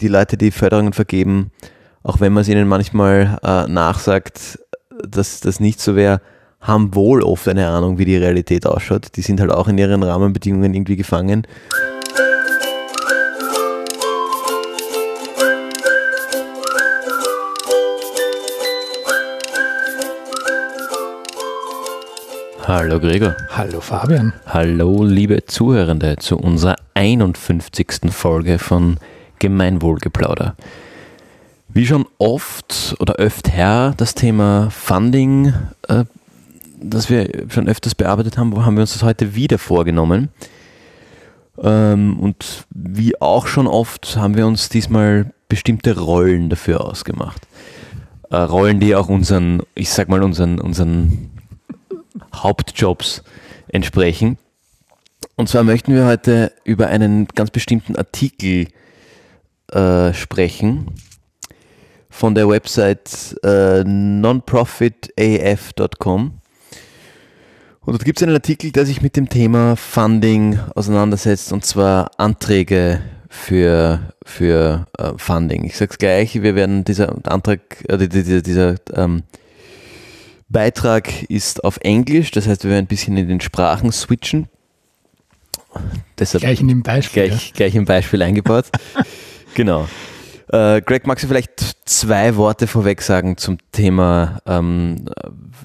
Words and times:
die 0.00 0.08
Leute, 0.08 0.36
die 0.36 0.52
Förderungen 0.52 0.92
vergeben, 0.92 1.50
auch 2.04 2.20
wenn 2.20 2.32
man 2.32 2.42
es 2.42 2.48
ihnen 2.48 2.68
manchmal 2.68 3.38
äh, 3.42 3.66
nachsagt, 3.66 4.58
dass 5.06 5.40
das 5.40 5.58
nicht 5.58 5.80
so 5.80 5.96
wäre, 5.96 6.20
haben 6.60 6.94
wohl 6.94 7.22
oft 7.22 7.48
eine 7.48 7.68
Ahnung, 7.68 7.98
wie 7.98 8.04
die 8.04 8.16
Realität 8.16 8.64
ausschaut. 8.66 9.16
Die 9.16 9.22
sind 9.22 9.40
halt 9.40 9.50
auch 9.50 9.66
in 9.66 9.76
ihren 9.76 10.02
Rahmenbedingungen 10.02 10.74
irgendwie 10.74 10.96
gefangen. 10.96 11.46
Hallo 22.62 23.00
Gregor. 23.00 23.34
Hallo 23.50 23.80
Fabian. 23.80 24.32
Hallo 24.46 25.02
liebe 25.02 25.44
Zuhörende 25.46 26.16
zu 26.16 26.38
unserer 26.38 26.76
51. 26.94 28.12
Folge 28.12 28.58
von 28.58 28.98
Gemeinwohlgeplauder. 29.38 30.56
Wie 31.68 31.86
schon 31.86 32.06
oft 32.18 32.96
oder 32.98 33.14
öfter 33.14 33.94
das 33.96 34.14
Thema 34.14 34.70
Funding, 34.70 35.52
äh, 35.88 36.04
das 36.80 37.10
wir 37.10 37.46
schon 37.48 37.68
öfters 37.68 37.94
bearbeitet 37.94 38.38
haben, 38.38 38.64
haben 38.64 38.76
wir 38.76 38.82
uns 38.82 38.92
das 38.94 39.02
heute 39.02 39.34
wieder 39.34 39.58
vorgenommen. 39.58 40.28
Ähm, 41.62 42.18
und 42.20 42.66
wie 42.70 43.20
auch 43.20 43.46
schon 43.46 43.66
oft 43.66 44.16
haben 44.16 44.36
wir 44.36 44.46
uns 44.46 44.68
diesmal 44.68 45.32
bestimmte 45.48 45.98
Rollen 45.98 46.50
dafür 46.50 46.84
ausgemacht. 46.84 47.46
Äh, 48.30 48.36
Rollen, 48.36 48.80
die 48.80 48.94
auch 48.94 49.08
unseren, 49.08 49.62
ich 49.74 49.90
sag 49.90 50.08
mal, 50.08 50.22
unseren, 50.22 50.60
unseren 50.60 51.30
Hauptjobs 52.34 53.22
entsprechen. 53.68 54.38
Und 55.36 55.48
zwar 55.48 55.64
möchten 55.64 55.94
wir 55.94 56.06
heute 56.06 56.52
über 56.64 56.88
einen 56.88 57.26
ganz 57.28 57.50
bestimmten 57.50 57.96
Artikel 57.96 58.68
äh, 59.72 60.12
sprechen 60.14 60.86
von 62.10 62.34
der 62.34 62.48
Website 62.48 63.36
äh, 63.44 63.84
nonprofitaf.com. 63.84 66.32
Und 67.80 67.92
dort 67.92 68.04
gibt 68.04 68.18
es 68.18 68.22
einen 68.22 68.34
Artikel, 68.34 68.72
der 68.72 68.84
sich 68.84 69.02
mit 69.02 69.16
dem 69.16 69.28
Thema 69.28 69.76
Funding 69.76 70.58
auseinandersetzt, 70.74 71.52
und 71.52 71.64
zwar 71.64 72.10
Anträge 72.18 73.02
für, 73.28 74.12
für 74.26 74.86
äh, 74.98 75.12
Funding. 75.16 75.64
Ich 75.64 75.76
sage 75.76 75.92
es 75.92 75.98
gleich, 75.98 76.42
wir 76.42 76.54
werden 76.54 76.84
dieser 76.84 77.14
Antrag, 77.26 77.84
äh, 77.88 78.08
dieser, 78.08 78.42
dieser 78.42 78.74
ähm, 78.94 79.22
Beitrag 80.48 81.30
ist 81.30 81.64
auf 81.64 81.78
Englisch, 81.82 82.30
das 82.30 82.46
heißt, 82.46 82.64
wir 82.64 82.72
werden 82.72 82.84
ein 82.84 82.88
bisschen 82.88 83.16
in 83.16 83.28
den 83.28 83.40
Sprachen 83.40 83.92
switchen. 83.92 84.48
Deshalb 86.18 86.42
gleich 86.42 86.60
in 86.60 86.68
dem 86.68 86.82
Beispiel. 86.82 87.28
Gleich, 87.28 87.48
ja. 87.48 87.52
gleich 87.54 87.74
im 87.74 87.84
Beispiel 87.84 88.22
eingebaut. 88.22 88.66
genau. 89.54 89.88
Äh, 90.50 90.80
Greg, 90.80 91.06
magst 91.06 91.24
du 91.24 91.28
vielleicht 91.28 91.60
zwei 91.84 92.36
Worte 92.36 92.66
vorweg 92.66 93.02
sagen 93.02 93.36
zum 93.36 93.58
Thema 93.72 94.40
ähm, 94.46 95.04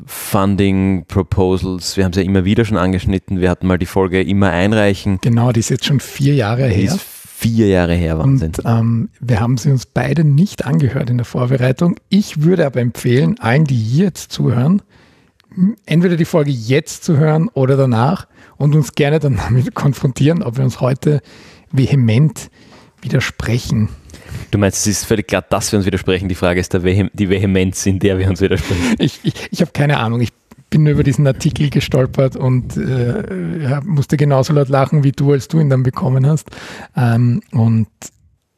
Funding, 0.05 1.05
Proposals? 1.07 1.95
Wir 1.95 2.03
haben 2.03 2.11
es 2.11 2.17
ja 2.17 2.23
immer 2.23 2.43
wieder 2.43 2.65
schon 2.65 2.77
angeschnitten. 2.77 3.39
Wir 3.39 3.49
hatten 3.49 3.67
mal 3.67 3.77
die 3.77 3.85
Folge 3.85 4.21
immer 4.21 4.49
einreichen. 4.49 5.19
Genau, 5.21 5.53
die 5.53 5.61
ist 5.61 5.69
jetzt 5.69 5.85
schon 5.85 6.01
vier 6.01 6.35
Jahre 6.35 6.67
die 6.67 6.75
her. 6.75 6.95
Ist 6.95 6.99
vier 6.99 7.67
Jahre 7.67 7.93
her, 7.93 8.19
Wahnsinn. 8.19 8.53
Und 8.57 8.65
ähm, 8.65 9.09
wir 9.21 9.39
haben 9.39 9.57
sie 9.57 9.71
uns 9.71 9.85
beide 9.85 10.25
nicht 10.25 10.65
angehört 10.65 11.09
in 11.09 11.17
der 11.17 11.25
Vorbereitung. 11.25 11.95
Ich 12.09 12.41
würde 12.41 12.65
aber 12.65 12.81
empfehlen, 12.81 13.39
allen, 13.39 13.63
die 13.63 13.75
hier 13.75 14.05
jetzt 14.05 14.33
zuhören, 14.33 14.81
entweder 15.85 16.17
die 16.17 16.25
Folge 16.25 16.51
jetzt 16.51 17.05
zu 17.05 17.17
hören 17.17 17.49
oder 17.53 17.77
danach 17.77 18.27
und 18.57 18.75
uns 18.75 18.95
gerne 18.95 19.19
dann 19.19 19.37
damit 19.47 19.75
konfrontieren, 19.75 20.43
ob 20.43 20.57
wir 20.57 20.65
uns 20.65 20.81
heute 20.81 21.21
vehement 21.71 22.49
widersprechen. 23.03 23.89
Du 24.51 24.57
meinst, 24.57 24.79
es 24.79 24.87
ist 24.87 25.05
völlig 25.05 25.27
klar, 25.27 25.43
dass 25.47 25.71
wir 25.71 25.77
uns 25.77 25.85
widersprechen. 25.85 26.29
Die 26.29 26.35
Frage 26.35 26.59
ist 26.59 26.73
Vehem 26.73 27.09
die 27.13 27.29
Vehemenz, 27.29 27.85
in 27.85 27.99
der 27.99 28.17
wir 28.17 28.29
uns 28.29 28.41
widersprechen. 28.41 28.95
Ich, 28.99 29.19
ich, 29.23 29.33
ich 29.51 29.61
habe 29.61 29.71
keine 29.71 29.97
Ahnung. 29.97 30.21
Ich 30.21 30.29
bin 30.69 30.87
über 30.87 31.03
diesen 31.03 31.27
Artikel 31.27 31.69
gestolpert 31.69 32.35
und 32.35 32.77
äh, 32.77 33.79
musste 33.83 34.17
genauso 34.17 34.53
laut 34.53 34.69
lachen 34.69 35.03
wie 35.03 35.11
du, 35.11 35.31
als 35.31 35.47
du 35.47 35.59
ihn 35.59 35.69
dann 35.69 35.83
bekommen 35.83 36.25
hast. 36.25 36.49
Ähm, 36.95 37.41
und 37.51 37.87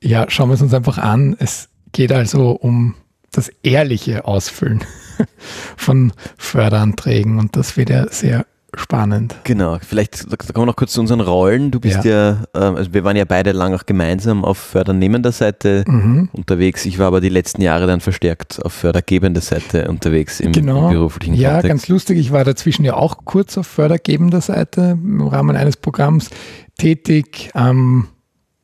ja, 0.02 0.30
schauen 0.30 0.50
wir 0.50 0.54
es 0.54 0.62
uns 0.62 0.74
einfach 0.74 0.98
an. 0.98 1.36
Es 1.40 1.70
geht 1.92 2.12
also 2.12 2.52
um 2.52 2.96
das 3.32 3.50
ehrliche 3.64 4.26
Ausfüllen 4.26 4.84
von 5.78 6.14
Förderanträgen 6.38 7.38
und 7.38 7.56
das 7.56 7.76
wird 7.76 7.90
ja 7.90 8.08
sehr 8.10 8.46
spannend. 8.78 9.36
Genau, 9.44 9.78
vielleicht 9.82 10.32
da 10.32 10.36
kommen 10.38 10.64
wir 10.64 10.72
noch 10.72 10.76
kurz 10.76 10.94
zu 10.94 11.02
unseren 11.02 11.22
Rollen. 11.22 11.72
Du 11.72 11.80
bist 11.80 12.04
ja, 12.04 12.32
ja 12.32 12.70
ähm, 12.70 12.76
also 12.76 12.94
wir 12.94 13.04
waren 13.04 13.16
ja 13.16 13.26
beide 13.26 13.52
lang 13.52 13.74
auch 13.74 13.86
gemeinsam 13.86 14.46
auf 14.46 14.58
fördernehmender 14.58 15.32
Seite 15.32 15.84
mhm. 15.88 16.30
unterwegs. 16.32 16.86
Ich 16.86 17.00
war 17.00 17.08
aber 17.08 17.22
die 17.22 17.30
letzten 17.30 17.62
Jahre 17.62 17.88
dann 17.88 18.02
verstärkt 18.02 18.64
auf 18.64 18.74
fördergebender 18.74 19.42
Seite 19.42 19.88
unterwegs 19.88 20.40
im, 20.40 20.52
genau. 20.52 20.88
im 20.88 20.94
beruflichen 20.94 21.36
Ja, 21.36 21.54
Kontext. 21.54 21.70
ganz 21.70 21.88
lustig. 21.88 22.18
Ich 22.20 22.32
war 22.32 22.44
dazwischen 22.44 22.86
ja 22.86 22.96
auch 22.96 23.26
kurz 23.26 23.58
auf 23.58 23.68
fördergebender 23.68 24.42
Seite 24.42 24.98
im 25.02 25.28
Rahmen 25.28 25.56
eines 25.56 25.78
Programms 25.78 26.30
tätig. 26.78 27.52
Ähm, 27.56 28.08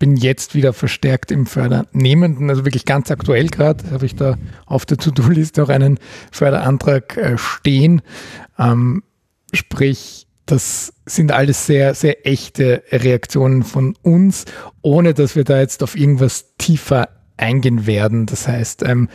bin 0.01 0.17
jetzt 0.17 0.55
wieder 0.55 0.73
verstärkt 0.73 1.31
im 1.31 1.45
Fördernehmenden, 1.45 2.49
also 2.49 2.65
wirklich 2.65 2.85
ganz 2.85 3.11
aktuell 3.11 3.49
gerade, 3.49 3.91
habe 3.91 4.07
ich 4.07 4.15
da 4.15 4.35
auf 4.65 4.87
der 4.87 4.97
To-Do-Liste 4.97 5.61
auch 5.61 5.69
einen 5.69 5.99
Förderantrag 6.31 7.17
äh, 7.17 7.37
stehen. 7.37 8.01
Ähm, 8.57 9.03
Sprich, 9.53 10.27
das 10.45 10.93
sind 11.05 11.31
alles 11.31 11.65
sehr, 11.65 11.93
sehr 11.93 12.27
echte 12.27 12.83
Reaktionen 12.91 13.63
von 13.63 13.95
uns, 14.01 14.45
ohne 14.81 15.13
dass 15.13 15.35
wir 15.35 15.43
da 15.43 15.59
jetzt 15.59 15.83
auf 15.83 15.95
irgendwas 15.95 16.55
tiefer 16.57 17.09
eingehen 17.37 17.85
werden. 17.85 18.25
Das 18.25 18.47
heißt, 18.47 18.83
ähm, 18.83 19.09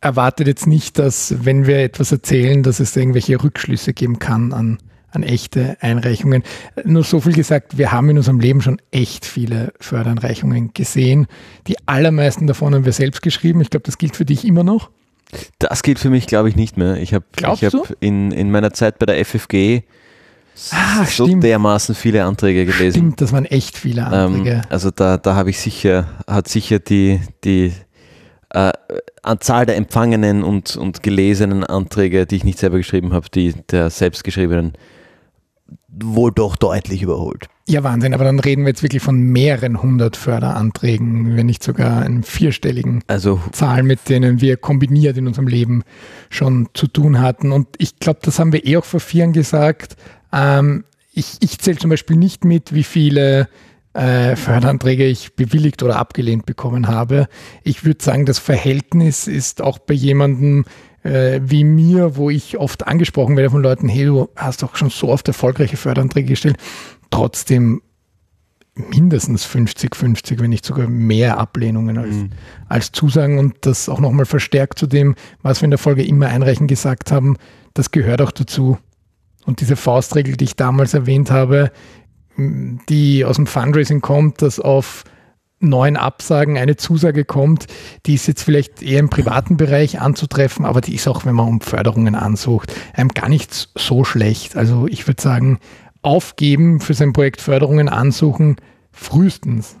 erwartet 0.00 0.46
jetzt 0.46 0.66
nicht, 0.66 0.98
dass 0.98 1.34
wenn 1.44 1.66
wir 1.66 1.78
etwas 1.78 2.12
erzählen, 2.12 2.62
dass 2.62 2.80
es 2.80 2.96
irgendwelche 2.96 3.42
Rückschlüsse 3.42 3.92
geben 3.92 4.18
kann 4.18 4.52
an, 4.52 4.78
an 5.10 5.22
echte 5.22 5.76
Einreichungen. 5.80 6.42
Nur 6.84 7.02
so 7.02 7.20
viel 7.20 7.32
gesagt, 7.32 7.78
wir 7.78 7.90
haben 7.90 8.10
in 8.10 8.18
unserem 8.18 8.40
Leben 8.40 8.60
schon 8.60 8.80
echt 8.90 9.24
viele 9.24 9.72
Fördereinreichungen 9.80 10.72
gesehen. 10.74 11.26
Die 11.66 11.76
allermeisten 11.86 12.46
davon 12.46 12.74
haben 12.74 12.84
wir 12.84 12.92
selbst 12.92 13.22
geschrieben. 13.22 13.60
Ich 13.60 13.70
glaube, 13.70 13.84
das 13.84 13.98
gilt 13.98 14.16
für 14.16 14.24
dich 14.24 14.44
immer 14.44 14.64
noch. 14.64 14.90
Das 15.58 15.82
gilt 15.82 15.98
für 15.98 16.10
mich, 16.10 16.26
glaube 16.26 16.48
ich, 16.48 16.56
nicht 16.56 16.76
mehr. 16.76 16.96
Ich 16.96 17.12
habe 17.12 17.24
hab 17.42 17.96
in, 18.00 18.30
in 18.32 18.50
meiner 18.50 18.72
Zeit 18.72 18.98
bei 18.98 19.06
der 19.06 19.24
FFG 19.24 19.82
ah, 20.72 21.04
so 21.04 21.26
stimmt. 21.26 21.44
dermaßen 21.44 21.94
viele 21.94 22.24
Anträge 22.24 22.64
gelesen. 22.64 22.98
Stimmt, 22.98 23.20
das 23.20 23.32
waren 23.32 23.44
echt 23.44 23.76
viele 23.76 24.02
ähm, 24.02 24.12
Anträge. 24.12 24.50
Ähm, 24.50 24.62
also 24.70 24.90
da, 24.90 25.18
da 25.18 25.34
habe 25.34 25.50
ich 25.50 25.58
sicher, 25.60 26.06
hat 26.26 26.48
sicher 26.48 26.78
die, 26.78 27.20
die 27.44 27.72
äh, 28.50 28.72
Anzahl 29.22 29.66
der 29.66 29.76
empfangenen 29.76 30.42
und, 30.42 30.76
und 30.76 31.02
gelesenen 31.02 31.64
Anträge, 31.64 32.26
die 32.26 32.36
ich 32.36 32.44
nicht 32.44 32.58
selber 32.58 32.78
geschrieben 32.78 33.12
habe, 33.12 33.28
die 33.28 33.54
der 33.70 33.90
selbstgeschriebenen 33.90 34.72
wohl 36.02 36.32
doch 36.32 36.56
deutlich 36.56 37.02
überholt. 37.02 37.48
Ja, 37.68 37.84
Wahnsinn, 37.84 38.14
aber 38.14 38.24
dann 38.24 38.40
reden 38.40 38.62
wir 38.62 38.70
jetzt 38.70 38.82
wirklich 38.82 39.02
von 39.02 39.20
mehreren 39.20 39.82
hundert 39.82 40.16
Förderanträgen, 40.16 41.36
wenn 41.36 41.46
nicht 41.46 41.62
sogar 41.62 42.02
einen 42.02 42.22
vierstelligen 42.22 43.04
also, 43.06 43.40
Zahlen, 43.52 43.86
mit 43.86 44.08
denen 44.08 44.40
wir 44.40 44.56
kombiniert 44.56 45.18
in 45.18 45.26
unserem 45.26 45.48
Leben 45.48 45.82
schon 46.30 46.68
zu 46.72 46.86
tun 46.86 47.20
hatten. 47.20 47.52
Und 47.52 47.68
ich 47.76 47.98
glaube, 47.98 48.20
das 48.22 48.38
haben 48.38 48.52
wir 48.52 48.66
eh 48.66 48.78
auch 48.78 48.84
vor 48.84 49.00
vier 49.00 49.20
Jahren 49.20 49.32
gesagt. 49.34 49.96
Ähm, 50.32 50.84
ich 51.12 51.36
ich 51.40 51.58
zähle 51.58 51.78
zum 51.78 51.90
Beispiel 51.90 52.16
nicht 52.16 52.44
mit, 52.44 52.72
wie 52.72 52.84
viele 52.84 53.48
äh, 53.92 54.36
Förderanträge 54.36 55.04
ich 55.04 55.34
bewilligt 55.34 55.82
oder 55.82 55.96
abgelehnt 55.96 56.46
bekommen 56.46 56.88
habe. 56.88 57.28
Ich 57.64 57.84
würde 57.84 58.02
sagen, 58.02 58.26
das 58.26 58.38
Verhältnis 58.38 59.26
ist 59.26 59.60
auch 59.60 59.78
bei 59.78 59.94
jemandem, 59.94 60.64
äh, 61.08 61.40
wie 61.42 61.64
mir, 61.64 62.16
wo 62.16 62.30
ich 62.30 62.58
oft 62.58 62.86
angesprochen 62.86 63.36
werde 63.36 63.50
von 63.50 63.62
Leuten, 63.62 63.88
hey, 63.88 64.04
du 64.04 64.28
hast 64.36 64.62
doch 64.62 64.76
schon 64.76 64.90
so 64.90 65.08
oft 65.08 65.26
erfolgreiche 65.26 65.76
Förderanträge 65.76 66.28
gestellt, 66.28 66.56
trotzdem 67.10 67.82
mindestens 68.74 69.44
50-50, 69.46 70.40
wenn 70.40 70.50
nicht 70.50 70.64
sogar 70.64 70.86
mehr 70.86 71.38
Ablehnungen 71.38 71.98
als, 71.98 72.14
mhm. 72.14 72.30
als 72.68 72.92
Zusagen 72.92 73.38
und 73.38 73.56
das 73.62 73.88
auch 73.88 73.98
nochmal 73.98 74.26
verstärkt 74.26 74.78
zu 74.78 74.86
dem, 74.86 75.16
was 75.42 75.60
wir 75.60 75.64
in 75.64 75.72
der 75.72 75.78
Folge 75.78 76.04
immer 76.04 76.28
einreichen 76.28 76.68
gesagt 76.68 77.10
haben, 77.10 77.36
das 77.74 77.90
gehört 77.90 78.22
auch 78.22 78.30
dazu. 78.30 78.78
Und 79.46 79.60
diese 79.60 79.76
Faustregel, 79.76 80.36
die 80.36 80.44
ich 80.44 80.56
damals 80.56 80.94
erwähnt 80.94 81.30
habe, 81.30 81.72
die 82.36 83.24
aus 83.24 83.36
dem 83.36 83.46
Fundraising 83.46 84.00
kommt, 84.00 84.42
dass 84.42 84.60
auf 84.60 85.04
neuen 85.60 85.96
Absagen 85.96 86.56
eine 86.56 86.76
Zusage 86.76 87.24
kommt, 87.24 87.66
die 88.06 88.14
ist 88.14 88.26
jetzt 88.26 88.42
vielleicht 88.42 88.82
eher 88.82 89.00
im 89.00 89.10
privaten 89.10 89.56
Bereich 89.56 90.00
anzutreffen, 90.00 90.64
aber 90.64 90.80
die 90.80 90.94
ist 90.94 91.08
auch, 91.08 91.24
wenn 91.24 91.34
man 91.34 91.48
um 91.48 91.60
Förderungen 91.60 92.14
ansucht, 92.14 92.72
einem 92.94 93.08
gar 93.08 93.28
nicht 93.28 93.68
so 93.76 94.04
schlecht. 94.04 94.56
Also 94.56 94.86
ich 94.86 95.06
würde 95.06 95.20
sagen, 95.20 95.58
aufgeben 96.02 96.80
für 96.80 96.94
sein 96.94 97.12
Projekt 97.12 97.40
Förderungen 97.40 97.88
ansuchen, 97.88 98.56
frühestens 98.92 99.76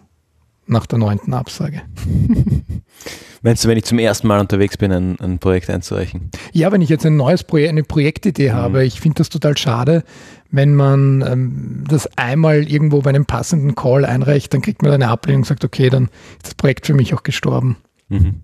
nach 0.66 0.86
der 0.86 0.98
neunten 0.98 1.32
Absage. 1.32 1.82
Meinst 3.42 3.64
du, 3.64 3.68
wenn 3.68 3.78
ich 3.78 3.84
zum 3.84 4.00
ersten 4.00 4.26
Mal 4.26 4.40
unterwegs 4.40 4.76
bin, 4.76 4.92
ein, 4.92 5.18
ein 5.20 5.38
Projekt 5.38 5.70
einzureichen? 5.70 6.30
Ja, 6.52 6.72
wenn 6.72 6.82
ich 6.82 6.88
jetzt 6.88 7.06
ein 7.06 7.16
neues 7.16 7.44
Projekt, 7.44 7.70
eine 7.70 7.84
Projektidee 7.84 8.50
mhm. 8.50 8.54
habe, 8.54 8.84
ich 8.84 9.00
finde 9.00 9.16
das 9.18 9.28
total 9.28 9.56
schade, 9.56 10.02
wenn 10.50 10.74
man 10.74 11.22
ähm, 11.26 11.84
das 11.88 12.08
einmal 12.16 12.68
irgendwo 12.70 13.00
bei 13.02 13.10
einem 13.10 13.26
passenden 13.26 13.74
Call 13.74 14.04
einreicht, 14.04 14.54
dann 14.54 14.62
kriegt 14.62 14.82
man 14.82 14.92
eine 14.92 15.08
Ablehnung 15.08 15.42
und 15.42 15.46
sagt, 15.46 15.64
okay, 15.64 15.90
dann 15.90 16.04
ist 16.36 16.46
das 16.46 16.54
Projekt 16.54 16.86
für 16.86 16.94
mich 16.94 17.14
auch 17.14 17.22
gestorben. 17.22 17.76
Mhm. 18.08 18.42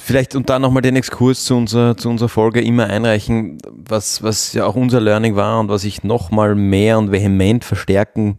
Vielleicht 0.00 0.36
und 0.36 0.50
dann 0.50 0.62
nochmal 0.62 0.82
den 0.82 0.94
Exkurs 0.94 1.44
zu 1.44 1.56
unserer, 1.56 1.96
zu 1.96 2.08
unserer 2.08 2.28
Folge 2.28 2.60
immer 2.60 2.86
einreichen, 2.86 3.58
was, 3.66 4.22
was 4.22 4.52
ja 4.52 4.66
auch 4.66 4.76
unser 4.76 5.00
Learning 5.00 5.34
war 5.34 5.58
und 5.58 5.68
was 5.68 5.84
ich 5.84 6.04
nochmal 6.04 6.54
mehr 6.54 6.98
und 6.98 7.10
vehement 7.10 7.64
verstärken 7.64 8.36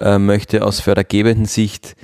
äh, 0.00 0.18
möchte 0.18 0.64
aus 0.64 0.80
fördergebenden 0.80 1.44
Sicht 1.44 1.94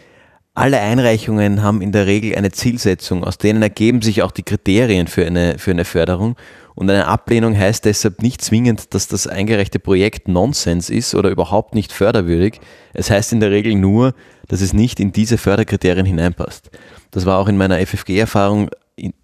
alle 0.55 0.81
Einreichungen 0.81 1.63
haben 1.63 1.81
in 1.81 1.91
der 1.91 2.07
Regel 2.07 2.37
eine 2.37 2.51
Zielsetzung, 2.51 3.25
aus 3.25 3.39
denen 3.39 3.63
ergeben 3.63 4.03
sich 4.03 4.23
auch 4.23 4.31
die 4.31 4.43
Kriterien 4.43 5.07
für 5.07 5.25
eine, 5.25 5.59
für 5.59 5.71
eine 5.71 5.85
Förderung. 5.85 6.37
Und 6.75 6.89
eine 6.89 7.07
Ablehnung 7.07 7.57
heißt 7.57 7.85
deshalb 7.85 8.23
nicht 8.23 8.43
zwingend, 8.43 8.95
dass 8.95 9.09
das 9.09 9.27
eingereichte 9.27 9.79
Projekt 9.79 10.29
Nonsens 10.29 10.91
ist 10.91 11.15
oder 11.15 11.31
überhaupt 11.31 11.75
nicht 11.75 11.93
förderwürdig. 11.93 12.61
Es 12.93 13.11
heißt 13.11 13.33
in 13.33 13.41
der 13.41 13.51
Regel 13.51 13.75
nur, 13.75 14.15
dass 14.49 14.61
es 14.61 14.73
nicht 14.73 15.01
in 15.01 15.13
diese 15.13 15.39
Förderkriterien 15.39 16.07
hineinpasst. 16.07 16.71
Das 17.11 17.27
war 17.27 17.39
auch 17.39 17.49
in 17.49 17.57
meiner 17.57 17.79
FFG-Erfahrung. 17.85 18.71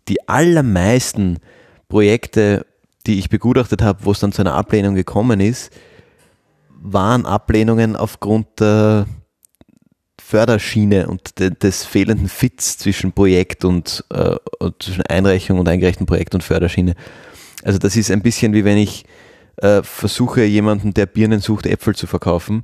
Die 0.08 0.28
allermeisten 0.28 1.38
Projekte, 1.88 2.66
die 3.06 3.18
ich 3.18 3.28
begutachtet 3.28 3.82
habe, 3.82 4.04
wo 4.04 4.12
es 4.12 4.20
dann 4.20 4.32
zu 4.32 4.42
einer 4.42 4.54
Ablehnung 4.54 4.94
gekommen 4.94 5.40
ist, 5.40 5.72
waren 6.68 7.26
Ablehnungen 7.26 7.96
aufgrund 7.96 8.60
der 8.60 9.06
Förderschiene 10.20 11.06
und 11.06 11.38
de, 11.38 11.50
des 11.50 11.84
fehlenden 11.84 12.28
Fits 12.28 12.78
zwischen 12.78 13.12
Projekt 13.12 13.64
und, 13.64 14.04
äh, 14.12 14.36
zwischen 14.80 15.02
Einreichung 15.02 15.58
und 15.58 15.68
eingereichten 15.68 16.06
Projekt 16.06 16.34
und 16.34 16.42
Förderschiene. 16.42 16.94
Also 17.66 17.80
das 17.80 17.96
ist 17.96 18.12
ein 18.12 18.22
bisschen 18.22 18.54
wie 18.54 18.64
wenn 18.64 18.78
ich 18.78 19.04
äh, 19.56 19.82
versuche, 19.82 20.44
jemanden, 20.44 20.94
der 20.94 21.06
Birnen 21.06 21.40
sucht, 21.40 21.66
Äpfel 21.66 21.96
zu 21.96 22.06
verkaufen. 22.06 22.62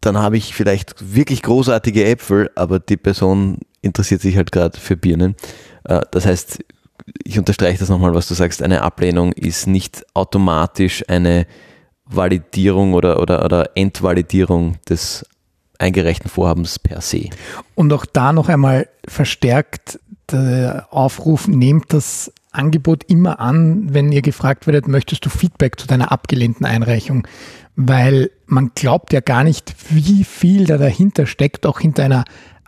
Dann 0.00 0.16
habe 0.16 0.38
ich 0.38 0.54
vielleicht 0.54 1.14
wirklich 1.14 1.42
großartige 1.42 2.06
Äpfel, 2.06 2.50
aber 2.54 2.80
die 2.80 2.96
Person 2.96 3.58
interessiert 3.82 4.22
sich 4.22 4.38
halt 4.38 4.52
gerade 4.52 4.80
für 4.80 4.96
Birnen. 4.96 5.36
Äh, 5.84 6.00
das 6.12 6.24
heißt, 6.24 6.64
ich 7.24 7.38
unterstreiche 7.38 7.78
das 7.78 7.90
nochmal, 7.90 8.14
was 8.14 8.26
du 8.26 8.32
sagst, 8.32 8.62
eine 8.62 8.80
Ablehnung 8.80 9.32
ist 9.32 9.66
nicht 9.66 10.02
automatisch 10.14 11.04
eine 11.06 11.46
Validierung 12.06 12.94
oder, 12.94 13.20
oder, 13.20 13.44
oder 13.44 13.70
Entvalidierung 13.74 14.76
des 14.88 15.26
eingereichten 15.78 16.30
Vorhabens 16.30 16.78
per 16.78 17.02
se. 17.02 17.28
Und 17.74 17.92
auch 17.92 18.06
da 18.06 18.32
noch 18.32 18.48
einmal 18.48 18.88
verstärkt 19.06 20.00
der 20.30 20.88
Aufruf, 20.90 21.48
nehmt 21.48 21.92
das 21.92 22.32
Angebot 22.58 23.04
immer 23.04 23.40
an, 23.40 23.94
wenn 23.94 24.12
ihr 24.12 24.22
gefragt 24.22 24.66
werdet, 24.66 24.88
möchtest 24.88 25.24
du 25.24 25.30
Feedback 25.30 25.78
zu 25.78 25.86
deiner 25.86 26.12
abgelehnten 26.12 26.66
Einreichung? 26.66 27.26
Weil 27.76 28.30
man 28.46 28.72
glaubt 28.74 29.12
ja 29.12 29.20
gar 29.20 29.44
nicht, 29.44 29.74
wie 29.90 30.24
viel 30.24 30.66
da 30.66 30.78
dahinter 30.78 31.26
steckt, 31.26 31.64
auch 31.64 31.80
hinter 31.80 32.04
einer 32.04 32.24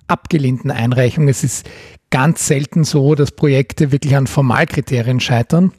abgelehnten 0.07 0.71
Einreichung. 0.71 1.29
Es 1.29 1.45
ist 1.45 1.69
ganz 2.11 2.47
selten 2.47 2.85
so, 2.85 3.15
dass 3.15 3.33
Projekte 3.33 3.93
wirklich 3.93 4.17
an 4.17 4.27
Formalkriterien 4.27 5.21
scheitern. 5.21 5.73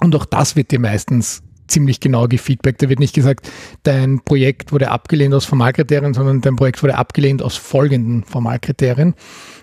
Und 0.00 0.14
auch 0.14 0.24
das 0.24 0.56
wird 0.56 0.70
dir 0.70 0.80
meistens 0.80 1.42
ziemlich 1.70 2.00
genau 2.00 2.26
gefeedbackt. 2.26 2.82
Da 2.82 2.88
wird 2.88 2.98
nicht 2.98 3.14
gesagt, 3.14 3.50
dein 3.84 4.20
Projekt 4.20 4.72
wurde 4.72 4.90
abgelehnt 4.90 5.32
aus 5.34 5.44
Formalkriterien, 5.44 6.14
sondern 6.14 6.40
dein 6.40 6.56
Projekt 6.56 6.82
wurde 6.82 6.96
abgelehnt 6.96 7.42
aus 7.42 7.56
folgenden 7.56 8.24
Formalkriterien, 8.24 9.14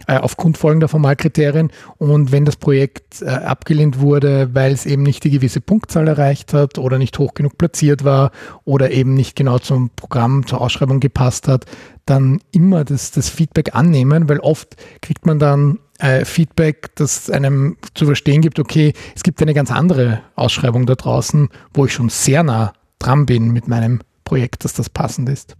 äh, 0.08 0.18
aufgrund 0.18 0.58
folgender 0.58 0.88
Formalkriterien. 0.88 1.72
Und 1.98 2.32
wenn 2.32 2.46
das 2.46 2.56
Projekt 2.56 3.22
äh, 3.22 3.28
abgelehnt 3.28 4.00
wurde, 4.00 4.50
weil 4.54 4.72
es 4.72 4.86
eben 4.86 5.04
nicht 5.04 5.24
die 5.24 5.32
gewisse 5.32 5.62
Punktzahl 5.62 6.08
erreicht 6.08 6.54
hat 6.54 6.78
oder 6.78 6.98
nicht 6.98 7.20
hoch 7.20 7.34
genug 7.34 7.58
platziert 7.58 8.04
war 8.04 8.32
oder 8.66 8.92
eben 8.92 9.14
nicht 9.14 9.36
genau 9.36 9.60
zum 9.60 9.90
Programm, 9.96 10.48
zur 10.48 10.62
Ausschreibung 10.62 11.00
gepasst 11.00 11.48
hat, 11.48 11.66
dann 12.06 12.40
immer 12.52 12.86
das, 12.86 13.12
das 13.12 13.30
Feedback 13.30 13.76
annehmen, 13.76 14.30
weil 14.30 14.40
oft 14.40 14.78
kriegt 15.02 15.26
man 15.26 15.40
dann 15.40 15.80
äh, 16.00 16.26
Feedback, 16.26 16.96
das 16.96 17.30
einem 17.30 17.78
zu 17.94 18.06
verstehen 18.06 18.42
gibt, 18.42 18.60
okay, 18.60 18.94
es 19.16 19.24
gibt 19.24 19.42
eine 19.42 19.54
ganz 19.54 19.72
andere 19.72 20.22
Ausschreibung 20.36 20.86
da 20.86 20.96
draußen, 20.96 21.50
wo 21.74 21.86
ich 21.86 21.94
schon 21.94 22.10
sehr 22.10 22.44
nah 22.44 22.74
dran 23.00 23.26
bin 23.26 23.52
mit 23.52 23.68
meinem 23.68 24.00
Projekt, 24.24 24.64
dass 24.64 24.74
das 24.74 24.90
passend 24.90 25.30
ist. 25.30 25.56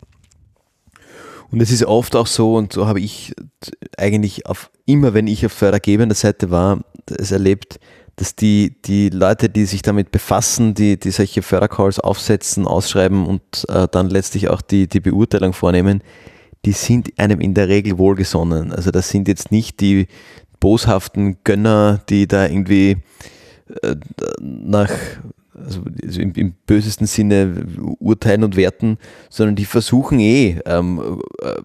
Und 1.52 1.62
es 1.62 1.72
ist 1.72 1.84
oft 1.86 2.16
auch 2.16 2.28
so, 2.28 2.56
und 2.56 2.74
so 2.74 2.88
habe 2.88 3.00
ich 3.00 3.34
eigentlich 3.98 4.46
auf, 4.46 4.70
immer, 4.86 5.14
wenn 5.14 5.28
ich 5.28 5.46
auf 5.46 5.54
fördergebender 5.54 6.16
Seite 6.16 6.52
war, 6.52 6.82
es 7.18 7.32
erlebt, 7.32 7.80
dass 8.18 8.36
die, 8.36 8.82
die 8.82 9.10
Leute, 9.10 9.48
die 9.48 9.66
sich 9.66 9.82
damit 9.82 10.12
befassen, 10.12 10.74
die, 10.74 11.00
die 11.00 11.12
solche 11.12 11.42
Fördercalls 11.42 12.00
aufsetzen, 12.00 12.66
ausschreiben 12.68 13.26
und 13.26 13.42
äh, 13.70 13.88
dann 13.90 14.10
letztlich 14.10 14.50
auch 14.50 14.62
die, 14.62 14.88
die 14.88 15.00
Beurteilung 15.00 15.54
vornehmen, 15.54 16.02
die 16.66 16.72
sind 16.72 17.18
einem 17.18 17.40
in 17.40 17.54
der 17.54 17.70
Regel 17.70 17.98
wohlgesonnen. 17.98 18.72
Also 18.72 18.92
das 18.92 19.10
sind 19.10 19.28
jetzt 19.28 19.52
nicht 19.52 19.80
die 19.80 20.08
boshaften 20.60 21.38
Gönner, 21.44 22.02
die 22.10 22.28
da 22.28 22.48
irgendwie 22.48 22.98
äh, 23.84 23.96
nach 24.40 24.92
also 25.58 25.82
im, 26.20 26.34
im, 26.34 26.54
bösesten 26.66 27.08
Sinne 27.08 27.66
urteilen 28.00 28.44
und 28.44 28.56
werten, 28.56 28.98
sondern 29.30 29.56
die 29.56 29.66
versuchen 29.66 30.20
eh 30.20 30.60
ähm, 30.66 31.22
äh, 31.42 31.62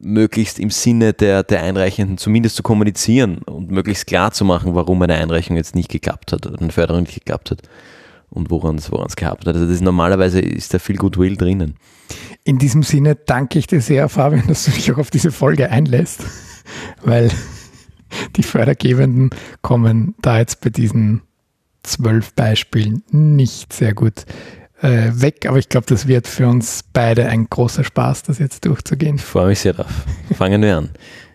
möglichst 0.00 0.58
im 0.58 0.70
Sinne 0.70 1.12
der, 1.12 1.42
der 1.42 1.62
Einreichenden 1.62 2.18
zumindest 2.18 2.56
zu 2.56 2.62
kommunizieren 2.62 3.38
und 3.38 3.70
möglichst 3.70 4.06
klar 4.06 4.32
zu 4.32 4.44
machen, 4.44 4.74
warum 4.74 5.00
eine 5.02 5.14
Einreichung 5.14 5.56
jetzt 5.56 5.74
nicht 5.74 5.90
geklappt 5.90 6.32
hat 6.32 6.46
oder 6.46 6.60
eine 6.60 6.72
Förderung 6.72 7.02
nicht 7.02 7.14
geklappt 7.14 7.50
hat 7.50 7.62
und 8.30 8.50
woran 8.50 8.76
es 8.76 9.16
gehabt 9.16 9.46
hat. 9.46 9.54
Also 9.54 9.66
das 9.66 9.74
ist, 9.74 9.82
normalerweise 9.82 10.40
ist 10.40 10.72
da 10.72 10.78
viel 10.78 10.96
Goodwill 10.96 11.36
drinnen. 11.36 11.76
In 12.44 12.58
diesem 12.58 12.82
Sinne 12.82 13.14
danke 13.14 13.58
ich 13.58 13.66
dir 13.66 13.80
sehr, 13.80 14.08
Fabian, 14.08 14.46
dass 14.48 14.64
du 14.64 14.70
dich 14.70 14.90
auch 14.92 14.98
auf 14.98 15.10
diese 15.10 15.30
Folge 15.30 15.70
einlässt, 15.70 16.24
weil 17.04 17.30
die 18.36 18.42
Fördergebenden 18.42 19.30
kommen 19.62 20.14
da 20.20 20.38
jetzt 20.38 20.60
bei 20.60 20.70
diesen 20.70 21.22
zwölf 21.82 22.32
Beispielen 22.34 23.02
nicht 23.10 23.72
sehr 23.72 23.94
gut 23.94 24.24
äh, 24.82 25.10
weg, 25.12 25.46
aber 25.46 25.58
ich 25.58 25.68
glaube, 25.68 25.86
das 25.86 26.06
wird 26.06 26.26
für 26.26 26.48
uns 26.48 26.84
beide 26.92 27.26
ein 27.26 27.48
großer 27.48 27.84
Spaß, 27.84 28.22
das 28.24 28.38
jetzt 28.38 28.64
durchzugehen. 28.64 29.16
Ich 29.16 29.22
freue 29.22 29.48
mich 29.48 29.60
sehr 29.60 29.74
drauf. 29.74 30.04
Fangen 30.36 30.62
wir 30.62 30.78
an. 30.78 30.90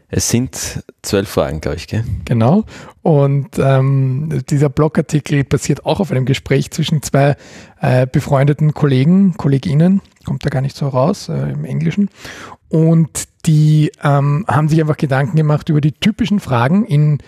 Es 0.08 0.30
sind 0.30 0.84
zwölf 1.02 1.28
Fragen, 1.28 1.62
glaube 1.62 1.78
ich, 1.78 1.88
gell? 1.88 2.04
Genau. 2.26 2.64
Und 3.02 3.58
ähm, 3.58 4.42
dieser 4.50 4.70
Blogartikel 4.70 5.44
basiert 5.44 5.86
auch 5.86 6.00
auf 6.00 6.12
einem 6.12 6.26
Gespräch 6.26 6.72
zwischen 6.72 7.02
zwei 7.02 7.36
äh, 7.82 8.08
befreundeten 8.08 8.74
Kollegen, 8.74 9.36
Kolleginnen, 9.36 10.02
kommt 10.24 10.46
da 10.46 10.50
gar 10.50 10.62
nicht 10.62 10.78
so 10.78 10.88
raus 10.88 11.28
äh, 11.30 11.52
im 11.52 11.66
Englischen. 11.66 12.10
Und 12.70 13.28
die 13.46 13.92
ähm, 14.04 14.46
haben 14.48 14.70
sich 14.70 14.80
einfach 14.80 14.98
Gedanken 14.98 15.38
gemacht 15.38 15.70
über 15.70 15.82
die 15.82 15.92
typischen 15.92 16.40
Fragen 16.40 16.86
in 16.86 17.20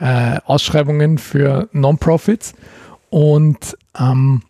äh, 0.00 0.40
Ausschreibungen 0.44 1.18
für 1.18 1.68
Non-Profits 1.72 2.54
und 3.10 3.76
ähm, 3.98 4.42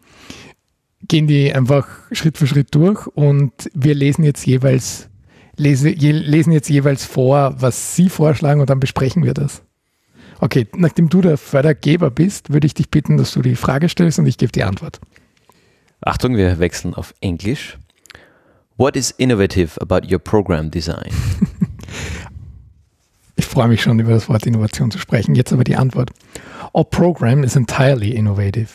gehen 1.08 1.26
die 1.26 1.52
einfach 1.52 1.86
Schritt 2.12 2.38
für 2.38 2.46
Schritt 2.46 2.74
durch 2.74 3.06
und 3.08 3.52
wir 3.74 3.94
lesen 3.94 4.24
jetzt 4.24 4.46
jeweils 4.46 5.08
lese, 5.56 5.90
je, 5.90 6.12
lesen 6.12 6.52
jetzt 6.52 6.68
jeweils 6.68 7.04
vor, 7.04 7.54
was 7.58 7.96
Sie 7.96 8.08
vorschlagen 8.08 8.60
und 8.60 8.70
dann 8.70 8.80
besprechen 8.80 9.24
wir 9.24 9.34
das. 9.34 9.62
Okay, 10.40 10.66
nachdem 10.74 11.08
du 11.10 11.20
der 11.20 11.36
Fördergeber 11.36 12.10
bist, 12.10 12.50
würde 12.50 12.66
ich 12.66 12.74
dich 12.74 12.90
bitten, 12.90 13.18
dass 13.18 13.32
du 13.32 13.42
die 13.42 13.56
Frage 13.56 13.88
stellst 13.88 14.18
und 14.18 14.26
ich 14.26 14.38
gebe 14.38 14.52
die 14.52 14.64
Antwort. 14.64 15.00
Achtung, 16.00 16.36
wir 16.36 16.58
wechseln 16.58 16.94
auf 16.94 17.12
Englisch. 17.20 17.76
What 18.78 18.96
is 18.96 19.10
innovative 19.10 19.78
about 19.82 20.10
your 20.10 20.18
program 20.18 20.70
design? 20.70 21.12
ich 23.40 23.46
freue 23.46 23.68
mich 23.68 23.80
schon 23.80 23.98
über 23.98 24.12
das 24.12 24.28
Wort 24.28 24.44
Innovation 24.44 24.90
zu 24.90 24.98
sprechen. 24.98 25.34
Jetzt 25.34 25.50
aber 25.50 25.64
die 25.64 25.76
Antwort. 25.76 26.10
Our 26.74 26.84
program 26.84 27.42
is 27.42 27.56
entirely 27.56 28.10
innovative. 28.10 28.68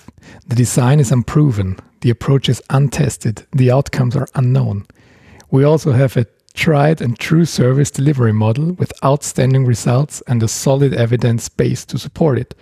The 0.49 0.55
design 0.55 0.99
is 0.99 1.11
unproven. 1.11 1.75
The 2.01 2.09
approach 2.09 2.49
is 2.49 2.63
untested. 2.69 3.45
The 3.55 3.71
outcomes 3.71 4.15
are 4.15 4.27
unknown. 4.33 4.85
We 5.51 5.63
also 5.65 5.93
have 5.93 6.19
a 6.19 6.25
tried 6.55 6.99
and 6.99 7.19
true 7.19 7.45
service 7.45 7.91
delivery 7.91 8.33
model 8.33 8.73
with 8.79 8.91
outstanding 9.03 9.67
results 9.67 10.23
and 10.25 10.41
a 10.41 10.47
solid 10.47 10.95
evidence 10.95 11.47
base 11.47 11.85
to 11.85 11.99
support 11.99 12.39
it. 12.39 12.55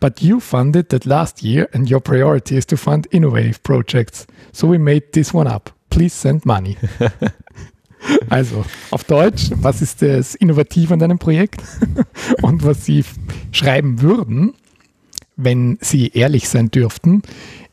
But 0.00 0.22
you 0.22 0.38
funded 0.38 0.90
that 0.90 1.06
last 1.06 1.42
year, 1.42 1.66
and 1.72 1.88
your 1.88 2.00
priority 2.00 2.58
is 2.58 2.66
to 2.66 2.76
fund 2.76 3.08
innovative 3.10 3.62
projects. 3.62 4.26
So 4.52 4.68
we 4.68 4.76
made 4.76 5.14
this 5.14 5.32
one 5.32 5.46
up. 5.46 5.70
Please 5.88 6.12
send 6.12 6.44
money. 6.44 6.76
Also, 8.28 8.64
auf 8.90 9.04
Deutsch, 9.04 9.50
was 9.56 9.82
ist 9.82 10.02
das 10.02 10.34
Innovative 10.34 10.92
an 10.92 11.00
deinem 11.00 11.18
Projekt? 11.18 11.62
Und 12.42 12.64
was 12.64 12.84
Sie 12.84 13.04
schreiben 13.52 14.00
würden, 14.00 14.54
wenn 15.36 15.78
Sie 15.80 16.08
ehrlich 16.08 16.48
sein 16.48 16.70
dürften, 16.70 17.22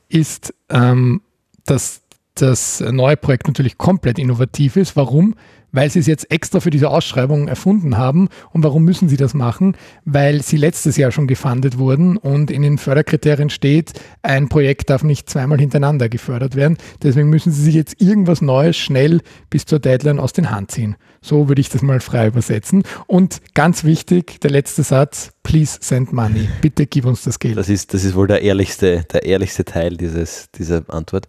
ist, 0.09 0.53
ähm, 0.69 1.21
dass 1.65 2.01
das 2.35 2.81
neue 2.81 3.17
Projekt 3.17 3.47
natürlich 3.47 3.77
komplett 3.77 4.19
innovativ 4.19 4.75
ist. 4.75 4.95
Warum? 4.95 5.35
Weil 5.73 5.89
sie 5.89 5.99
es 5.99 6.07
jetzt 6.07 6.31
extra 6.31 6.61
für 6.61 6.69
diese 6.69 6.89
Ausschreibung 6.89 7.49
erfunden 7.49 7.97
haben. 7.97 8.29
Und 8.51 8.63
warum 8.63 8.85
müssen 8.85 9.09
sie 9.09 9.17
das 9.17 9.33
machen? 9.33 9.75
Weil 10.05 10.41
sie 10.41 10.55
letztes 10.55 10.95
Jahr 10.95 11.11
schon 11.11 11.27
gefundet 11.27 11.77
wurden 11.77 12.15
und 12.15 12.49
in 12.49 12.61
den 12.61 12.77
Förderkriterien 12.77 13.49
steht, 13.49 13.91
ein 14.21 14.47
Projekt 14.47 14.89
darf 14.89 15.03
nicht 15.03 15.29
zweimal 15.29 15.59
hintereinander 15.59 16.07
gefördert 16.07 16.55
werden. 16.55 16.77
Deswegen 17.01 17.29
müssen 17.29 17.51
sie 17.51 17.63
sich 17.63 17.75
jetzt 17.75 17.99
irgendwas 17.99 18.41
Neues 18.41 18.77
schnell 18.77 19.19
bis 19.49 19.65
zur 19.65 19.79
Deadline 19.79 20.19
aus 20.19 20.31
den 20.31 20.51
Hand 20.51 20.71
ziehen. 20.71 20.95
So 21.21 21.47
würde 21.47 21.61
ich 21.61 21.69
das 21.69 21.81
mal 21.81 21.99
frei 21.99 22.27
übersetzen. 22.27 22.83
Und 23.07 23.41
ganz 23.53 23.83
wichtig, 23.83 24.39
der 24.41 24.51
letzte 24.51 24.83
Satz, 24.83 25.31
please 25.41 25.79
send 25.81 26.13
money. 26.13 26.47
Bitte 26.61 26.85
gib 26.85 27.05
uns 27.05 27.23
das 27.23 27.39
Geld. 27.39 27.57
Das 27.57 27.69
ist, 27.69 27.93
das 27.93 28.03
ist 28.03 28.15
wohl 28.15 28.27
der 28.27 28.41
ehrlichste, 28.41 29.05
der 29.11 29.23
ehrlichste 29.23 29.65
Teil 29.65 29.97
dieses, 29.97 30.49
dieser 30.51 30.83
Antwort. 30.89 31.27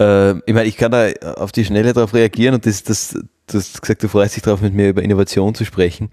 Äh, 0.00 0.38
ich 0.38 0.54
meine, 0.54 0.64
ich 0.64 0.76
kann 0.76 0.92
da 0.92 1.08
auf 1.36 1.52
die 1.52 1.64
Schnelle 1.64 1.92
darauf 1.92 2.14
reagieren 2.14 2.54
und 2.54 2.66
das, 2.66 2.82
das, 2.82 3.10
du 3.46 3.58
hast 3.58 3.80
gesagt, 3.80 4.02
du 4.02 4.08
freust 4.08 4.36
dich 4.36 4.42
darauf, 4.42 4.60
mit 4.60 4.74
mir 4.74 4.88
über 4.88 5.02
Innovation 5.02 5.54
zu 5.54 5.64
sprechen. 5.64 6.10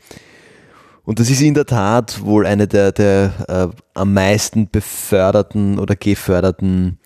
Und 1.04 1.20
das 1.20 1.30
ist 1.30 1.42
in 1.42 1.54
der 1.54 1.68
Tat 1.68 2.24
wohl 2.24 2.48
eine 2.48 2.68
der, 2.68 2.92
der 2.92 3.32
äh, 3.48 3.68
am 3.94 4.13
meisten 4.13 4.70
beförderten 4.70 5.77
oder 5.77 5.96
geförderten 5.96 6.98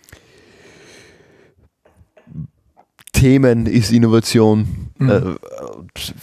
Themen 3.12 3.66
ist 3.66 3.92
Innovation. 3.92 4.90
Mhm. 4.98 5.10
Äh, 5.10 5.20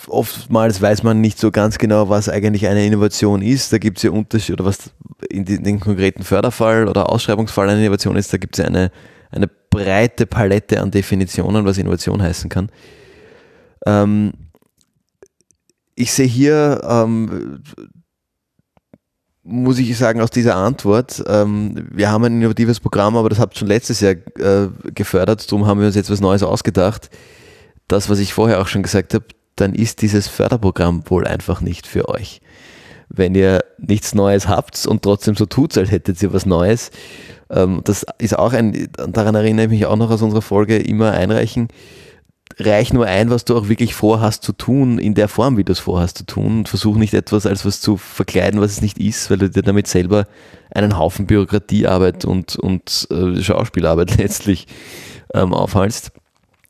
oftmals 0.08 0.82
weiß 0.82 1.04
man 1.04 1.22
nicht 1.22 1.38
so 1.38 1.52
ganz 1.52 1.78
genau, 1.78 2.10
was 2.10 2.30
eigentlich 2.30 2.68
eine 2.68 2.84
Innovation 2.84 3.44
ist. 3.44 3.72
Da 3.72 3.78
gibt 3.78 3.98
es 3.98 4.04
ja 4.04 4.10
Unterschiede, 4.10 4.54
oder 4.54 4.66
was 4.66 4.92
in 5.30 5.46
den, 5.46 5.80
konkreten 5.80 6.24
Förderfall 6.24 6.88
oder 6.88 7.12
Ausschreibungsfall 7.12 7.70
eine 7.70 7.82
Innovation 7.82 8.16
ist, 8.16 8.34
da 8.34 8.38
gibt 8.38 8.58
es 8.58 8.64
ja 8.64 8.68
eine, 8.68 8.92
eine 9.30 9.48
breite 9.78 10.26
Palette 10.26 10.82
an 10.82 10.90
Definitionen, 10.92 11.66
was 11.66 11.78
Innovation 11.78 12.22
heißen 12.22 12.50
kann. 12.50 12.70
Ähm, 13.86 14.34
ich 15.96 16.12
sehe 16.12 16.26
hier, 16.26 16.82
ähm, 16.84 17.62
muss 19.44 19.78
ich 19.78 19.96
sagen, 19.98 20.22
aus 20.22 20.32
dieser 20.32 20.56
Antwort, 20.56 21.24
ähm, 21.28 21.88
wir 21.92 22.12
haben 22.12 22.26
ein 22.26 22.40
innovatives 22.40 22.80
Programm, 22.80 23.16
aber 23.16 23.30
das 23.30 23.40
habt 23.40 23.56
ihr 23.56 23.60
schon 23.60 23.68
letztes 23.68 24.02
Jahr 24.02 24.14
äh, 24.14 24.70
gefördert, 24.94 25.50
darum 25.50 25.68
haben 25.68 25.80
wir 25.80 25.88
uns 25.88 25.96
jetzt 25.96 26.10
was 26.10 26.22
Neues 26.22 26.44
ausgedacht. 26.44 27.10
Das, 27.88 28.10
was 28.10 28.20
ich 28.20 28.34
vorher 28.34 28.60
auch 28.60 28.68
schon 28.68 28.84
gesagt 28.84 29.14
habe, 29.14 29.26
dann 29.56 29.74
ist 29.74 30.02
dieses 30.02 30.28
Förderprogramm 30.28 31.04
wohl 31.10 31.26
einfach 31.26 31.62
nicht 31.62 31.88
für 31.88 32.10
euch. 32.10 32.42
Wenn 33.10 33.36
ihr 33.36 33.64
nichts 33.78 34.14
Neues 34.14 34.48
habt 34.48 34.86
und 34.86 35.04
trotzdem 35.04 35.36
so 35.36 35.46
tut, 35.46 35.78
als 35.78 35.92
hättet 35.92 36.22
ihr 36.22 36.34
was 36.34 36.46
Neues, 36.46 36.92
das 37.50 38.06
ist 38.18 38.38
auch 38.38 38.54
ein, 38.54 38.90
daran 39.10 39.36
erinnere 39.36 39.66
ich 39.66 39.72
mich 39.72 39.86
auch 39.86 39.96
noch 39.96 40.12
aus 40.12 40.22
unserer 40.22 40.42
Folge, 40.42 40.78
immer 40.78 41.12
einreichen. 41.12 41.70
Reich 42.60 42.92
nur 42.92 43.06
ein, 43.06 43.30
was 43.30 43.46
du 43.46 43.56
auch 43.56 43.70
wirklich 43.70 43.94
vorhast 43.94 44.44
zu 44.44 44.52
tun, 44.52 45.00
in 45.00 45.14
der 45.14 45.28
Form, 45.28 45.58
wie 45.58 45.64
du 45.64 45.72
es 45.72 45.80
vorhast 45.80 46.18
zu 46.18 46.26
tun 46.26 46.60
und 46.60 46.70
versuch 46.70 46.96
nicht 46.96 47.14
etwas 47.14 47.46
als 47.46 47.66
was 47.66 47.82
zu 47.82 47.98
verkleiden, 47.98 48.60
was 48.62 48.72
es 48.72 48.82
nicht 48.82 48.98
ist, 49.00 49.30
weil 49.30 49.38
du 49.38 49.50
dir 49.50 49.62
damit 49.62 49.88
selber 49.88 50.28
einen 50.72 50.98
Haufen 50.98 51.28
Bürokratiearbeit 51.28 52.26
und, 52.26 52.56
und 52.56 53.08
äh, 53.12 53.42
Schauspielarbeit 53.42 54.18
letztlich 54.18 54.68
ähm, 55.34 55.54
aufhalst. 55.54 56.12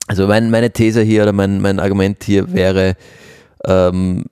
Also 0.08 0.28
mein, 0.28 0.50
meine 0.50 0.72
These 0.72 1.02
hier 1.02 1.24
oder 1.24 1.34
mein, 1.34 1.62
mein 1.62 1.80
Argument 1.80 2.24
hier 2.24 2.54
wäre, 2.54 2.96
ähm, 3.66 4.26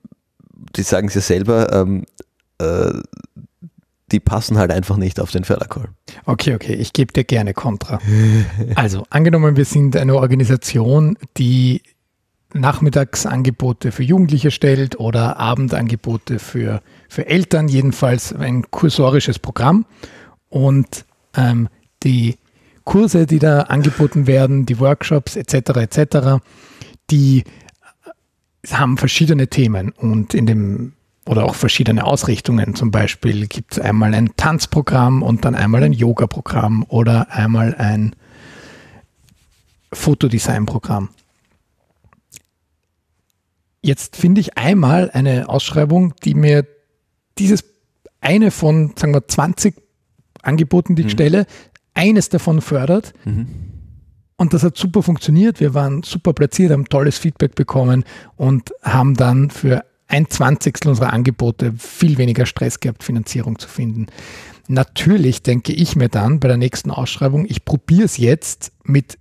die 0.76 0.82
sagen 0.82 1.08
es 1.08 1.14
ja 1.14 1.20
selber, 1.20 1.72
ähm, 1.72 2.04
äh, 2.58 2.92
die 4.12 4.20
passen 4.20 4.56
halt 4.56 4.70
einfach 4.70 4.96
nicht 4.96 5.18
auf 5.20 5.32
den 5.32 5.44
Fördercall. 5.44 5.88
Okay, 6.24 6.54
okay, 6.54 6.74
ich 6.74 6.92
gebe 6.92 7.12
dir 7.12 7.24
gerne 7.24 7.54
Kontra. 7.54 7.98
Also, 8.74 9.04
angenommen, 9.10 9.56
wir 9.56 9.64
sind 9.64 9.96
eine 9.96 10.14
Organisation, 10.16 11.16
die 11.36 11.82
Nachmittagsangebote 12.54 13.92
für 13.92 14.02
Jugendliche 14.02 14.50
stellt 14.50 14.98
oder 14.98 15.38
Abendangebote 15.38 16.38
für, 16.38 16.82
für 17.08 17.26
Eltern, 17.26 17.68
jedenfalls 17.68 18.32
ein 18.32 18.70
kursorisches 18.70 19.38
Programm. 19.38 19.86
Und 20.48 21.04
ähm, 21.36 21.68
die 22.02 22.36
Kurse, 22.84 23.26
die 23.26 23.40
da 23.40 23.62
angeboten 23.62 24.26
werden, 24.26 24.64
die 24.64 24.78
Workshops 24.78 25.36
etc. 25.36 25.54
etc., 25.76 26.42
die 27.10 27.44
haben 28.70 28.96
verschiedene 28.96 29.48
Themen. 29.48 29.90
Und 29.90 30.34
in 30.34 30.46
dem 30.46 30.92
oder 31.26 31.44
auch 31.44 31.54
verschiedene 31.54 32.04
Ausrichtungen. 32.04 32.74
Zum 32.74 32.90
Beispiel 32.90 33.46
gibt 33.46 33.72
es 33.72 33.78
einmal 33.80 34.14
ein 34.14 34.30
Tanzprogramm 34.36 35.22
und 35.22 35.44
dann 35.44 35.54
einmal 35.54 35.82
ein 35.82 35.92
Yoga-Programm 35.92 36.84
oder 36.88 37.32
einmal 37.32 37.74
ein 37.74 38.14
Fotodesign-Programm. 39.92 41.10
Jetzt 43.82 44.16
finde 44.16 44.40
ich 44.40 44.56
einmal 44.56 45.10
eine 45.10 45.48
Ausschreibung, 45.48 46.14
die 46.24 46.34
mir 46.34 46.66
dieses 47.38 47.64
eine 48.20 48.50
von, 48.50 48.94
sagen 48.96 49.14
wir, 49.14 49.26
20 49.26 49.74
Angeboten, 50.42 50.96
die 50.96 51.02
ich 51.02 51.06
mhm. 51.06 51.10
stelle, 51.10 51.46
eines 51.94 52.28
davon 52.28 52.60
fördert. 52.60 53.14
Mhm. 53.24 53.48
Und 54.36 54.52
das 54.52 54.62
hat 54.62 54.76
super 54.76 55.02
funktioniert. 55.02 55.60
Wir 55.60 55.74
waren 55.74 56.02
super 56.02 56.32
platziert, 56.34 56.70
haben 56.70 56.86
tolles 56.86 57.18
Feedback 57.18 57.54
bekommen 57.54 58.04
und 58.36 58.72
haben 58.82 59.14
dann 59.14 59.50
für 59.50 59.84
ein 60.08 60.28
Zwanzigstel 60.28 60.90
unserer 60.90 61.12
Angebote 61.12 61.74
viel 61.76 62.18
weniger 62.18 62.46
Stress 62.46 62.80
gehabt, 62.80 63.02
Finanzierung 63.02 63.58
zu 63.58 63.68
finden. 63.68 64.06
Natürlich 64.68 65.42
denke 65.42 65.72
ich 65.72 65.96
mir 65.96 66.08
dann 66.08 66.40
bei 66.40 66.48
der 66.48 66.56
nächsten 66.56 66.90
Ausschreibung, 66.90 67.46
ich 67.48 67.64
probiere 67.64 68.04
es 68.04 68.16
jetzt 68.16 68.72
mit, 68.84 69.18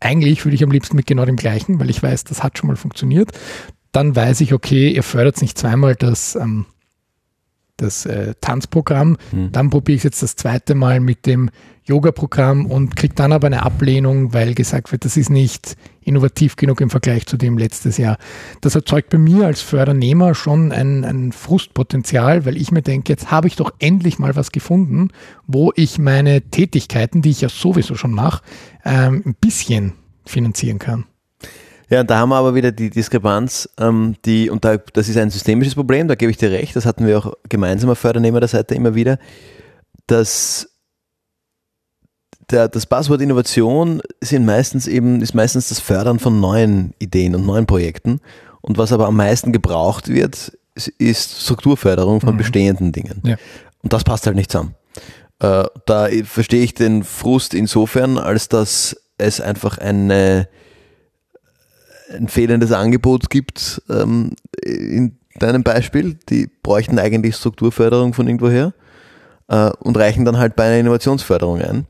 eigentlich 0.00 0.44
würde 0.44 0.54
ich 0.54 0.64
am 0.64 0.70
liebsten 0.70 0.96
mit 0.96 1.06
genau 1.06 1.24
dem 1.24 1.36
gleichen, 1.36 1.78
weil 1.78 1.90
ich 1.90 2.02
weiß, 2.02 2.24
das 2.24 2.42
hat 2.42 2.58
schon 2.58 2.68
mal 2.68 2.76
funktioniert. 2.76 3.32
Dann 3.92 4.16
weiß 4.16 4.40
ich, 4.40 4.54
okay, 4.54 4.90
ihr 4.90 5.02
fördert 5.02 5.40
nicht 5.42 5.58
zweimal 5.58 5.94
das, 5.94 6.34
ähm, 6.36 6.66
das 7.82 8.06
äh, 8.06 8.34
Tanzprogramm, 8.40 9.16
hm. 9.30 9.52
dann 9.52 9.70
probiere 9.70 9.96
ich 9.96 10.00
es 10.00 10.04
jetzt 10.04 10.22
das 10.22 10.36
zweite 10.36 10.74
Mal 10.74 11.00
mit 11.00 11.26
dem 11.26 11.50
Yoga-Programm 11.84 12.66
und 12.66 12.94
kriege 12.94 13.14
dann 13.14 13.32
aber 13.32 13.48
eine 13.48 13.62
Ablehnung, 13.62 14.32
weil 14.32 14.54
gesagt 14.54 14.92
wird, 14.92 15.04
das 15.04 15.16
ist 15.16 15.30
nicht 15.30 15.76
innovativ 16.00 16.56
genug 16.56 16.80
im 16.80 16.90
Vergleich 16.90 17.26
zu 17.26 17.36
dem 17.36 17.58
letztes 17.58 17.98
Jahr. 17.98 18.18
Das 18.60 18.74
erzeugt 18.74 19.10
bei 19.10 19.18
mir 19.18 19.46
als 19.46 19.60
Fördernehmer 19.62 20.34
schon 20.34 20.70
ein, 20.70 21.04
ein 21.04 21.32
Frustpotenzial, 21.32 22.44
weil 22.44 22.56
ich 22.56 22.70
mir 22.70 22.82
denke, 22.82 23.12
jetzt 23.12 23.30
habe 23.30 23.48
ich 23.48 23.56
doch 23.56 23.72
endlich 23.78 24.18
mal 24.18 24.36
was 24.36 24.52
gefunden, 24.52 25.08
wo 25.46 25.72
ich 25.74 25.98
meine 25.98 26.40
Tätigkeiten, 26.42 27.20
die 27.20 27.30
ich 27.30 27.40
ja 27.40 27.48
sowieso 27.48 27.96
schon 27.96 28.12
mache, 28.12 28.42
ähm, 28.84 29.22
ein 29.26 29.34
bisschen 29.40 29.94
finanzieren 30.24 30.78
kann. 30.78 31.04
Ja, 31.88 32.04
da 32.04 32.18
haben 32.18 32.30
wir 32.30 32.36
aber 32.36 32.54
wieder 32.54 32.72
die 32.72 32.90
Diskrepanz, 32.90 33.68
ähm, 33.78 34.16
die, 34.24 34.48
und 34.48 34.64
da, 34.64 34.76
das 34.76 35.08
ist 35.08 35.16
ein 35.16 35.30
systemisches 35.30 35.74
Problem, 35.74 36.08
da 36.08 36.14
gebe 36.14 36.30
ich 36.30 36.38
dir 36.38 36.50
recht, 36.50 36.74
das 36.74 36.86
hatten 36.86 37.06
wir 37.06 37.18
auch 37.18 37.32
gemeinsam 37.48 37.90
auf 37.90 37.98
Fördernehmer 37.98 38.40
der 38.40 38.48
Seite 38.48 38.74
immer 38.74 38.94
wieder, 38.94 39.18
dass 40.06 40.68
der, 42.50 42.68
das 42.68 42.86
Passwort 42.86 43.20
Innovation 43.20 44.00
sind 44.20 44.44
meistens 44.44 44.86
eben, 44.86 45.20
ist 45.20 45.34
meistens 45.34 45.68
das 45.68 45.80
Fördern 45.80 46.18
von 46.18 46.40
neuen 46.40 46.94
Ideen 46.98 47.34
und 47.34 47.46
neuen 47.46 47.66
Projekten. 47.66 48.20
Und 48.60 48.78
was 48.78 48.92
aber 48.92 49.06
am 49.06 49.16
meisten 49.16 49.52
gebraucht 49.52 50.08
wird, 50.08 50.52
ist 50.98 51.42
Strukturförderung 51.42 52.20
von 52.20 52.34
mhm. 52.34 52.38
bestehenden 52.38 52.92
Dingen. 52.92 53.20
Ja. 53.24 53.36
Und 53.82 53.92
das 53.92 54.04
passt 54.04 54.26
halt 54.26 54.36
nicht 54.36 54.50
zusammen. 54.50 54.74
Äh, 55.40 55.64
da 55.86 56.08
verstehe 56.24 56.62
ich 56.62 56.74
den 56.74 57.02
Frust 57.02 57.54
insofern, 57.54 58.18
als 58.18 58.48
dass 58.48 58.96
es 59.18 59.40
einfach 59.40 59.78
eine, 59.78 60.48
ein 62.12 62.28
fehlendes 62.28 62.72
Angebot 62.72 63.30
gibt 63.30 63.82
ähm, 63.88 64.32
in 64.62 65.18
deinem 65.38 65.62
Beispiel. 65.62 66.18
Die 66.28 66.48
bräuchten 66.62 66.98
eigentlich 66.98 67.36
Strukturförderung 67.36 68.14
von 68.14 68.26
irgendwoher 68.26 68.74
äh, 69.48 69.70
und 69.80 69.96
reichen 69.96 70.24
dann 70.24 70.38
halt 70.38 70.56
bei 70.56 70.64
einer 70.64 70.78
Innovationsförderung 70.78 71.60
ein. 71.60 71.86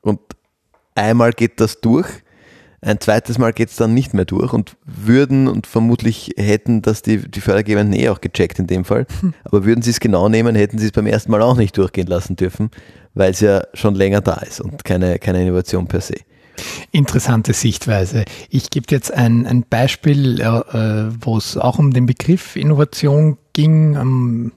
Und 0.00 0.20
einmal 0.94 1.32
geht 1.32 1.60
das 1.60 1.80
durch, 1.80 2.06
ein 2.80 3.00
zweites 3.00 3.38
Mal 3.38 3.52
geht 3.52 3.70
es 3.70 3.76
dann 3.76 3.92
nicht 3.92 4.14
mehr 4.14 4.24
durch 4.24 4.52
und 4.52 4.76
würden 4.84 5.48
und 5.48 5.66
vermutlich 5.66 6.30
hätten 6.36 6.80
das 6.80 7.02
die, 7.02 7.28
die 7.28 7.40
Fördergebenden 7.40 7.98
eh 7.98 8.08
auch 8.08 8.20
gecheckt 8.20 8.60
in 8.60 8.68
dem 8.68 8.84
Fall, 8.84 9.06
hm. 9.20 9.34
aber 9.42 9.64
würden 9.64 9.82
sie 9.82 9.90
es 9.90 9.98
genau 9.98 10.28
nehmen, 10.28 10.54
hätten 10.54 10.78
sie 10.78 10.86
es 10.86 10.92
beim 10.92 11.06
ersten 11.06 11.32
Mal 11.32 11.42
auch 11.42 11.56
nicht 11.56 11.76
durchgehen 11.76 12.06
lassen 12.06 12.36
dürfen, 12.36 12.70
weil 13.14 13.32
es 13.32 13.40
ja 13.40 13.62
schon 13.74 13.96
länger 13.96 14.20
da 14.20 14.34
ist 14.34 14.60
und 14.60 14.84
keine, 14.84 15.18
keine 15.18 15.42
Innovation 15.42 15.88
per 15.88 16.00
se. 16.00 16.14
Interessante 16.92 17.52
Sichtweise. 17.52 18.24
Ich 18.50 18.70
gebe 18.70 18.86
jetzt 18.90 19.12
ein, 19.12 19.46
ein 19.46 19.64
Beispiel, 19.68 20.40
äh, 20.40 20.44
wo 21.20 21.36
es 21.36 21.56
auch 21.56 21.78
um 21.78 21.92
den 21.92 22.06
Begriff 22.06 22.56
Innovation 22.56 23.38
ging. 23.52 23.96
Am 23.96 24.52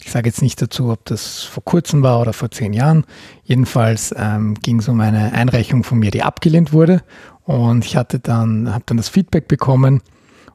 ich 0.00 0.12
sage 0.12 0.28
jetzt 0.28 0.40
nicht 0.40 0.62
dazu, 0.62 0.90
ob 0.90 1.04
das 1.04 1.42
vor 1.42 1.62
kurzem 1.64 2.02
war 2.02 2.20
oder 2.20 2.32
vor 2.32 2.50
zehn 2.50 2.72
Jahren. 2.72 3.04
Jedenfalls 3.44 4.14
ähm, 4.16 4.54
ging 4.54 4.78
es 4.78 4.88
um 4.88 5.00
eine 5.00 5.34
Einreichung 5.34 5.84
von 5.84 5.98
mir, 5.98 6.10
die 6.10 6.22
abgelehnt 6.22 6.72
wurde. 6.72 7.02
Und 7.44 7.84
ich 7.84 7.94
hatte 7.94 8.18
dann, 8.18 8.72
habe 8.72 8.84
dann 8.86 8.96
das 8.96 9.10
Feedback 9.10 9.48
bekommen 9.48 10.00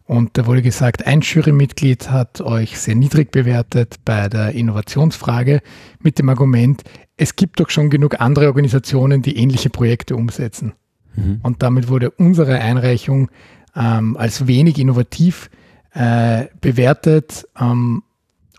und 0.05 0.37
da 0.37 0.45
wurde 0.45 0.61
gesagt, 0.61 1.07
ein 1.07 1.21
Jurymitglied 1.21 2.09
hat 2.09 2.41
euch 2.41 2.77
sehr 2.77 2.95
niedrig 2.95 3.31
bewertet 3.31 3.95
bei 4.03 4.27
der 4.27 4.51
Innovationsfrage 4.51 5.61
mit 5.99 6.19
dem 6.19 6.27
Argument, 6.27 6.83
es 7.17 7.35
gibt 7.35 7.59
doch 7.59 7.69
schon 7.69 7.89
genug 7.89 8.19
andere 8.19 8.47
Organisationen, 8.47 9.21
die 9.21 9.37
ähnliche 9.37 9.69
Projekte 9.69 10.15
umsetzen. 10.15 10.73
Mhm. 11.15 11.39
Und 11.43 11.61
damit 11.61 11.89
wurde 11.89 12.11
unsere 12.11 12.59
Einreichung 12.59 13.29
ähm, 13.75 14.17
als 14.17 14.47
wenig 14.47 14.79
innovativ 14.79 15.49
äh, 15.93 16.45
bewertet, 16.61 17.47
ähm, 17.59 18.03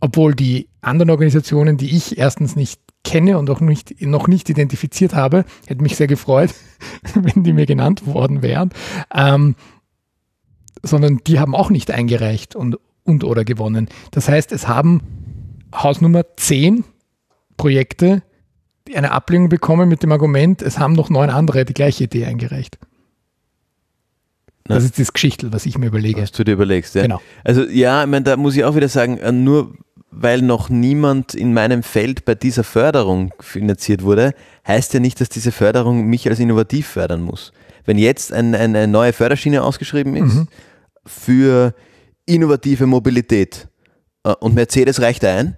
obwohl 0.00 0.34
die 0.34 0.68
anderen 0.80 1.11
Organisationen, 1.11 1.76
die 1.76 1.96
ich 1.96 2.18
erstens 2.18 2.56
nicht 2.56 2.80
kenne 3.04 3.38
und 3.38 3.50
auch 3.50 3.61
nicht, 3.61 4.00
noch 4.02 4.28
nicht 4.28 4.49
identifiziert 4.49 5.14
habe, 5.14 5.44
hätte 5.66 5.82
mich 5.82 5.96
sehr 5.96 6.06
gefreut, 6.06 6.54
wenn 7.14 7.44
die 7.44 7.52
mir 7.52 7.66
genannt 7.66 8.06
worden 8.06 8.42
wären, 8.42 8.70
ähm, 9.12 9.56
sondern 10.82 11.20
die 11.26 11.38
haben 11.38 11.54
auch 11.54 11.70
nicht 11.70 11.90
eingereicht 11.90 12.54
und, 12.54 12.78
und 13.02 13.25
oder 13.25 13.44
gewonnen. 13.44 13.88
Das 14.11 14.28
heißt, 14.28 14.52
es 14.52 14.68
haben 14.68 15.00
Hausnummer 15.75 16.25
10 16.37 16.84
Projekte 17.56 18.23
eine 18.95 19.12
Ablehnung 19.12 19.49
bekommen 19.49 19.88
mit 19.88 20.03
dem 20.03 20.12
Argument, 20.12 20.61
es 20.62 20.79
haben 20.79 20.93
noch 20.93 21.11
neun 21.11 21.31
andere 21.31 21.64
die 21.64 21.75
gleiche 21.75 22.05
Idee 22.05 22.26
eingereicht. 22.26 22.79
Das 24.64 24.83
ist 24.83 24.99
das 24.99 25.12
Geschichtel, 25.12 25.53
was 25.53 25.67
ich 25.67 25.76
mir 25.76 25.87
überlege. 25.87 26.23
Was 26.23 26.33
du 26.33 26.43
dir 26.43 26.53
überlegst, 26.53 26.95
ja. 26.95 27.03
Genau. 27.03 27.21
Also 27.45 27.64
ja, 27.64 28.03
ich 28.03 28.09
meine, 28.09 28.25
da 28.25 28.37
muss 28.37 28.57
ich 28.57 28.64
auch 28.64 28.75
wieder 28.75 28.88
sagen, 28.88 29.19
äh, 29.19 29.31
nur 29.31 29.75
weil 30.11 30.43
noch 30.43 30.69
niemand 30.71 31.35
in 31.35 31.53
meinem 31.53 31.83
Feld 31.83 32.25
bei 32.25 32.35
dieser 32.35 32.64
Förderung 32.64 33.35
finanziert 33.41 34.03
wurde, 34.03 34.33
heißt 34.67 34.95
ja 34.95 35.00
nicht, 35.00 35.21
dass 35.21 35.29
diese 35.29 35.53
Förderung 35.53 36.07
mich 36.07 36.29
als 36.29 36.38
innovativ 36.38 36.87
fördern 36.87 37.21
muss. 37.21 37.53
Wenn 37.85 37.99
jetzt 37.99 38.33
ein, 38.33 38.55
eine 38.55 38.87
neue 38.87 39.12
Förderschiene 39.12 39.62
ausgeschrieben 39.62 40.17
ist 40.17 40.35
mhm. 40.35 40.49
für 41.05 41.75
innovative 42.26 42.87
Mobilität 42.87 43.69
äh, 44.23 44.31
und 44.31 44.55
Mercedes 44.55 45.00
reicht 45.00 45.25
ein 45.25 45.57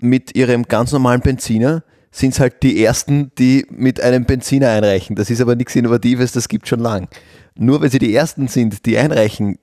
mit 0.00 0.34
ihrem 0.34 0.62
ganz 0.62 0.92
normalen 0.92 1.20
Benziner, 1.20 1.82
sind 2.10 2.34
es 2.34 2.40
halt 2.40 2.62
die 2.62 2.82
ersten, 2.82 3.32
die 3.38 3.66
mit 3.70 4.00
einem 4.00 4.24
Benziner 4.24 4.70
einreichen. 4.70 5.16
Das 5.16 5.30
ist 5.30 5.40
aber 5.40 5.54
nichts 5.54 5.76
Innovatives, 5.76 6.32
das 6.32 6.48
gibt 6.48 6.66
schon 6.66 6.80
lang. 6.80 7.08
Nur 7.56 7.80
weil 7.80 7.90
sie 7.90 7.98
die 7.98 8.14
ersten 8.14 8.48
sind, 8.48 8.84
die 8.86 8.98
einreichen, 8.98 9.58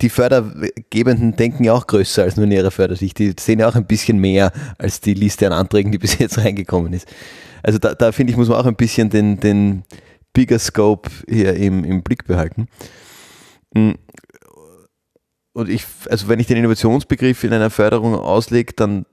die 0.00 0.08
Fördergebenden 0.08 1.36
denken 1.36 1.64
ja 1.64 1.74
auch 1.74 1.86
größer 1.86 2.22
als 2.22 2.36
nur 2.36 2.46
in 2.46 2.52
ihrer 2.52 2.70
Fördersicht. 2.70 3.18
Die 3.18 3.34
sehen 3.38 3.60
ja 3.60 3.68
auch 3.68 3.74
ein 3.74 3.86
bisschen 3.86 4.18
mehr 4.18 4.52
als 4.78 5.00
die 5.00 5.14
Liste 5.14 5.46
an 5.46 5.52
Anträgen, 5.52 5.92
die 5.92 5.98
bis 5.98 6.18
jetzt 6.18 6.38
reingekommen 6.44 6.92
ist. 6.92 7.06
Also 7.62 7.78
da, 7.78 7.94
da 7.94 8.12
finde 8.12 8.32
ich, 8.32 8.36
muss 8.36 8.48
man 8.48 8.58
auch 8.58 8.66
ein 8.66 8.76
bisschen 8.76 9.10
den, 9.10 9.38
den 9.38 9.84
Bigger 10.32 10.58
Scope 10.58 11.10
hier 11.28 11.54
im, 11.54 11.84
im 11.84 12.02
Blick 12.02 12.26
behalten. 12.26 12.68
Mm. 13.74 13.92
Und 15.52 15.68
ich, 15.68 15.84
also 16.08 16.28
wenn 16.28 16.40
ich 16.40 16.46
den 16.46 16.56
Innovationsbegriff 16.56 17.44
in 17.44 17.52
einer 17.52 17.70
Förderung 17.70 18.14
auslege, 18.14 18.72
dann 18.74 19.04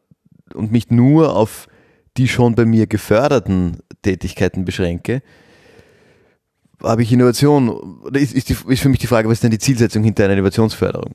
und 0.53 0.71
mich 0.71 0.89
nur 0.89 1.35
auf 1.35 1.67
die 2.17 2.27
schon 2.27 2.55
bei 2.55 2.65
mir 2.65 2.87
geförderten 2.87 3.77
Tätigkeiten 4.01 4.65
beschränke, 4.65 5.21
habe 6.83 7.03
ich 7.03 7.11
Innovation, 7.11 7.69
oder 7.69 8.19
ist, 8.19 8.33
ist, 8.33 8.49
die, 8.49 8.57
ist 8.67 8.81
für 8.81 8.89
mich 8.89 8.99
die 8.99 9.07
Frage, 9.07 9.27
was 9.27 9.37
ist 9.37 9.43
denn 9.43 9.51
die 9.51 9.59
Zielsetzung 9.59 10.03
hinter 10.03 10.25
einer 10.25 10.33
Innovationsförderung? 10.33 11.13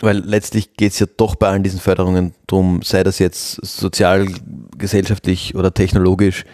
Weil 0.00 0.18
letztlich 0.18 0.74
geht 0.74 0.92
es 0.92 1.00
ja 1.00 1.06
doch 1.16 1.34
bei 1.34 1.48
allen 1.48 1.64
diesen 1.64 1.80
Förderungen 1.80 2.34
darum, 2.46 2.82
sei 2.82 3.02
das 3.02 3.18
jetzt 3.18 3.54
sozial, 3.66 4.28
gesellschaftlich 4.76 5.56
oder 5.56 5.74
technologisch, 5.74 6.44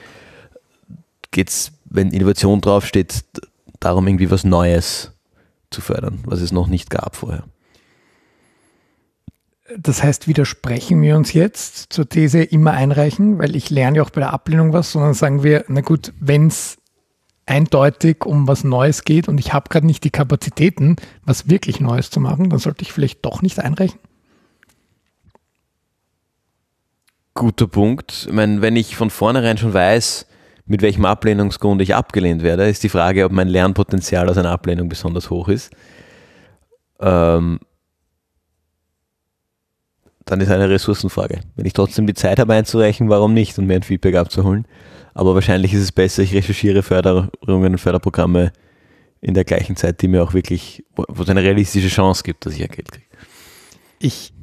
geht 1.30 1.50
es, 1.50 1.72
wenn 1.84 2.10
Innovation 2.10 2.62
draufsteht, 2.62 3.24
darum, 3.80 4.06
irgendwie 4.06 4.30
was 4.30 4.44
Neues 4.44 5.12
zu 5.70 5.82
fördern, 5.82 6.20
was 6.24 6.40
es 6.40 6.52
noch 6.52 6.68
nicht 6.68 6.88
gab 6.88 7.16
vorher. 7.16 7.44
Das 9.78 10.02
heißt, 10.02 10.28
widersprechen 10.28 11.00
wir 11.00 11.16
uns 11.16 11.32
jetzt 11.32 11.92
zur 11.92 12.06
These 12.06 12.42
immer 12.42 12.72
einreichen, 12.72 13.38
weil 13.38 13.56
ich 13.56 13.70
lerne 13.70 13.98
ja 13.98 14.02
auch 14.02 14.10
bei 14.10 14.20
der 14.20 14.32
Ablehnung 14.32 14.74
was, 14.74 14.92
sondern 14.92 15.14
sagen 15.14 15.42
wir, 15.42 15.64
na 15.68 15.80
gut, 15.80 16.12
wenn 16.20 16.48
es 16.48 16.76
eindeutig 17.46 18.24
um 18.26 18.46
was 18.46 18.62
Neues 18.64 19.04
geht 19.04 19.26
und 19.26 19.38
ich 19.38 19.52
habe 19.52 19.68
gerade 19.70 19.86
nicht 19.86 20.04
die 20.04 20.10
Kapazitäten, 20.10 20.96
was 21.24 21.48
wirklich 21.48 21.80
Neues 21.80 22.10
zu 22.10 22.20
machen, 22.20 22.50
dann 22.50 22.58
sollte 22.58 22.82
ich 22.82 22.92
vielleicht 22.92 23.24
doch 23.24 23.40
nicht 23.40 23.58
einreichen? 23.58 23.98
Guter 27.32 27.66
Punkt. 27.66 28.26
Ich 28.28 28.32
meine, 28.32 28.60
wenn 28.60 28.76
ich 28.76 28.96
von 28.96 29.10
vornherein 29.10 29.58
schon 29.58 29.74
weiß, 29.74 30.26
mit 30.66 30.82
welchem 30.82 31.04
Ablehnungsgrund 31.04 31.82
ich 31.82 31.94
abgelehnt 31.94 32.42
werde, 32.42 32.68
ist 32.68 32.82
die 32.82 32.88
Frage, 32.88 33.24
ob 33.24 33.32
mein 33.32 33.48
Lernpotenzial 33.48 34.28
aus 34.28 34.38
einer 34.38 34.50
Ablehnung 34.50 34.88
besonders 34.88 35.30
hoch 35.30 35.48
ist. 35.48 35.72
Ähm, 37.00 37.60
dann 40.24 40.40
ist 40.40 40.50
eine 40.50 40.68
Ressourcenfrage. 40.68 41.40
Wenn 41.56 41.66
ich 41.66 41.72
trotzdem 41.72 42.06
die 42.06 42.14
Zeit 42.14 42.38
habe 42.38 42.54
einzureichen, 42.54 43.08
warum 43.08 43.34
nicht 43.34 43.58
und 43.58 43.66
mir 43.66 43.74
ein 43.74 43.82
Feedback 43.82 44.16
abzuholen? 44.16 44.66
Aber 45.12 45.34
wahrscheinlich 45.34 45.72
ist 45.74 45.82
es 45.82 45.92
besser, 45.92 46.22
ich 46.22 46.34
recherchiere 46.34 46.82
Förderungen 46.82 47.72
und 47.72 47.78
Förderprogramme 47.78 48.52
in 49.20 49.34
der 49.34 49.44
gleichen 49.44 49.76
Zeit, 49.76 50.02
die 50.02 50.08
mir 50.08 50.22
auch 50.22 50.34
wirklich, 50.34 50.84
wo 50.96 51.22
es 51.22 51.28
eine 51.28 51.42
realistische 51.42 51.88
Chance 51.88 52.22
gibt, 52.24 52.44
dass 52.46 52.54
ich 52.54 52.62
ein 52.62 52.68
Geld 52.68 52.90
kriege. 52.90 53.06
Ich 53.98 54.34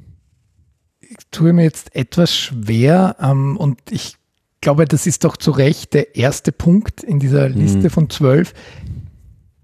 tue 1.29 1.53
mir 1.53 1.63
jetzt 1.63 1.95
etwas 1.95 2.33
schwer 2.33 3.15
ähm, 3.19 3.57
und 3.57 3.79
ich 3.91 4.15
glaube, 4.61 4.85
das 4.85 5.07
ist 5.07 5.23
doch 5.23 5.37
zu 5.37 5.51
Recht 5.51 5.93
der 5.93 6.15
erste 6.15 6.51
Punkt 6.51 7.03
in 7.03 7.19
dieser 7.19 7.49
Liste 7.49 7.77
mhm. 7.77 7.89
von 7.89 8.09
zwölf, 8.09 8.53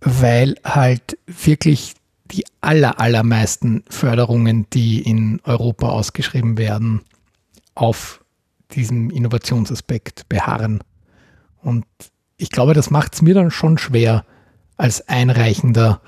weil 0.01 0.55
halt 0.63 1.17
wirklich 1.25 1.93
die 2.31 2.45
aller, 2.61 2.99
allermeisten 2.99 3.83
Förderungen, 3.89 4.67
die 4.73 5.01
in 5.01 5.39
Europa 5.43 5.89
ausgeschrieben 5.89 6.57
werden, 6.57 7.01
auf 7.75 8.23
diesem 8.71 9.09
Innovationsaspekt 9.09 10.27
beharren. 10.29 10.81
Und 11.61 11.85
ich 12.37 12.49
glaube, 12.49 12.73
das 12.73 12.89
macht 12.89 13.15
es 13.15 13.21
mir 13.21 13.33
dann 13.33 13.51
schon 13.51 13.77
schwer, 13.77 14.25
als 14.77 15.07
Einreichender 15.07 16.01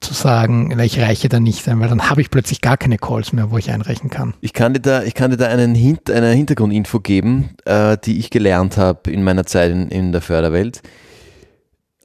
zu 0.00 0.14
sagen, 0.14 0.78
ich 0.80 0.98
reiche 0.98 1.28
da 1.28 1.40
nicht 1.40 1.68
ein, 1.68 1.80
weil 1.80 1.88
dann 1.88 2.08
habe 2.08 2.22
ich 2.22 2.30
plötzlich 2.30 2.62
gar 2.62 2.78
keine 2.78 2.96
Calls 2.96 3.32
mehr, 3.32 3.50
wo 3.50 3.58
ich 3.58 3.70
einreichen 3.70 4.08
kann. 4.08 4.34
Ich 4.40 4.54
kann 4.54 4.72
dir 4.72 4.80
da, 4.80 5.02
ich 5.02 5.14
kann 5.14 5.30
dir 5.30 5.36
da 5.36 5.48
einen 5.48 5.74
Hint, 5.74 6.10
eine 6.10 6.30
Hintergrundinfo 6.30 7.00
geben, 7.00 7.50
äh, 7.66 7.98
die 8.02 8.18
ich 8.18 8.30
gelernt 8.30 8.78
habe 8.78 9.10
in 9.10 9.22
meiner 9.22 9.44
Zeit 9.44 9.70
in, 9.70 9.88
in 9.88 10.12
der 10.12 10.22
Förderwelt. 10.22 10.80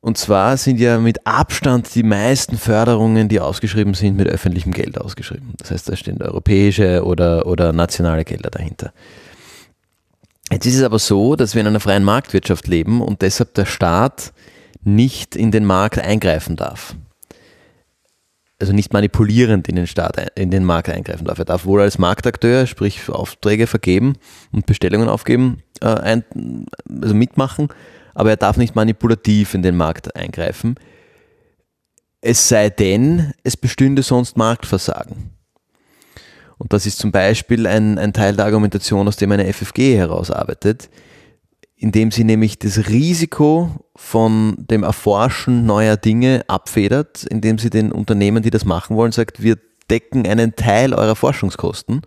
Und 0.06 0.20
zwar 0.20 0.56
sind 0.58 0.80
ja 0.80 1.00
mit 1.00 1.26
Abstand 1.26 1.96
die 1.96 2.04
meisten 2.04 2.60
Förderungen, 2.60 3.28
die 3.28 3.40
ausgeschrieben 3.40 3.96
sind, 3.96 4.16
mit 4.16 4.28
öffentlichem 4.28 4.72
Geld 4.72 5.02
ausgeschrieben. 5.02 5.56
Das 5.58 5.72
heißt, 5.72 5.90
da 5.90 5.96
stehen 5.96 6.22
europäische 6.22 7.04
oder, 7.04 7.48
oder 7.48 7.74
nationale 7.74 8.24
Gelder 8.24 8.52
dahinter. 8.52 8.94
Jetzt 10.52 10.68
ist 10.68 10.76
es 10.76 10.84
aber 10.84 11.00
so, 11.00 11.36
dass 11.36 11.56
wir 11.56 11.62
in 11.62 11.68
einer 11.68 11.80
freien 11.80 12.04
Marktwirtschaft 12.04 12.68
leben 12.68 13.02
und 13.02 13.24
deshalb 13.24 13.56
der 13.56 13.66
Staat 13.66 14.32
nicht 14.84 15.36
in 15.36 15.50
den 15.50 15.66
Markt 15.66 15.98
eingreifen 15.98 16.56
darf. 16.56 16.96
Also 18.60 18.74
nicht 18.74 18.94
manipulierend 18.94 19.68
in 19.68 19.76
den 19.76 19.88
Staat, 19.88 20.18
in 20.36 20.52
den 20.52 20.66
Markt 20.66 20.90
eingreifen 20.90 21.26
darf. 21.26 21.40
Er 21.40 21.46
darf 21.46 21.66
wohl 21.66 21.82
als 21.82 21.98
Marktakteur, 21.98 22.68
sprich 22.68 23.10
Aufträge 23.10 23.66
vergeben 23.66 24.18
und 24.52 24.68
Bestellungen 24.68 25.10
aufgeben, 25.10 25.64
äh, 25.82 25.88
ein, 25.88 26.24
also 27.02 27.16
mitmachen, 27.16 27.70
aber 28.16 28.32
er 28.32 28.38
darf 28.38 28.58
nicht 28.58 28.76
manipulativ 28.76 29.54
in 29.54 29.62
den 29.62 29.78
Markt 29.78 30.16
eingreifen. 30.16 30.76
Es 32.22 32.50
sei 32.50 32.72
denn, 32.72 33.34
es 33.44 33.56
bestünde 33.56 34.02
sonst 34.02 34.36
Marktversagen. 34.36 35.30
Und 36.58 36.74
das 36.74 36.86
ist 36.86 36.98
zum 36.98 37.12
Beispiel 37.12 37.68
ein, 37.68 38.00
ein 38.00 38.14
Teil 38.14 38.36
der 38.36 38.46
Argumentation, 38.46 39.08
aus 39.08 39.18
dem 39.18 39.32
eine 39.32 39.52
FFG 39.52 39.98
herausarbeitet, 39.98 40.90
indem 41.76 42.12
sie 42.12 42.24
nämlich 42.24 42.58
das 42.58 42.88
Risiko 42.88 43.70
von 43.96 44.56
dem 44.58 44.84
Erforschen 44.84 45.66
neuer 45.66 45.98
Dinge 45.98 46.46
abfedert, 46.48 47.26
indem 47.26 47.60
sie 47.60 47.70
den 47.70 47.92
Unternehmen, 47.92 48.42
die 48.42 48.50
das 48.50 48.64
machen 48.64 48.96
wollen, 48.96 49.12
sagt, 49.12 49.44
wir 49.44 49.58
decken 49.90 50.26
einen 50.26 50.56
Teil 50.56 50.94
eurer 50.94 51.16
Forschungskosten. 51.16 52.02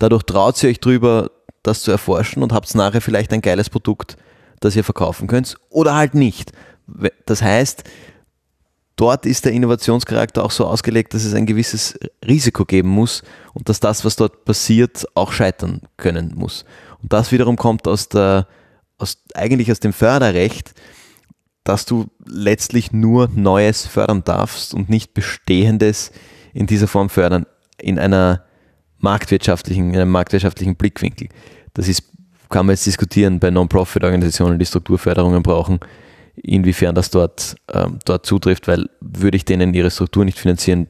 Dadurch 0.00 0.24
traut 0.24 0.56
sie 0.56 0.66
euch 0.66 0.80
drüber, 0.80 1.30
das 1.62 1.82
zu 1.82 1.92
erforschen 1.92 2.42
und 2.42 2.52
habt 2.52 2.74
nachher 2.74 3.00
vielleicht 3.00 3.32
ein 3.32 3.40
geiles 3.40 3.70
Produkt, 3.70 4.16
das 4.60 4.76
ihr 4.76 4.84
verkaufen 4.84 5.26
könnt 5.26 5.56
oder 5.70 5.94
halt 5.94 6.14
nicht. 6.14 6.52
Das 7.26 7.42
heißt, 7.42 7.84
dort 8.96 9.26
ist 9.26 9.44
der 9.44 9.52
Innovationscharakter 9.52 10.44
auch 10.44 10.50
so 10.50 10.66
ausgelegt, 10.66 11.14
dass 11.14 11.24
es 11.24 11.34
ein 11.34 11.46
gewisses 11.46 11.98
Risiko 12.26 12.64
geben 12.64 12.88
muss 12.88 13.22
und 13.54 13.68
dass 13.68 13.80
das, 13.80 14.04
was 14.04 14.16
dort 14.16 14.44
passiert, 14.44 15.06
auch 15.14 15.32
scheitern 15.32 15.82
können 15.96 16.32
muss. 16.34 16.64
Und 17.02 17.12
das 17.12 17.32
wiederum 17.32 17.56
kommt 17.56 17.86
aus 17.86 18.08
der, 18.08 18.46
aus, 18.98 19.22
eigentlich 19.34 19.70
aus 19.70 19.80
dem 19.80 19.92
Förderrecht, 19.92 20.74
dass 21.64 21.84
du 21.84 22.06
letztlich 22.24 22.92
nur 22.92 23.28
Neues 23.34 23.86
fördern 23.86 24.22
darfst 24.24 24.72
und 24.72 24.88
nicht 24.88 25.14
Bestehendes 25.14 26.12
in 26.54 26.66
dieser 26.66 26.86
Form 26.86 27.10
fördern, 27.10 27.44
in 27.78 27.98
einer 27.98 28.44
marktwirtschaftlichen, 28.98 29.90
in 29.90 29.96
einem 29.96 30.10
marktwirtschaftlichen 30.10 30.76
Blickwinkel. 30.76 31.28
Das 31.74 31.88
ist, 31.88 32.04
kann 32.48 32.66
man 32.66 32.74
jetzt 32.74 32.86
diskutieren 32.86 33.38
bei 33.40 33.50
Non-Profit-Organisationen, 33.50 34.58
die 34.58 34.66
Strukturförderungen 34.66 35.42
brauchen 35.42 35.80
inwiefern 36.42 36.94
das 36.94 37.10
dort, 37.10 37.56
ähm, 37.72 37.98
dort 38.04 38.26
zutrifft, 38.26 38.68
weil 38.68 38.88
würde 39.00 39.36
ich 39.36 39.44
denen 39.44 39.74
ihre 39.74 39.90
Struktur 39.90 40.24
nicht 40.24 40.38
finanzieren, 40.38 40.88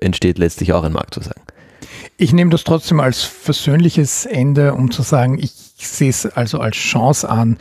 entsteht 0.00 0.38
letztlich 0.38 0.72
auch 0.72 0.84
ein 0.84 0.92
Marktversagen. 0.92 1.42
Ich 2.16 2.32
nehme 2.32 2.50
das 2.50 2.64
trotzdem 2.64 3.00
als 3.00 3.22
versöhnliches 3.22 4.26
Ende, 4.26 4.74
um 4.74 4.90
zu 4.90 5.02
sagen, 5.02 5.38
ich 5.38 5.52
sehe 5.52 6.08
es 6.08 6.26
also 6.26 6.58
als 6.58 6.76
Chance 6.76 7.28
an, 7.28 7.58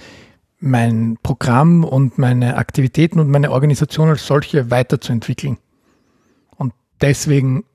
mein 0.59 1.17
Programm 1.21 1.83
und 1.83 2.17
meine 2.17 2.55
Aktivitäten 2.55 3.19
und 3.19 3.29
meine 3.29 3.51
Organisation 3.51 4.09
als 4.09 4.25
solche 4.25 4.71
weiterzuentwickeln. 4.71 5.57
Und 6.55 6.73
deswegen 7.01 7.65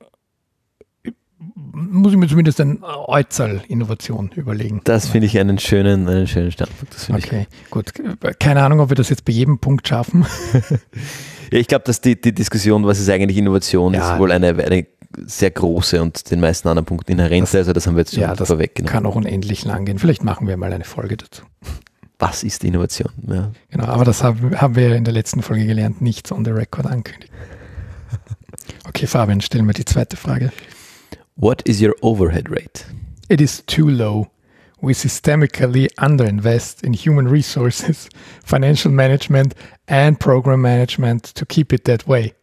muss 1.73 2.13
ich 2.13 2.19
mir 2.19 2.29
zumindest 2.29 2.61
eine 2.61 2.79
Äußerl-Innovation 2.83 4.31
überlegen. 4.35 4.81
Das 4.85 5.09
finde 5.09 5.27
ich 5.27 5.39
einen 5.39 5.59
schönen, 5.59 6.09
einen 6.09 6.27
schönen 6.27 6.51
Standpunkt. 6.51 6.95
okay, 7.13 7.47
ich. 7.51 7.71
gut. 7.71 7.93
Keine 8.39 8.63
Ahnung, 8.63 8.81
ob 8.81 8.91
wir 8.91 8.97
das 8.97 9.09
jetzt 9.09 9.25
bei 9.25 9.33
jedem 9.33 9.59
Punkt 9.59 9.87
schaffen. 9.87 10.27
ja, 11.53 11.59
ich 11.59 11.69
glaube, 11.69 11.85
dass 11.85 12.01
die, 12.01 12.21
die 12.21 12.33
Diskussion, 12.33 12.85
was 12.87 12.99
ist 12.99 13.09
eigentlich 13.09 13.37
Innovation, 13.37 13.95
ja. 13.95 14.13
ist 14.13 14.19
wohl 14.19 14.33
eine, 14.33 14.49
eine 14.49 14.87
sehr 15.27 15.51
große 15.51 16.01
und 16.01 16.31
den 16.31 16.41
meisten 16.41 16.69
anderen 16.69 16.87
Punkten 16.87 17.13
inhärent. 17.13 17.45
Das, 17.45 17.55
also 17.55 17.73
das 17.73 17.87
haben 17.87 17.95
wir 17.95 18.01
jetzt 18.01 18.15
schon 18.15 18.23
ja, 18.23 18.35
das 18.35 18.49
vorweggenommen. 18.49 18.93
Kann 18.93 19.07
auch 19.07 19.17
unendlich 19.17 19.65
lang 19.65 19.85
gehen. 19.85 19.99
Vielleicht 19.99 20.25
machen 20.25 20.47
wir 20.47 20.57
mal 20.57 20.73
eine 20.73 20.85
Folge 20.85 21.17
dazu. 21.17 21.43
Was 22.19 22.45
ist 22.45 22.65
Innovation? 22.65 23.11
Ja. 23.27 23.51
Genau, 23.71 23.87
aber 23.87 24.05
das 24.05 24.23
haben, 24.23 24.61
haben 24.61 24.77
wir 24.77 24.95
in 24.95 25.05
der 25.05 25.15
letzten 25.15 25.43
Folge 25.43 25.67
gelernt, 25.67 26.01
nichts 26.03 26.31
on 26.31 26.45
the 26.45 26.51
record 26.51 26.87
ankündigen. 26.87 27.35
Okay, 28.87 29.07
Fabian, 29.07 29.41
stellen 29.41 29.67
wir 29.67 29.73
die 29.73 29.85
zweite 29.85 30.17
Frage. 30.17 30.53
What 31.41 31.63
is 31.65 31.81
your 31.81 31.97
overhead 32.03 32.51
rate? 32.51 32.85
It 33.31 33.41
is 33.41 33.63
too 33.63 33.89
low. 33.89 34.31
We 34.83 34.93
systemically 34.93 35.89
underinvest 35.99 36.85
in 36.85 36.93
human 36.93 37.29
resources, 37.29 38.11
financial 38.45 38.91
management, 38.91 39.55
and 39.89 40.21
program 40.21 40.61
management 40.61 41.25
to 41.25 41.47
keep 41.47 41.73
it 41.73 41.87
that 41.87 42.07
way. 42.07 42.35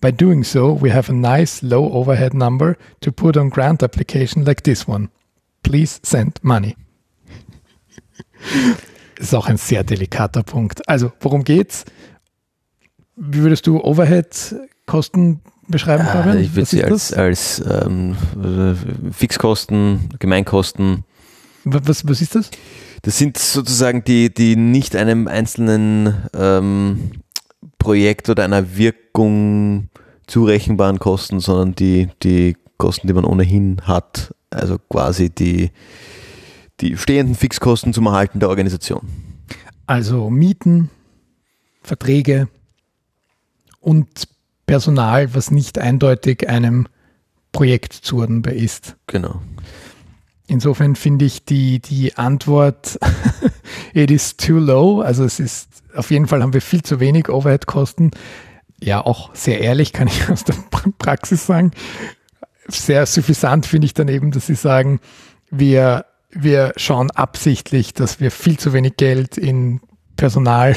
By 0.00 0.12
doing 0.12 0.44
so, 0.44 0.72
we 0.72 0.90
have 0.90 1.08
a 1.08 1.12
nice 1.12 1.60
low 1.64 1.90
overhead 1.92 2.34
number 2.34 2.78
to 3.00 3.10
put 3.10 3.36
on 3.36 3.48
grant 3.48 3.82
application 3.82 4.44
like 4.44 4.62
this 4.62 4.86
one. 4.86 5.10
Please 5.64 5.98
send 6.04 6.38
money. 6.40 6.76
ist 9.18 9.34
auch 9.34 9.48
ein 9.48 9.56
sehr 9.56 9.82
delikater 9.82 10.44
Punkt. 10.44 10.88
Also, 10.88 11.10
worum 11.18 11.42
geht's? 11.42 11.84
Wie 13.16 13.42
würdest 13.42 13.66
du 13.66 13.82
Overhead-Kosten 13.82 15.40
beschreiben, 15.68 16.04
ah, 16.06 16.12
Fabian? 16.12 16.38
Ich 16.38 16.54
würde 16.54 16.66
sie 16.66 16.84
als, 16.84 17.12
als 17.12 17.62
ähm, 17.68 18.16
Fixkosten, 19.12 20.10
Gemeinkosten. 20.18 21.04
Was, 21.64 22.06
was 22.06 22.20
ist 22.20 22.34
das? 22.34 22.50
Das 23.02 23.18
sind 23.18 23.38
sozusagen 23.38 24.04
die, 24.04 24.32
die 24.32 24.56
nicht 24.56 24.96
einem 24.96 25.28
einzelnen 25.28 26.14
ähm, 26.34 27.12
Projekt 27.78 28.28
oder 28.28 28.44
einer 28.44 28.76
Wirkung 28.76 29.88
zurechenbaren 30.26 30.98
Kosten, 30.98 31.40
sondern 31.40 31.74
die, 31.74 32.08
die 32.22 32.56
Kosten, 32.78 33.06
die 33.06 33.12
man 33.12 33.24
ohnehin 33.24 33.80
hat. 33.82 34.34
Also 34.50 34.78
quasi 34.78 35.30
die, 35.30 35.70
die 36.80 36.96
stehenden 36.96 37.34
Fixkosten 37.34 37.92
zum 37.92 38.06
Erhalten 38.06 38.40
der 38.40 38.48
Organisation. 38.48 39.02
Also 39.86 40.30
Mieten, 40.30 40.90
Verträge 41.82 42.48
und 43.80 44.28
Personal, 44.66 45.34
was 45.34 45.50
nicht 45.50 45.78
eindeutig 45.78 46.48
einem 46.48 46.88
Projekt 47.52 47.92
zuordnenbar 47.92 48.52
ist. 48.52 48.96
Genau. 49.06 49.40
Insofern 50.48 50.94
finde 50.94 51.24
ich 51.24 51.44
die, 51.44 51.80
die 51.80 52.16
Antwort, 52.16 52.98
it 53.94 54.10
is 54.10 54.36
too 54.36 54.58
low, 54.58 55.00
also 55.00 55.24
es 55.24 55.40
ist, 55.40 55.82
auf 55.94 56.10
jeden 56.10 56.28
Fall 56.28 56.42
haben 56.42 56.52
wir 56.52 56.60
viel 56.60 56.82
zu 56.82 57.00
wenig 57.00 57.28
Overhead-Kosten. 57.28 58.12
Ja, 58.80 59.00
auch 59.04 59.34
sehr 59.34 59.60
ehrlich 59.60 59.92
kann 59.92 60.06
ich 60.06 60.28
aus 60.30 60.44
der 60.44 60.54
Praxis 60.98 61.46
sagen. 61.46 61.72
Sehr 62.68 63.06
suffisant 63.06 63.66
finde 63.66 63.86
ich 63.86 63.94
dann 63.94 64.08
eben, 64.08 64.30
dass 64.30 64.46
sie 64.46 64.54
sagen, 64.54 65.00
wir, 65.50 66.06
wir 66.30 66.72
schauen 66.76 67.10
absichtlich, 67.10 67.94
dass 67.94 68.20
wir 68.20 68.30
viel 68.30 68.58
zu 68.58 68.72
wenig 68.72 68.96
Geld 68.96 69.38
in 69.38 69.80
Personal 70.16 70.76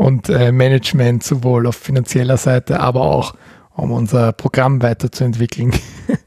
und 0.00 0.30
äh, 0.30 0.50
Management 0.50 1.22
sowohl 1.22 1.66
auf 1.66 1.76
finanzieller 1.76 2.38
Seite, 2.38 2.80
aber 2.80 3.02
auch 3.02 3.34
um 3.76 3.92
unser 3.92 4.32
Programm 4.32 4.80
weiterzuentwickeln, 4.80 5.74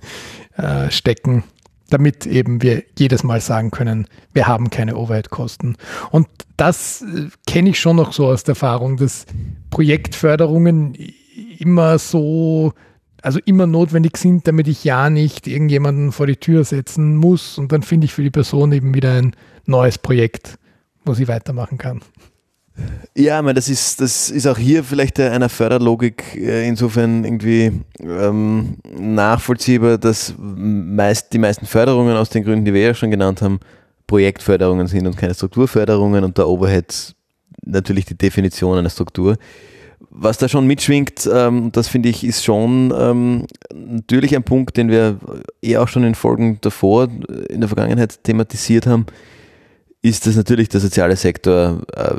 äh, 0.58 0.92
stecken, 0.92 1.44
damit 1.90 2.28
eben 2.28 2.62
wir 2.62 2.84
jedes 3.00 3.24
Mal 3.24 3.42
sagen 3.42 3.72
können, 3.72 4.08
wir 4.32 4.46
haben 4.46 4.70
keine 4.70 4.96
Overhead-Kosten. 4.96 5.76
Und 6.12 6.28
das 6.56 7.02
äh, 7.02 7.30
kenne 7.48 7.70
ich 7.70 7.80
schon 7.80 7.96
noch 7.96 8.14
so 8.14 8.28
aus 8.28 8.44
der 8.44 8.52
Erfahrung, 8.52 8.98
dass 8.98 9.26
Projektförderungen 9.72 10.96
immer 11.58 11.98
so, 11.98 12.74
also 13.24 13.40
immer 13.44 13.66
notwendig 13.66 14.18
sind, 14.18 14.48
damit 14.48 14.68
ich 14.68 14.84
ja 14.84 15.10
nicht 15.10 15.48
irgendjemanden 15.48 16.12
vor 16.12 16.28
die 16.28 16.38
Tür 16.38 16.64
setzen 16.64 17.16
muss 17.18 17.58
und 17.58 17.72
dann 17.72 17.82
finde 17.82 18.06
ich 18.06 18.14
für 18.14 18.22
die 18.22 18.30
Person 18.30 18.72
eben 18.72 18.94
wieder 18.94 19.14
ein 19.14 19.36
neues 19.66 19.98
Projekt, 19.98 20.60
wo 21.06 21.16
sie 21.16 21.28
weitermachen 21.28 21.80
kann. 21.80 22.02
Ja, 23.16 23.42
meine, 23.42 23.54
das 23.54 23.70
ist, 23.70 24.02
das 24.02 24.32
ist 24.32 24.48
auch 24.48 24.58
hier 24.58 24.84
vielleicht 24.84 25.20
einer 25.20 25.50
Förderlogik 25.50 26.36
äh, 26.36 26.68
insofern 26.68 27.24
irgendwie 27.24 27.72
ähm, 28.00 28.78
nachvollziehbar, 28.98 30.00
dass 30.00 30.34
meist, 30.38 31.32
die 31.32 31.38
meisten 31.38 31.68
Förderungen 31.68 32.18
aus 32.18 32.30
den 32.30 32.44
Gründen, 32.44 32.66
die 32.66 32.74
wir 32.74 32.82
ja 32.82 32.94
schon 32.96 33.12
genannt 33.12 33.44
haben, 33.44 33.60
Projektförderungen 34.08 34.88
sind 34.88 35.06
und 35.06 35.18
keine 35.18 35.36
Strukturförderungen 35.36 36.24
und 36.24 36.38
der 36.38 36.48
Overhead 36.48 37.16
natürlich 37.64 38.06
die 38.06 38.18
Definition 38.18 38.78
einer 38.78 38.90
Struktur. 38.90 39.38
Was 40.10 40.38
da 40.38 40.50
schon 40.50 40.68
mitschwingt, 40.68 41.30
ähm, 41.32 41.72
das 41.72 41.88
finde 41.88 42.10
ich, 42.10 42.24
ist 42.24 42.44
schon 42.44 42.94
ähm, 42.98 43.46
natürlich 43.74 44.36
ein 44.36 44.44
Punkt, 44.44 44.78
den 44.78 44.90
wir 44.90 45.20
eh 45.62 45.78
auch 45.78 45.88
schon 45.88 46.04
in 46.04 46.16
Folgen 46.16 46.58
davor 46.62 47.10
in 47.50 47.62
der 47.62 47.70
Vergangenheit 47.70 48.24
thematisiert 48.24 48.88
haben, 48.88 49.06
ist, 50.02 50.28
dass 50.28 50.36
natürlich 50.36 50.70
der 50.70 50.82
soziale 50.82 51.16
Sektor 51.16 51.82
äh, 51.96 52.16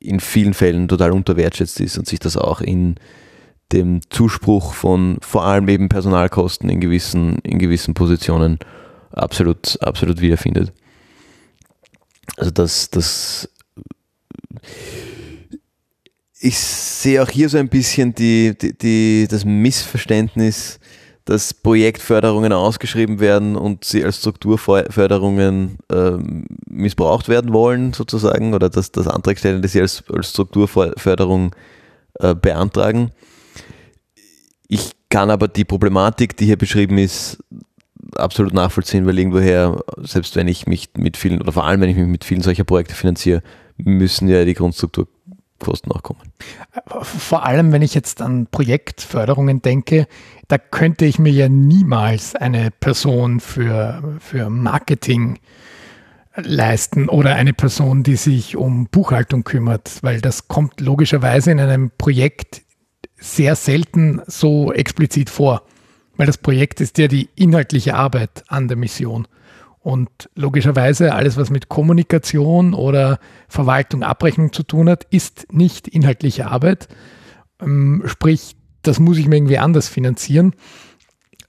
in 0.00 0.20
vielen 0.20 0.54
Fällen 0.54 0.88
total 0.88 1.12
unterwertschätzt 1.12 1.80
ist 1.80 1.98
und 1.98 2.06
sich 2.06 2.18
das 2.18 2.36
auch 2.36 2.60
in 2.60 2.96
dem 3.72 4.00
Zuspruch 4.10 4.72
von 4.72 5.18
vor 5.20 5.44
allem 5.44 5.68
eben 5.68 5.88
Personalkosten 5.88 6.70
in 6.70 6.80
gewissen, 6.80 7.38
in 7.42 7.58
gewissen 7.58 7.94
Positionen 7.94 8.58
absolut, 9.12 9.80
absolut 9.82 10.20
wiederfindet. 10.20 10.72
Also 12.36 12.50
das, 12.50 12.90
das 12.90 13.48
ich 16.40 16.58
sehe 16.58 17.22
auch 17.22 17.30
hier 17.30 17.48
so 17.48 17.58
ein 17.58 17.68
bisschen 17.68 18.14
die, 18.14 18.56
die, 18.56 18.76
die, 18.76 19.26
das 19.28 19.44
Missverständnis, 19.44 20.78
dass 21.28 21.52
Projektförderungen 21.52 22.54
ausgeschrieben 22.54 23.20
werden 23.20 23.54
und 23.54 23.84
sie 23.84 24.02
als 24.02 24.16
Strukturförderungen 24.20 25.76
äh, 25.92 26.12
missbraucht 26.66 27.28
werden 27.28 27.52
wollen, 27.52 27.92
sozusagen, 27.92 28.54
oder 28.54 28.70
dass, 28.70 28.92
dass 28.92 29.06
Antragstellende 29.06 29.68
sie 29.68 29.82
als, 29.82 30.02
als 30.10 30.30
Strukturförderung 30.30 31.54
äh, 32.14 32.34
beantragen. 32.34 33.10
Ich 34.68 34.92
kann 35.10 35.28
aber 35.28 35.48
die 35.48 35.66
Problematik, 35.66 36.34
die 36.34 36.46
hier 36.46 36.56
beschrieben 36.56 36.96
ist, 36.96 37.36
absolut 38.16 38.54
nachvollziehen, 38.54 39.04
weil 39.04 39.18
irgendwoher, 39.18 39.84
selbst 39.98 40.34
wenn 40.34 40.48
ich 40.48 40.66
mich 40.66 40.88
mit 40.96 41.18
vielen, 41.18 41.42
oder 41.42 41.52
vor 41.52 41.66
allem 41.66 41.82
wenn 41.82 41.90
ich 41.90 41.96
mich 41.96 42.06
mit 42.06 42.24
vielen 42.24 42.40
solcher 42.40 42.64
Projekte 42.64 42.94
finanziere, 42.94 43.42
müssen 43.76 44.28
ja 44.28 44.46
die 44.46 44.54
Grundstrukturkosten 44.54 45.92
auch 45.92 46.02
kommen. 46.02 46.32
Vor 47.02 47.44
allem, 47.44 47.70
wenn 47.70 47.82
ich 47.82 47.92
jetzt 47.92 48.22
an 48.22 48.46
Projektförderungen 48.50 49.60
denke, 49.60 50.06
da 50.48 50.56
könnte 50.56 51.04
ich 51.04 51.18
mir 51.18 51.32
ja 51.32 51.48
niemals 51.48 52.34
eine 52.34 52.70
Person 52.70 53.40
für, 53.40 54.16
für 54.18 54.48
Marketing 54.48 55.38
leisten 56.34 57.08
oder 57.08 57.34
eine 57.34 57.52
Person, 57.52 58.02
die 58.02 58.16
sich 58.16 58.56
um 58.56 58.86
Buchhaltung 58.86 59.44
kümmert, 59.44 59.98
weil 60.02 60.20
das 60.20 60.48
kommt 60.48 60.80
logischerweise 60.80 61.50
in 61.50 61.60
einem 61.60 61.90
Projekt 61.96 62.62
sehr 63.16 63.56
selten 63.56 64.22
so 64.26 64.72
explizit 64.72 65.28
vor, 65.28 65.62
weil 66.16 66.26
das 66.26 66.38
Projekt 66.38 66.80
ist 66.80 66.96
ja 66.98 67.08
die 67.08 67.28
inhaltliche 67.34 67.94
Arbeit 67.94 68.44
an 68.48 68.68
der 68.68 68.76
Mission. 68.76 69.26
Und 69.80 70.30
logischerweise 70.34 71.14
alles, 71.14 71.36
was 71.36 71.50
mit 71.50 71.68
Kommunikation 71.68 72.74
oder 72.74 73.18
Verwaltung, 73.48 74.02
Abrechnung 74.02 74.52
zu 74.52 74.62
tun 74.62 74.88
hat, 74.88 75.04
ist 75.10 75.52
nicht 75.52 75.88
inhaltliche 75.88 76.46
Arbeit. 76.46 76.88
Ähm, 77.60 78.02
sprich, 78.06 78.56
das 78.88 78.98
muss 78.98 79.18
ich 79.18 79.28
mir 79.28 79.36
irgendwie 79.36 79.58
anders 79.58 79.88
finanzieren. 79.88 80.54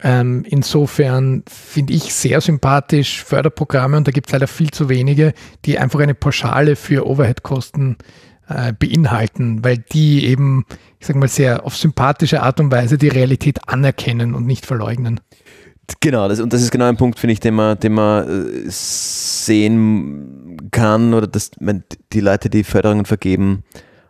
Ähm, 0.01 0.45
insofern 0.47 1.43
finde 1.49 1.93
ich 1.93 2.13
sehr 2.13 2.39
sympathisch 2.39 3.21
Förderprogramme 3.23 3.97
und 3.97 4.07
da 4.07 4.11
gibt 4.11 4.27
es 4.27 4.33
leider 4.33 4.47
viel 4.47 4.71
zu 4.71 4.87
wenige, 4.87 5.33
die 5.65 5.77
einfach 5.77 5.99
eine 5.99 6.15
Pauschale 6.15 6.77
für 6.77 7.05
Overhead-Kosten 7.05 7.97
äh, 8.47 8.71
beinhalten, 8.71 9.63
weil 9.63 9.77
die 9.77 10.25
eben, 10.25 10.65
ich 10.99 11.07
sage 11.07 11.19
mal, 11.19 11.27
sehr 11.27 11.65
auf 11.65 11.75
sympathische 11.75 12.41
Art 12.41 12.61
und 12.61 12.71
Weise 12.71 12.97
die 12.97 13.09
Realität 13.09 13.67
anerkennen 13.67 14.35
und 14.35 14.45
nicht 14.45 14.65
verleugnen. 14.65 15.19
Genau, 15.99 16.29
das, 16.29 16.39
und 16.39 16.53
das 16.53 16.61
ist 16.61 16.71
genau 16.71 16.85
ein 16.85 16.97
Punkt, 16.97 17.19
finde 17.19 17.33
ich, 17.33 17.39
den 17.39 17.55
man, 17.55 17.77
den 17.79 17.93
man 17.93 18.27
äh, 18.27 18.69
sehen 18.69 20.57
kann 20.71 21.13
oder 21.13 21.27
dass 21.27 21.51
die 22.13 22.19
Leute, 22.21 22.49
die 22.49 22.63
Förderungen 22.63 23.05
vergeben, 23.05 23.63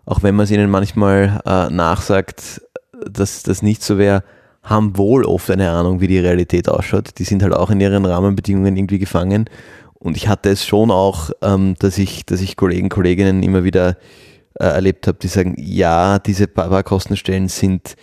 auch 0.06 0.24
wenn 0.24 0.36
man 0.36 0.44
es 0.44 0.52
ihnen 0.52 0.70
manchmal 0.70 1.42
äh, 1.46 1.70
nachsagt, 1.70 2.62
dass 3.10 3.44
das 3.44 3.62
nicht 3.62 3.84
so 3.84 3.98
wäre, 3.98 4.24
haben 4.64 4.98
wohl 4.98 5.26
oft 5.26 5.50
eine 5.50 5.70
Ahnung, 5.72 6.02
wie 6.02 6.08
die 6.08 6.20
Realität 6.20 6.70
ausschaut. 6.70 7.18
Die 7.18 7.24
sind 7.24 7.44
halt 7.44 7.54
auch 7.54 7.70
in 7.70 7.80
ihren 7.80 8.06
Rahmenbedingungen 8.06 8.76
irgendwie 8.76 9.00
gefangen. 9.00 9.50
Und 9.94 10.16
ich 10.16 10.28
hatte 10.28 10.50
es 10.50 10.66
schon 10.66 10.92
auch, 10.92 11.32
ähm, 11.42 11.76
dass 11.80 11.98
ich, 11.98 12.26
dass 12.26 12.42
ich 12.42 12.56
Kollegen, 12.56 12.90
Kolleginnen 12.90 13.44
immer 13.44 13.64
wieder 13.64 13.98
äh, 14.60 14.66
erlebt 14.66 15.08
habe, 15.08 15.18
die 15.22 15.28
sagen, 15.28 15.56
ja, 15.58 16.20
diese 16.20 16.48
Kostenstellen 16.48 17.50
sind 17.50 17.96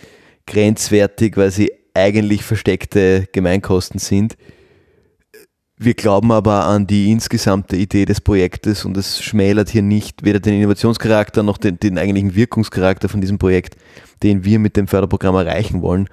grenzwertig, 0.45 1.37
weil 1.37 1.51
sie 1.51 1.71
eigentlich 1.93 2.43
versteckte 2.43 3.27
Gemeinkosten 3.31 3.99
sind. 3.99 4.37
Wir 5.79 5.93
glauben 5.93 6.31
aber 6.31 6.65
an 6.65 6.87
die 6.87 7.11
insgesamte 7.11 7.75
Idee 7.75 8.05
des 8.05 8.19
Projektes 8.19 8.83
und 8.83 8.97
es 8.97 9.21
schmälert 9.21 9.69
hier 9.69 9.83
nicht 9.83 10.23
weder 10.23 10.39
den 10.39 10.55
Innovationscharakter 10.55 11.43
noch 11.43 11.59
den, 11.59 11.79
den 11.79 11.99
eigentlichen 11.99 12.33
Wirkungscharakter 12.33 13.09
von 13.09 13.21
diesem 13.21 13.37
Projekt, 13.37 13.77
den 14.23 14.43
wir 14.43 14.57
mit 14.57 14.75
dem 14.75 14.87
Förderprogramm 14.87 15.35
erreichen 15.35 15.83
wollen. 15.83 16.09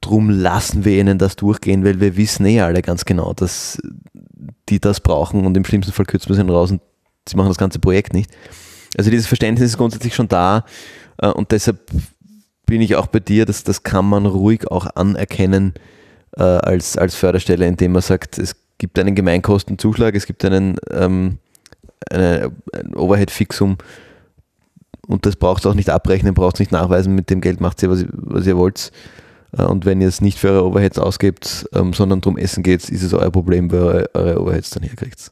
Drum 0.00 0.30
lassen 0.30 0.86
wir 0.86 0.98
ihnen 0.98 1.18
das 1.18 1.36
durchgehen, 1.36 1.84
weil 1.84 2.00
wir 2.00 2.16
wissen 2.16 2.46
eh 2.46 2.62
alle 2.62 2.80
ganz 2.80 3.04
genau, 3.04 3.34
dass 3.34 3.78
die 4.70 4.80
das 4.80 5.00
brauchen 5.00 5.44
und 5.44 5.54
im 5.54 5.66
schlimmsten 5.66 5.92
Fall 5.92 6.06
kürzen 6.06 6.30
wir 6.30 6.36
sie 6.36 6.50
raus 6.50 6.70
und 6.70 6.80
sie 7.28 7.36
machen 7.36 7.48
das 7.48 7.58
ganze 7.58 7.80
Projekt 7.80 8.14
nicht. 8.14 8.30
Also 8.96 9.10
dieses 9.10 9.26
Verständnis 9.26 9.70
ist 9.70 9.76
grundsätzlich 9.76 10.14
schon 10.14 10.28
da 10.28 10.64
äh, 11.18 11.28
und 11.28 11.52
deshalb 11.52 11.78
bin 12.64 12.80
ich 12.80 12.96
auch 12.96 13.08
bei 13.08 13.20
dir, 13.20 13.44
dass 13.44 13.64
das 13.64 13.82
kann 13.82 14.06
man 14.06 14.24
ruhig 14.24 14.70
auch 14.70 14.86
anerkennen 14.94 15.74
äh, 16.38 16.42
als, 16.42 16.96
als 16.96 17.14
Förderstelle, 17.14 17.66
indem 17.66 17.92
man 17.92 18.00
sagt, 18.00 18.38
es 18.38 18.63
gibt 18.84 18.98
einen 18.98 19.14
Gemeinkostenzuschlag, 19.14 20.14
es 20.14 20.26
gibt 20.26 20.44
einen, 20.44 20.76
ähm, 20.90 21.38
eine, 22.10 22.52
ein 22.74 22.94
Overhead-Fixum 22.94 23.78
und 25.06 25.24
das 25.24 25.36
braucht 25.36 25.64
ihr 25.64 25.70
auch 25.70 25.74
nicht 25.74 25.88
abrechnen, 25.88 26.34
braucht 26.34 26.56
es 26.56 26.60
nicht 26.60 26.70
nachweisen, 26.70 27.14
mit 27.14 27.30
dem 27.30 27.40
Geld 27.40 27.62
macht 27.62 27.82
ihr, 27.82 27.88
was, 27.88 28.02
ihr, 28.02 28.08
was 28.12 28.46
ihr 28.46 28.58
wollt. 28.58 28.92
Äh, 29.56 29.62
und 29.62 29.86
wenn 29.86 30.02
ihr 30.02 30.08
es 30.08 30.20
nicht 30.20 30.38
für 30.38 30.50
eure 30.50 30.66
Overheads 30.66 30.98
ausgebt, 30.98 31.66
ähm, 31.72 31.94
sondern 31.94 32.20
drum 32.20 32.36
essen 32.36 32.62
geht, 32.62 32.90
ist 32.90 33.02
es 33.02 33.14
euer 33.14 33.30
Problem, 33.30 33.72
wo 33.72 33.76
ihr 33.76 34.10
eure 34.12 34.42
Overheads 34.42 34.70
dann 34.70 34.82
herkriegt 34.82 35.30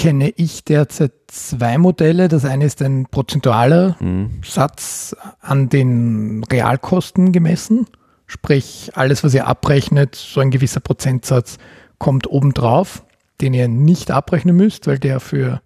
kenne 0.00 0.32
ich 0.36 0.64
derzeit 0.64 1.12
zwei 1.26 1.76
Modelle. 1.76 2.28
Das 2.28 2.46
eine 2.46 2.64
ist 2.64 2.80
ein 2.80 3.04
prozentualer 3.10 3.98
mhm. 4.00 4.40
Satz 4.42 5.14
an 5.42 5.68
den 5.68 6.42
Realkosten 6.50 7.32
gemessen. 7.32 7.86
Sprich, 8.26 8.92
alles, 8.94 9.22
was 9.24 9.34
ihr 9.34 9.46
abrechnet, 9.46 10.14
so 10.14 10.40
ein 10.40 10.50
gewisser 10.50 10.80
Prozentsatz 10.80 11.58
kommt 12.00 12.26
obendrauf, 12.28 13.04
den 13.40 13.54
ihr 13.54 13.68
nicht 13.68 14.10
abrechnen 14.10 14.56
müsst, 14.56 14.88
weil 14.88 14.98
der 14.98 15.20
für 15.20 15.60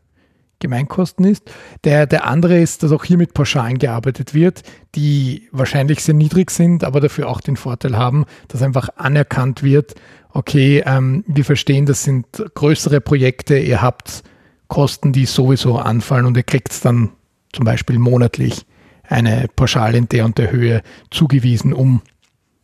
Gemeinkosten 0.58 1.24
ist. 1.24 1.50
Der, 1.84 2.06
der 2.06 2.26
andere 2.26 2.58
ist, 2.58 2.82
dass 2.82 2.92
auch 2.92 3.04
hier 3.04 3.18
mit 3.18 3.34
Pauschalen 3.34 3.78
gearbeitet 3.78 4.34
wird, 4.34 4.62
die 4.94 5.48
wahrscheinlich 5.52 6.02
sehr 6.02 6.14
niedrig 6.14 6.50
sind, 6.50 6.84
aber 6.84 7.00
dafür 7.00 7.28
auch 7.28 7.40
den 7.40 7.56
Vorteil 7.56 7.96
haben, 7.96 8.24
dass 8.48 8.62
einfach 8.62 8.88
anerkannt 8.96 9.62
wird, 9.62 9.94
okay, 10.32 10.82
ähm, 10.86 11.24
wir 11.26 11.44
verstehen, 11.44 11.86
das 11.86 12.02
sind 12.02 12.26
größere 12.54 13.00
Projekte, 13.00 13.58
ihr 13.58 13.80
habt 13.80 14.22
Kosten, 14.68 15.12
die 15.12 15.26
sowieso 15.26 15.78
anfallen 15.78 16.26
und 16.26 16.36
ihr 16.36 16.42
kriegt 16.42 16.84
dann 16.84 17.10
zum 17.52 17.64
Beispiel 17.64 17.98
monatlich 17.98 18.66
eine 19.06 19.48
Pauschale 19.54 19.98
in 19.98 20.08
der 20.08 20.24
und 20.24 20.38
der 20.38 20.50
Höhe 20.50 20.82
zugewiesen, 21.10 21.72
um, 21.72 22.02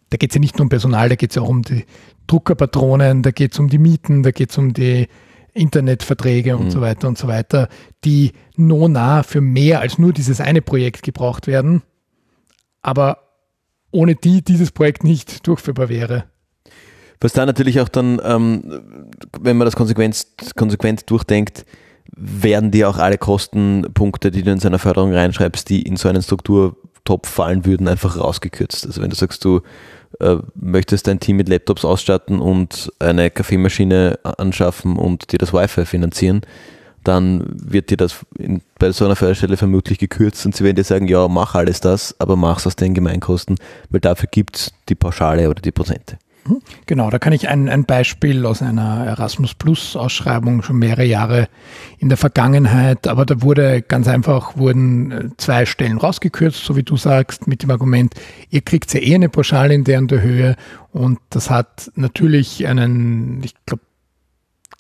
da 0.09 0.17
geht 0.17 0.31
es 0.31 0.35
ja 0.35 0.41
nicht 0.41 0.57
nur 0.57 0.65
um 0.65 0.69
Personal, 0.71 1.09
da 1.09 1.15
geht 1.15 1.31
es 1.31 1.37
ja 1.37 1.43
auch 1.43 1.49
um 1.49 1.63
die 1.63 1.85
Druckerpatronen, 2.31 3.23
da 3.23 3.31
geht 3.31 3.53
es 3.53 3.59
um 3.59 3.69
die 3.69 3.79
Mieten, 3.79 4.23
da 4.23 4.31
geht 4.31 4.51
es 4.51 4.59
um 4.59 4.73
die 4.73 5.09
Internetverträge 5.53 6.57
und 6.57 6.67
mhm. 6.67 6.71
so 6.71 6.81
weiter 6.81 7.09
und 7.09 7.19
so 7.19 7.27
weiter, 7.27 7.69
die 8.05 8.33
no 8.57 8.87
nah 8.87 9.23
für 9.23 9.41
mehr 9.41 9.81
als 9.81 9.99
nur 9.99 10.13
dieses 10.13 10.41
eine 10.41 10.63
Projekt 10.63 11.03
gebraucht 11.03 11.47
werden, 11.49 11.83
aber 12.83 13.19
ohne 13.91 14.15
die 14.15 14.43
dieses 14.43 14.71
Projekt 14.71 15.03
nicht 15.03 15.47
durchführbar 15.47 15.89
wäre. 15.89 16.25
Was 17.21 17.33
da 17.33 17.45
natürlich 17.45 17.81
auch 17.81 17.89
dann, 17.89 18.21
ähm, 18.25 19.11
wenn 19.41 19.57
man 19.57 19.67
das 19.67 19.75
konsequent, 19.75 20.27
konsequent 20.57 21.11
durchdenkt, 21.11 21.67
werden 22.17 22.71
dir 22.71 22.89
auch 22.89 22.99
alle 22.99 23.19
Kostenpunkte, 23.19 24.31
die 24.31 24.43
du 24.43 24.53
in 24.53 24.61
seiner 24.61 24.79
Förderung 24.79 25.13
reinschreibst, 25.13 25.69
die 25.69 25.83
in 25.83 25.97
so 25.97 26.09
einen 26.09 26.23
Strukturtopf 27.01 27.29
fallen 27.29 27.65
würden, 27.65 27.89
einfach 27.89 28.19
rausgekürzt. 28.19 28.87
Also 28.87 29.03
wenn 29.03 29.11
du 29.11 29.17
sagst, 29.17 29.45
du 29.45 29.61
äh, 30.21 30.37
möchtest 30.55 31.07
dein 31.07 31.21
Team 31.21 31.37
mit 31.37 31.49
Laptops 31.49 31.85
ausstatten 31.85 32.41
und 32.41 32.93
eine 32.99 33.31
Kaffeemaschine 33.31 34.19
anschaffen 34.23 34.97
und 34.97 35.33
dir 35.33 35.39
das 35.39 35.53
Wi-Fi 35.53 35.85
finanzieren, 35.85 36.43
dann 37.03 37.45
wird 37.49 37.91
dir 37.91 37.97
das 37.97 38.17
in, 38.39 38.61
bei 38.79 38.93
so 38.93 39.07
einer 39.07 39.17
Förderstelle 39.17 39.57
vermutlich 39.57 39.99
gekürzt 39.99 40.45
und 40.45 40.55
sie 40.55 40.65
werden 40.65 40.77
dir 40.77 40.85
sagen, 40.85 41.09
ja, 41.09 41.29
mach 41.29 41.55
alles 41.55 41.81
das, 41.81 42.15
aber 42.19 42.37
mach's 42.37 42.67
aus 42.67 42.77
den 42.77 42.93
Gemeinkosten, 42.93 43.57
weil 43.89 44.01
dafür 44.01 44.29
gibt 44.31 44.57
es 44.57 44.73
die 44.89 44.95
Pauschale 44.95 45.49
oder 45.49 45.63
die 45.63 45.73
Prozente. 45.73 46.19
Mhm. 46.51 46.63
Genau, 46.87 47.11
da 47.11 47.19
kann 47.19 47.33
ich 47.33 47.49
ein, 47.49 47.69
ein 47.69 47.85
Beispiel 47.85 48.45
aus 48.47 48.63
einer 48.63 49.05
Erasmus 49.07 49.55
Plus 49.55 49.97
Ausschreibung 49.97 50.63
schon 50.63 50.79
mehrere 50.79 51.05
Jahre 51.05 51.49
in 51.99 52.09
der 52.09 52.19
Vergangenheit, 52.19 53.07
aber 53.07 53.27
da 53.27 53.43
wurde 53.43 53.83
ganz 53.83 54.09
einfach, 54.09 54.57
wurden 54.57 55.11
äh, 55.13 55.29
zwei 55.37 55.67
Stellen 55.67 55.99
rausgekürzt, 55.99 56.65
so 56.65 56.77
wie 56.77 56.83
du 56.83 56.97
sagst, 56.97 57.47
mit 57.47 57.63
dem 57.63 57.71
Argument, 57.71 58.15
ihr 58.51 58.61
kriegt 58.63 58.93
ja 58.93 59.01
eh 59.01 59.15
eine 59.15 59.29
Pauschale 59.29 59.75
in 59.75 59.85
der 59.85 59.99
und 59.99 60.11
der 60.11 60.23
Höhe 60.23 60.57
und 60.93 61.19
das 61.31 61.51
hat 61.51 61.91
natürlich 61.95 62.67
einen, 62.67 63.43
ich 63.45 63.55
glaube, 63.67 63.83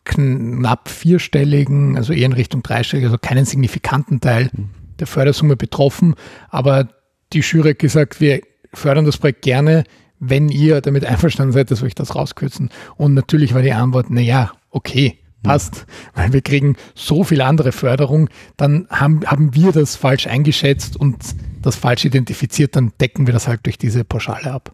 knapp 0.04 0.88
vierstelligen, 0.88 1.96
also 1.96 2.12
eher 2.12 2.26
in 2.26 2.33
Richtung 2.33 2.62
dreistellig, 2.62 3.04
also 3.04 3.18
keinen 3.18 3.44
signifikanten 3.44 4.20
Teil 4.20 4.50
mhm. 4.52 4.70
der 4.98 5.06
Fördersumme 5.06 5.56
betroffen, 5.56 6.14
aber 6.48 6.88
die 7.33 7.40
Jury 7.40 7.70
hat 7.70 7.78
gesagt, 7.78 8.20
wir 8.20 8.40
fördern 8.72 9.04
das 9.04 9.18
Projekt 9.18 9.42
gerne, 9.42 9.85
wenn 10.20 10.48
ihr 10.50 10.80
damit 10.80 11.04
einverstanden 11.04 11.52
seid, 11.52 11.70
dass 11.70 11.80
wir 11.80 11.87
euch 11.87 11.94
das 11.94 12.14
rauskürzen. 12.14 12.70
Und 12.96 13.14
natürlich 13.14 13.54
war 13.54 13.62
die 13.62 13.72
Antwort, 13.72 14.06
na 14.11 14.20
ja, 14.20 14.52
okay, 14.70 15.18
passt, 15.42 15.87
weil 16.14 16.33
wir 16.33 16.42
kriegen 16.42 16.76
so 16.94 17.24
viel 17.24 17.40
andere 17.40 17.72
Förderung, 17.72 18.28
dann 18.56 18.87
haben, 18.90 19.22
haben 19.26 19.54
wir 19.54 19.72
das 19.72 19.96
falsch 19.96 20.26
eingeschätzt 20.26 20.96
und 20.96 21.16
das 21.62 21.76
falsch 21.76 22.04
identifiziert, 22.04 22.76
dann 22.76 22.92
decken 23.00 23.26
wir 23.26 23.33
das 23.33 23.48
halt 23.48 23.64
durch 23.64 23.78
diese 23.78 24.04
Pauschale 24.04 24.52
ab. 24.52 24.72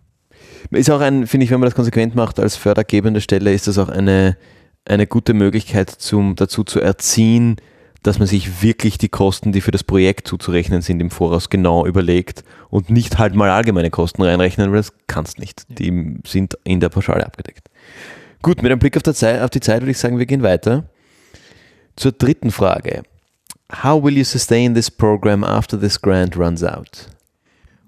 Ist 0.70 0.90
auch 0.90 1.00
ein, 1.00 1.28
finde 1.28 1.44
ich, 1.44 1.50
wenn 1.50 1.60
man 1.60 1.68
das 1.68 1.76
konsequent 1.76 2.16
macht 2.16 2.40
als 2.40 2.56
fördergebende 2.56 3.20
Stelle, 3.20 3.52
ist 3.52 3.68
das 3.68 3.78
auch 3.78 3.88
eine, 3.88 4.36
eine 4.84 5.06
gute 5.06 5.34
Möglichkeit 5.34 5.90
zum, 5.90 6.34
dazu 6.34 6.64
zu 6.64 6.80
erziehen, 6.80 7.56
dass 8.06 8.18
man 8.18 8.28
sich 8.28 8.62
wirklich 8.62 8.98
die 8.98 9.08
Kosten, 9.08 9.52
die 9.52 9.60
für 9.60 9.72
das 9.72 9.82
Projekt 9.82 10.28
zuzurechnen 10.28 10.82
sind, 10.82 11.00
im 11.00 11.10
Voraus 11.10 11.50
genau 11.50 11.86
überlegt 11.86 12.44
und 12.70 12.90
nicht 12.90 13.18
halt 13.18 13.34
mal 13.34 13.50
allgemeine 13.50 13.90
Kosten 13.90 14.22
reinrechnen, 14.22 14.70
weil 14.70 14.78
das 14.78 14.92
kannst 15.06 15.38
nicht. 15.38 15.64
Die 15.68 16.18
sind 16.26 16.56
in 16.64 16.80
der 16.80 16.88
Pauschale 16.88 17.26
abgedeckt. 17.26 17.68
Gut, 18.42 18.62
mit 18.62 18.70
einem 18.70 18.78
Blick 18.78 18.96
auf, 18.96 19.02
Zeit, 19.02 19.42
auf 19.42 19.50
die 19.50 19.60
Zeit 19.60 19.82
würde 19.82 19.90
ich 19.90 19.98
sagen, 19.98 20.18
wir 20.18 20.26
gehen 20.26 20.42
weiter. 20.42 20.84
Zur 21.96 22.12
dritten 22.12 22.50
Frage. 22.50 23.02
How 23.82 24.02
will 24.02 24.16
you 24.16 24.24
sustain 24.24 24.74
this 24.74 24.90
program 24.90 25.42
after 25.42 25.80
this 25.80 26.00
grant 26.00 26.36
runs 26.36 26.62
out? 26.62 27.08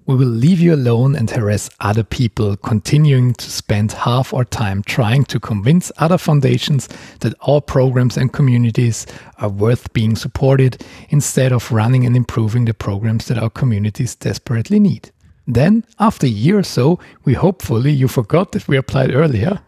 We 0.09 0.17
will 0.17 0.27
leave 0.27 0.59
you 0.59 0.75
alone 0.75 1.15
and 1.15 1.29
harass 1.31 1.69
other 1.81 2.03
people, 2.03 2.57
continuing 2.57 3.35
to 3.35 3.51
spend 3.51 3.93
half 3.93 4.33
our 4.33 4.47
time 4.47 4.83
trying 4.83 5.25
to 5.27 5.39
convince 5.39 5.93
other 5.99 6.17
foundations 6.17 6.89
that 7.21 7.35
our 7.43 7.61
programs 7.61 8.17
and 8.17 8.33
communities 8.33 9.07
are 9.37 9.51
worth 9.51 9.93
being 9.93 10.17
supported 10.17 10.83
instead 11.11 11.53
of 11.53 11.71
running 11.71 12.07
and 12.07 12.17
improving 12.17 12.65
the 12.65 12.73
programs 12.73 13.27
that 13.27 13.37
our 13.37 13.51
communities 13.51 14.15
desperately 14.15 14.81
need. 14.81 15.11
Then, 15.47 15.85
after 15.99 16.25
a 16.25 16.31
year 16.31 16.57
or 16.61 16.63
so, 16.63 16.99
we 17.27 17.35
hopefully 17.35 17.93
you 17.93 18.09
forgot 18.09 18.53
that 18.53 18.67
we 18.67 18.79
applied 18.79 19.15
earlier, 19.15 19.61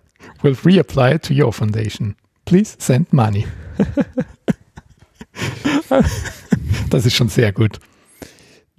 will 0.43 0.55
reapply 0.55 1.21
to 1.21 1.35
your 1.35 1.53
foundation. 1.53 2.17
Please 2.47 2.77
send 2.79 3.13
money. 3.13 3.45
das 6.89 7.05
ist 7.05 7.15
schon 7.15 7.29
sehr 7.29 7.53
gut. 7.53 7.79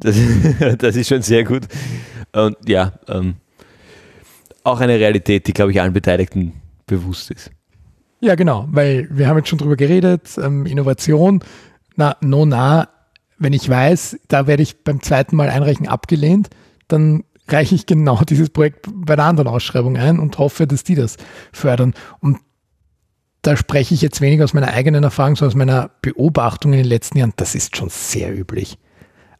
Das, 0.01 0.17
das 0.77 0.95
ist 0.95 1.07
schon 1.07 1.21
sehr 1.21 1.43
gut. 1.43 1.63
Und 2.33 2.57
ja, 2.67 2.93
ähm, 3.07 3.35
auch 4.63 4.79
eine 4.79 4.99
Realität, 4.99 5.47
die, 5.47 5.53
glaube 5.53 5.71
ich, 5.71 5.81
allen 5.81 5.93
Beteiligten 5.93 6.53
bewusst 6.85 7.31
ist. 7.31 7.51
Ja, 8.19 8.35
genau, 8.35 8.67
weil 8.69 9.07
wir 9.09 9.27
haben 9.27 9.37
jetzt 9.37 9.49
schon 9.49 9.57
drüber 9.57 9.75
geredet, 9.75 10.37
ähm, 10.37 10.65
Innovation, 10.65 11.43
na, 11.95 12.17
no, 12.21 12.45
na, 12.45 12.89
wenn 13.39 13.53
ich 13.53 13.67
weiß, 13.67 14.19
da 14.27 14.45
werde 14.45 14.61
ich 14.61 14.83
beim 14.83 15.01
zweiten 15.01 15.35
Mal 15.35 15.49
einreichen 15.49 15.87
abgelehnt, 15.87 16.49
dann 16.87 17.23
reiche 17.47 17.73
ich 17.73 17.87
genau 17.87 18.21
dieses 18.29 18.49
Projekt 18.49 18.87
bei 18.93 19.15
der 19.15 19.25
anderen 19.25 19.47
Ausschreibung 19.47 19.97
ein 19.97 20.19
und 20.19 20.37
hoffe, 20.37 20.67
dass 20.67 20.83
die 20.83 20.95
das 20.95 21.17
fördern. 21.51 21.93
Und 22.19 22.37
da 23.41 23.57
spreche 23.57 23.95
ich 23.95 24.03
jetzt 24.03 24.21
weniger 24.21 24.43
aus 24.43 24.53
meiner 24.53 24.71
eigenen 24.71 25.03
Erfahrung, 25.03 25.35
sondern 25.35 25.51
aus 25.51 25.57
meiner 25.57 25.91
Beobachtung 26.03 26.73
in 26.73 26.79
den 26.79 26.87
letzten 26.87 27.17
Jahren. 27.17 27.33
Das 27.37 27.55
ist 27.55 27.75
schon 27.75 27.89
sehr 27.89 28.37
üblich 28.37 28.77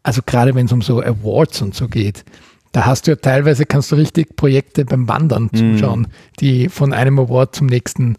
also 0.04 0.22
gerade 0.26 0.56
wenn 0.56 0.66
es 0.66 0.72
um 0.72 0.82
so 0.82 1.02
Awards 1.02 1.62
und 1.62 1.76
so 1.76 1.88
geht, 1.88 2.24
da 2.72 2.86
hast 2.86 3.08
du 3.08 3.12
ja 3.12 3.16
teilweise, 3.16 3.66
kannst 3.66 3.92
du 3.92 3.96
richtig 3.96 4.36
Projekte 4.36 4.86
beim 4.86 5.08
Wandern 5.08 5.50
mhm. 5.52 5.76
zuschauen, 5.76 6.02
mm. 6.02 6.08
die 6.40 6.70
von 6.70 6.94
einem 6.94 7.20
Award 7.20 7.56
zum 7.56 7.68
nächsten, 7.68 8.16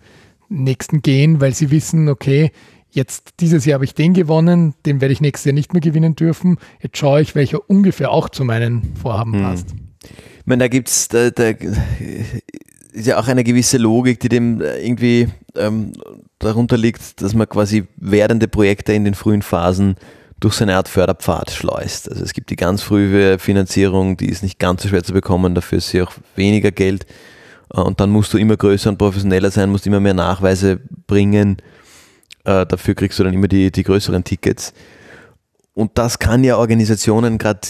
nächsten 0.48 1.00
gehen, 1.00 1.40
weil 1.40 1.54
sie 1.54 1.70
wissen, 1.70 2.08
okay, 2.08 2.52
jetzt 2.90 3.34
dieses 3.40 3.64
Jahr 3.64 3.76
habe 3.76 3.86
ich 3.86 3.94
den 3.94 4.12
gewonnen, 4.12 4.74
den 4.84 5.00
werde 5.00 5.12
ich 5.12 5.22
nächstes 5.22 5.46
Jahr 5.46 5.54
nicht 5.54 5.72
mehr 5.72 5.80
gewinnen 5.80 6.14
dürfen. 6.14 6.58
Jetzt 6.82 6.98
schaue 6.98 7.22
ich, 7.22 7.34
welcher 7.34 7.68
ungefähr 7.70 8.10
auch 8.10 8.28
zu 8.28 8.44
meinen 8.44 8.94
Vorhaben 9.00 9.40
mm. 9.40 9.42
passt. 9.42 9.68
Ich 10.02 10.46
meine, 10.46 10.64
da 10.64 10.68
gibt 10.68 10.88
es, 10.88 11.08
da, 11.08 11.30
da 11.30 11.52
ist 12.92 13.06
ja 13.06 13.18
auch 13.18 13.28
eine 13.28 13.44
gewisse 13.44 13.78
Logik, 13.78 14.20
die 14.20 14.28
dem 14.28 14.60
irgendwie 14.60 15.28
ähm, 15.56 15.92
darunter 16.38 16.76
liegt, 16.76 17.22
dass 17.22 17.34
man 17.34 17.48
quasi 17.48 17.84
werdende 17.96 18.48
Projekte 18.48 18.92
in 18.92 19.04
den 19.04 19.14
frühen 19.14 19.42
Phasen 19.42 19.96
durch 20.42 20.55
so 20.55 20.64
eine 20.64 20.76
Art 20.76 20.88
Förderpfad 20.88 21.52
schleust. 21.52 22.11
Also 22.11 22.24
es 22.24 22.33
gibt 22.33 22.50
die 22.50 22.57
ganz 22.57 22.83
frühe 22.83 23.38
Finanzierung, 23.38 24.16
die 24.16 24.28
ist 24.28 24.42
nicht 24.42 24.59
ganz 24.59 24.83
so 24.83 24.88
schwer 24.88 25.05
zu 25.05 25.12
bekommen, 25.12 25.55
dafür 25.55 25.78
ist 25.78 25.90
sie 25.90 26.02
auch 26.02 26.12
weniger 26.35 26.72
Geld. 26.72 27.07
Äh, 27.72 27.81
und 27.81 28.00
dann 28.00 28.11
musst 28.11 28.33
du 28.35 28.38
immer 28.38 28.57
größer 28.57 28.90
und 28.90 28.98
professioneller 28.98 29.50
sein, 29.52 29.70
musst 29.70 29.87
immer 29.87 30.00
mehr 30.00 30.14
Nachweise 30.14 30.81
bringen. 31.07 31.59
Äh, 32.44 32.66
dafür 32.66 32.94
kriegst 32.94 33.20
du 33.20 33.24
dann 33.24 33.35
immer 33.35 33.46
die, 33.46 33.70
die 33.70 33.85
größeren 33.85 34.24
Tickets. 34.24 34.74
Und 35.74 35.92
das 35.94 36.18
kann 36.18 36.42
ja 36.42 36.57
Organisationen, 36.57 37.38
gerade 37.38 37.61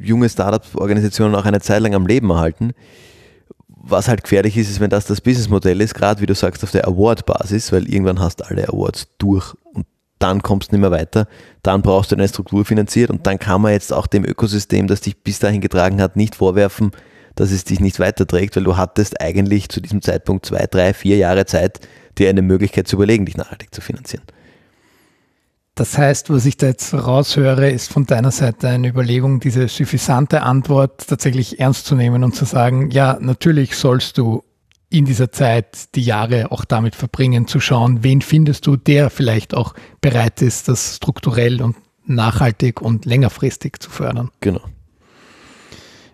junge 0.00 0.28
Startup-Organisationen, 0.28 1.34
auch 1.36 1.46
eine 1.46 1.60
Zeit 1.60 1.80
lang 1.80 1.94
am 1.94 2.06
Leben 2.06 2.28
erhalten. 2.30 2.72
Was 3.68 4.08
halt 4.08 4.24
gefährlich 4.24 4.56
ist, 4.56 4.68
ist, 4.68 4.80
wenn 4.80 4.90
das 4.90 5.06
das 5.06 5.20
Businessmodell 5.20 5.80
ist, 5.80 5.94
gerade 5.94 6.20
wie 6.20 6.26
du 6.26 6.34
sagst, 6.34 6.64
auf 6.64 6.72
der 6.72 6.88
Award-Basis, 6.88 7.70
weil 7.70 7.88
irgendwann 7.88 8.18
hast 8.18 8.40
du 8.40 8.46
alle 8.46 8.68
Awards 8.68 9.06
durch 9.16 9.54
und 9.72 9.86
dann 10.18 10.42
kommst 10.42 10.70
du 10.70 10.76
nicht 10.76 10.80
mehr 10.80 10.90
weiter, 10.90 11.26
dann 11.62 11.82
brauchst 11.82 12.10
du 12.10 12.16
eine 12.16 12.28
Struktur 12.28 12.64
finanziert 12.64 13.10
und 13.10 13.26
dann 13.26 13.38
kann 13.38 13.60
man 13.60 13.72
jetzt 13.72 13.92
auch 13.92 14.06
dem 14.06 14.24
Ökosystem, 14.24 14.86
das 14.86 15.00
dich 15.00 15.16
bis 15.16 15.38
dahin 15.38 15.60
getragen 15.60 16.00
hat, 16.00 16.16
nicht 16.16 16.36
vorwerfen, 16.36 16.92
dass 17.34 17.50
es 17.50 17.64
dich 17.64 17.80
nicht 17.80 18.00
weiterträgt, 18.00 18.56
weil 18.56 18.64
du 18.64 18.76
hattest 18.76 19.20
eigentlich 19.20 19.68
zu 19.68 19.80
diesem 19.80 20.02
Zeitpunkt 20.02 20.46
zwei, 20.46 20.66
drei, 20.66 20.94
vier 20.94 21.16
Jahre 21.16 21.44
Zeit, 21.44 21.80
dir 22.18 22.30
eine 22.30 22.42
Möglichkeit 22.42 22.88
zu 22.88 22.96
überlegen, 22.96 23.26
dich 23.26 23.36
nachhaltig 23.36 23.74
zu 23.74 23.80
finanzieren. 23.82 24.24
Das 25.74 25.98
heißt, 25.98 26.30
was 26.30 26.46
ich 26.46 26.56
da 26.56 26.68
jetzt 26.68 26.94
raushöre, 26.94 27.70
ist 27.70 27.92
von 27.92 28.06
deiner 28.06 28.30
Seite 28.30 28.68
eine 28.68 28.88
Überlegung, 28.88 29.40
diese 29.40 29.68
suffisante 29.68 30.40
Antwort 30.42 31.06
tatsächlich 31.06 31.60
ernst 31.60 31.84
zu 31.84 31.94
nehmen 31.94 32.24
und 32.24 32.34
zu 32.34 32.46
sagen, 32.46 32.90
ja, 32.90 33.18
natürlich 33.20 33.76
sollst 33.76 34.16
du 34.16 34.42
in 34.88 35.04
dieser 35.04 35.32
Zeit 35.32 35.94
die 35.94 36.02
Jahre 36.02 36.52
auch 36.52 36.64
damit 36.64 36.94
verbringen, 36.94 37.46
zu 37.46 37.60
schauen, 37.60 38.04
wen 38.04 38.22
findest 38.22 38.66
du, 38.66 38.76
der 38.76 39.10
vielleicht 39.10 39.54
auch 39.54 39.74
bereit 40.00 40.42
ist, 40.42 40.68
das 40.68 40.96
strukturell 40.96 41.60
und 41.60 41.76
nachhaltig 42.04 42.80
und 42.80 43.04
längerfristig 43.04 43.80
zu 43.80 43.90
fördern. 43.90 44.30
Genau. 44.40 44.60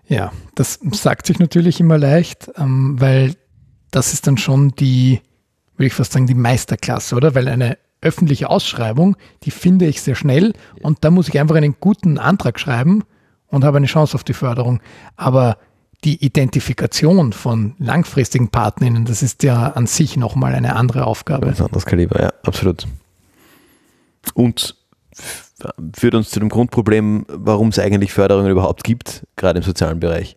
Ja, 0.09 0.33
das 0.55 0.81
sagt 0.93 1.27
sich 1.27 1.39
natürlich 1.39 1.81
immer 1.81 1.99
leicht, 1.99 2.51
ähm, 2.57 3.01
weil 3.01 3.35
das 3.91 4.13
ist 4.13 4.27
dann 4.27 4.39
schon 4.39 4.71
die, 4.71 5.21
würde 5.77 5.87
ich 5.87 5.95
fast 5.95 6.13
sagen, 6.13 6.27
die 6.27 6.35
Meisterklasse, 6.35 7.15
oder? 7.15 7.35
Weil 7.35 7.49
eine 7.49 7.79
öffentliche 8.01 8.51
Ausschreibung, 8.51 9.17
die 9.45 9.51
finde 9.51 9.87
ich 9.87 10.03
sehr 10.03 10.15
schnell 10.15 10.55
und 10.81 11.05
da 11.05 11.11
muss 11.11 11.29
ich 11.29 11.39
einfach 11.39 11.57
einen 11.57 11.77
guten 11.79 12.19
Antrag 12.19 12.59
schreiben 12.59 13.05
und 13.47 13.65
habe 13.65 13.77
eine 13.77 13.87
Chance 13.87 14.15
auf 14.15 14.25
die 14.25 14.33
Förderung. 14.33 14.81
Aber 15.17 15.59
die 16.05 16.25
Identifikation 16.25 17.33
von 17.33 17.75
langfristigen 17.79 18.49
Partnerinnen, 18.49 19.05
das 19.05 19.23
ist 19.23 19.43
ja 19.43 19.69
an 19.69 19.87
sich 19.87 20.17
nochmal 20.17 20.55
eine 20.55 20.75
andere 20.75 21.07
Aufgabe. 21.07 21.47
Ein 21.47 21.61
anderes 21.61 21.87
Kaliber, 21.87 22.21
ja, 22.21 22.33
absolut. 22.43 22.87
Und 24.35 24.77
führt 25.95 26.15
uns 26.15 26.31
zu 26.31 26.41
dem 26.41 26.49
Grundproblem, 26.49 27.25
warum 27.29 27.69
es 27.69 27.79
eigentlich 27.79 28.13
Förderungen 28.13 28.51
überhaupt 28.51 28.83
gibt, 28.83 29.27
gerade 29.37 29.59
im 29.59 29.65
sozialen 29.65 30.01
Bereich. 30.01 30.37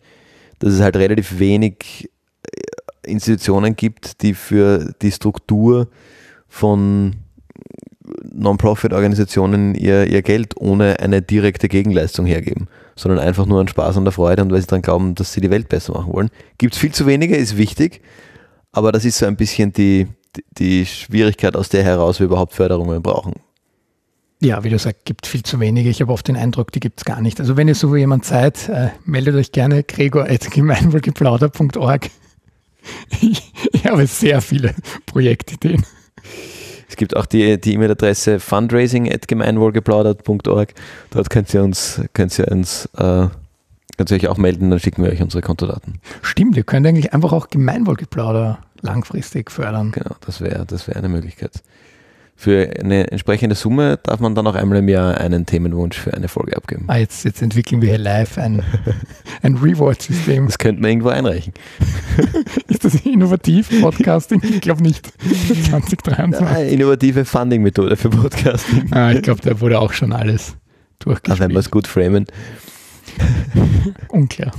Dass 0.60 0.72
es 0.72 0.80
halt 0.80 0.96
relativ 0.96 1.38
wenig 1.38 2.10
äh, 2.44 3.10
Institutionen 3.10 3.74
gibt, 3.74 4.22
die 4.22 4.34
für 4.34 4.94
die 5.02 5.12
Struktur 5.12 5.88
von 6.48 7.16
Non-Profit-Organisationen 8.32 9.74
ihr, 9.74 10.06
ihr 10.06 10.22
Geld 10.22 10.54
ohne 10.56 11.00
eine 11.00 11.22
direkte 11.22 11.68
Gegenleistung 11.68 12.26
hergeben, 12.26 12.68
sondern 12.94 13.20
einfach 13.20 13.46
nur 13.46 13.60
an 13.60 13.68
Spaß 13.68 13.96
und 13.96 14.04
der 14.04 14.12
Freude 14.12 14.42
und 14.42 14.52
weil 14.52 14.60
sie 14.60 14.66
daran 14.66 14.82
glauben, 14.82 15.14
dass 15.14 15.32
sie 15.32 15.40
die 15.40 15.50
Welt 15.50 15.68
besser 15.68 15.94
machen 15.94 16.12
wollen. 16.12 16.30
Gibt 16.58 16.74
es 16.74 16.80
viel 16.80 16.92
zu 16.92 17.06
wenige, 17.06 17.36
ist 17.36 17.56
wichtig, 17.56 18.02
aber 18.72 18.92
das 18.92 19.04
ist 19.04 19.18
so 19.18 19.26
ein 19.26 19.36
bisschen 19.36 19.72
die, 19.72 20.06
die 20.58 20.86
Schwierigkeit, 20.86 21.56
aus 21.56 21.68
der 21.68 21.82
heraus 21.82 22.20
wir 22.20 22.26
überhaupt 22.26 22.54
Förderungen 22.54 23.02
brauchen. 23.02 23.34
Ja, 24.42 24.62
wie 24.64 24.70
du 24.70 24.78
sagst, 24.78 25.06
gibt 25.06 25.26
viel 25.26 25.42
zu 25.42 25.60
wenige. 25.60 25.88
Ich 25.88 26.02
habe 26.02 26.12
oft 26.12 26.28
den 26.28 26.36
Eindruck, 26.36 26.70
die 26.70 26.80
gibt 26.80 27.00
es 27.00 27.06
gar 27.06 27.22
nicht. 27.22 27.40
Also 27.40 27.56
wenn 27.56 27.68
ihr 27.68 27.74
so 27.74 27.96
jemand 27.96 28.26
seid, 28.26 28.68
äh, 28.68 28.90
meldet 29.04 29.34
euch 29.34 29.50
gerne 29.50 29.82
gregor.gemeinwohlgeplauder.org. 29.82 32.10
Ich, 33.20 33.52
ich 33.72 33.86
habe 33.86 34.06
sehr 34.06 34.42
viele 34.42 34.74
Projektideen. 35.06 35.84
Es 36.88 36.96
gibt 36.96 37.14
auch 37.16 37.26
die, 37.26 37.60
die 37.60 37.74
E-Mail-Adresse 37.74 38.40
fundraising.gemeinwohlgeplaudert.org. 38.40 40.74
Dort 41.10 41.30
könnt 41.30 41.52
ihr 41.52 41.62
uns, 41.62 42.00
könnt 42.12 42.38
ihr 42.38 42.48
uns 42.48 42.88
äh, 42.96 43.26
könnt 43.96 44.10
ihr 44.10 44.16
euch 44.16 44.28
auch 44.28 44.36
melden, 44.36 44.70
dann 44.70 44.80
schicken 44.80 45.02
wir 45.02 45.10
euch 45.10 45.22
unsere 45.22 45.42
Kontodaten. 45.42 46.00
Stimmt, 46.22 46.56
ihr 46.56 46.64
könnt 46.64 46.86
eigentlich 46.86 47.14
einfach 47.14 47.32
auch 47.32 47.48
Gemeinwohlgeplauder 47.48 48.58
langfristig 48.82 49.50
fördern. 49.50 49.92
Genau, 49.92 50.14
das 50.24 50.40
wäre 50.40 50.66
das 50.66 50.86
wär 50.86 50.96
eine 50.96 51.08
Möglichkeit. 51.08 51.62
Für 52.38 52.68
eine 52.80 53.10
entsprechende 53.10 53.56
Summe 53.56 53.98
darf 54.02 54.20
man 54.20 54.34
dann 54.34 54.46
auch 54.46 54.54
einmal 54.54 54.78
im 54.78 54.88
Jahr 54.88 55.18
einen 55.18 55.46
Themenwunsch 55.46 55.98
für 55.98 56.12
eine 56.12 56.28
Folge 56.28 56.54
abgeben. 56.54 56.84
Ah, 56.86 56.98
jetzt, 56.98 57.24
jetzt 57.24 57.40
entwickeln 57.40 57.80
wir 57.80 57.88
hier 57.88 57.98
live 57.98 58.36
ein, 58.36 58.62
ein 59.42 59.56
Reward-System. 59.56 60.46
Das 60.46 60.58
könnte 60.58 60.82
man 60.82 60.90
irgendwo 60.90 61.08
einreichen. 61.08 61.54
Ist 62.68 62.84
das 62.84 62.94
innovativ, 63.06 63.70
Podcasting? 63.80 64.42
Ich 64.42 64.60
glaube 64.60 64.82
nicht. 64.82 65.06
2023. 65.70 66.46
Eine 66.46 66.68
innovative 66.68 67.24
Funding-Methode 67.24 67.96
für 67.96 68.10
Podcasting. 68.10 68.92
Ah, 68.92 69.12
ich 69.12 69.22
glaube, 69.22 69.40
da 69.42 69.58
wurde 69.60 69.80
auch 69.80 69.94
schon 69.94 70.12
alles 70.12 70.56
durchgespielt. 70.98 71.40
wenn 71.40 71.50
wir 71.52 71.60
es 71.60 71.70
gut 71.70 71.86
framen. 71.86 72.26
Unklar. 74.08 74.52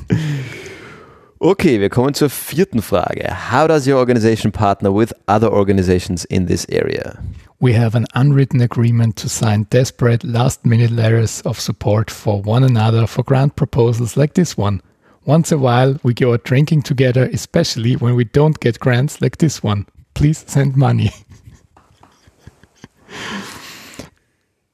Okay, 1.39 1.79
wir 1.79 1.89
kommen 1.89 2.13
zur 2.13 2.29
vierten 2.29 2.81
Frage. 2.81 3.51
How 3.51 3.67
does 3.67 3.87
your 3.87 3.97
organization 3.97 4.51
partner 4.51 4.93
with 4.93 5.13
other 5.27 5.51
organizations 5.51 6.25
in 6.25 6.47
this 6.47 6.67
area? 6.69 7.19
we 7.59 7.73
have 7.73 7.95
an 7.95 8.05
unwritten 8.13 8.61
agreement 8.61 9.15
to 9.15 9.29
sign 9.29 9.63
desperate 9.63 10.23
last 10.23 10.65
minute 10.65 10.91
letters 10.91 11.41
of 11.41 11.59
support 11.59 12.11
for 12.11 12.41
one 12.41 12.63
another 12.63 13.07
for 13.07 13.23
grant 13.23 13.55
proposals 13.55 14.15
like 14.15 14.35
this 14.35 14.55
one. 14.55 14.81
Once 15.25 15.51
a 15.51 15.57
while, 15.57 15.99
we 16.03 16.13
go 16.13 16.33
out 16.33 16.43
drinking 16.43 16.83
together, 16.83 17.29
especially 17.33 17.95
when 17.95 18.15
we 18.15 18.23
don't 18.23 18.59
get 18.59 18.79
grants 18.79 19.21
like 19.21 19.37
this 19.37 19.63
one. 19.63 19.85
Please 20.13 20.43
send 20.47 20.75
money. 20.75 21.11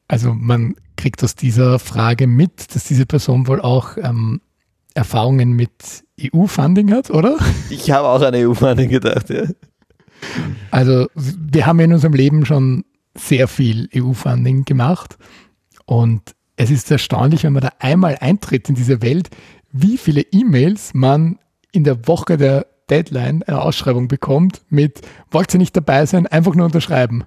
Also 0.09 0.33
man 0.33 0.75
kriegt 0.95 1.23
aus 1.23 1.33
dieser 1.33 1.79
Frage 1.79 2.27
mit, 2.27 2.75
dass 2.75 2.83
diese 2.83 3.07
Person 3.07 3.47
wohl 3.47 3.59
auch 3.61 3.97
ähm, 3.97 4.41
Erfahrungen 4.93 5.53
mit 5.53 6.03
EU-Funding 6.21 6.91
hat, 6.91 7.09
oder? 7.09 7.37
Ich 7.69 7.91
habe 7.91 8.07
auch 8.07 8.21
an 8.21 8.35
EU-Funding 8.35 8.89
gedacht, 8.89 9.29
ja. 9.29 9.43
Also 10.71 11.07
wir 11.15 11.65
haben 11.65 11.79
in 11.79 11.93
unserem 11.93 12.13
Leben 12.13 12.45
schon 12.45 12.85
sehr 13.17 13.47
viel 13.47 13.89
EU-Funding 13.93 14.65
gemacht 14.65 15.17
und 15.85 16.21
es 16.55 16.71
ist 16.71 16.89
erstaunlich, 16.91 17.43
wenn 17.43 17.53
man 17.53 17.63
da 17.63 17.71
einmal 17.79 18.17
eintritt 18.19 18.69
in 18.69 18.75
diese 18.75 19.01
Welt, 19.01 19.29
wie 19.71 19.97
viele 19.97 20.21
E-Mails 20.21 20.93
man 20.93 21.39
in 21.71 21.83
der 21.83 22.07
Woche 22.07 22.37
der 22.37 22.67
Deadline 22.89 23.43
eine 23.43 23.61
Ausschreibung 23.61 24.07
bekommt 24.07 24.61
mit, 24.69 25.01
wollt 25.31 25.53
ihr 25.53 25.57
nicht 25.57 25.75
dabei 25.75 26.05
sein, 26.05 26.27
einfach 26.27 26.53
nur 26.53 26.65
unterschreiben. 26.65 27.23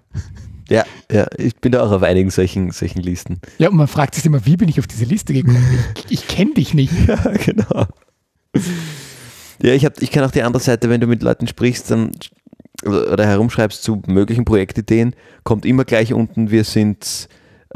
Ja, 0.68 0.84
ja, 1.10 1.26
ich 1.36 1.56
bin 1.56 1.72
da 1.72 1.82
auch 1.84 1.92
auf 1.92 2.02
einigen 2.02 2.30
solchen, 2.30 2.72
solchen 2.72 3.00
Listen. 3.00 3.40
Ja, 3.58 3.68
und 3.68 3.76
man 3.76 3.86
fragt 3.86 4.14
sich 4.14 4.24
immer, 4.26 4.44
wie 4.46 4.56
bin 4.56 4.68
ich 4.68 4.78
auf 4.80 4.86
diese 4.86 5.04
Liste 5.04 5.32
gekommen? 5.32 5.64
Ich, 5.96 6.20
ich 6.20 6.28
kenne 6.28 6.54
dich 6.54 6.74
nicht. 6.74 6.92
Ja, 7.06 7.16
genau. 7.44 7.86
Ja, 9.62 9.72
ich, 9.72 9.84
ich 10.00 10.10
kenne 10.10 10.26
auch 10.26 10.30
die 10.30 10.42
andere 10.42 10.62
Seite, 10.62 10.90
wenn 10.90 11.00
du 11.00 11.06
mit 11.06 11.22
Leuten 11.22 11.46
sprichst, 11.46 11.90
dann 11.90 12.10
oder 12.84 13.26
herumschreibst 13.26 13.82
zu 13.82 14.02
möglichen 14.06 14.44
Projektideen, 14.44 15.14
kommt 15.44 15.64
immer 15.64 15.84
gleich 15.84 16.12
unten, 16.12 16.50
wir 16.50 16.64
sind 16.64 17.28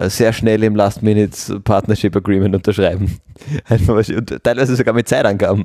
sehr 0.08 0.32
schnell 0.32 0.62
im 0.62 0.74
Last-Minute 0.76 1.60
Partnership 1.60 2.16
Agreement 2.16 2.54
unterschreiben. 2.54 3.18
Und 3.88 4.42
teilweise 4.42 4.76
sogar 4.76 4.94
mit 4.94 5.08
Zeitangaben. 5.08 5.64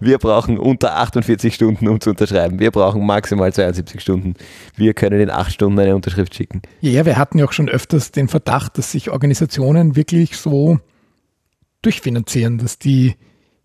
Wir 0.00 0.18
brauchen 0.18 0.58
unter 0.58 0.96
48 0.96 1.54
Stunden, 1.54 1.88
um 1.88 2.00
zu 2.00 2.10
unterschreiben. 2.10 2.58
Wir 2.58 2.70
brauchen 2.70 3.04
maximal 3.04 3.52
72 3.52 4.00
Stunden. 4.00 4.34
Wir 4.76 4.94
können 4.94 5.20
in 5.20 5.30
8 5.30 5.52
Stunden 5.52 5.78
eine 5.78 5.94
Unterschrift 5.94 6.34
schicken. 6.34 6.62
Ja, 6.80 7.04
wir 7.06 7.16
hatten 7.16 7.38
ja 7.38 7.44
auch 7.44 7.52
schon 7.52 7.68
öfters 7.68 8.12
den 8.12 8.28
Verdacht, 8.28 8.78
dass 8.78 8.92
sich 8.92 9.10
Organisationen 9.10 9.96
wirklich 9.96 10.36
so 10.36 10.78
durchfinanzieren, 11.82 12.58
dass 12.58 12.78
die 12.78 13.14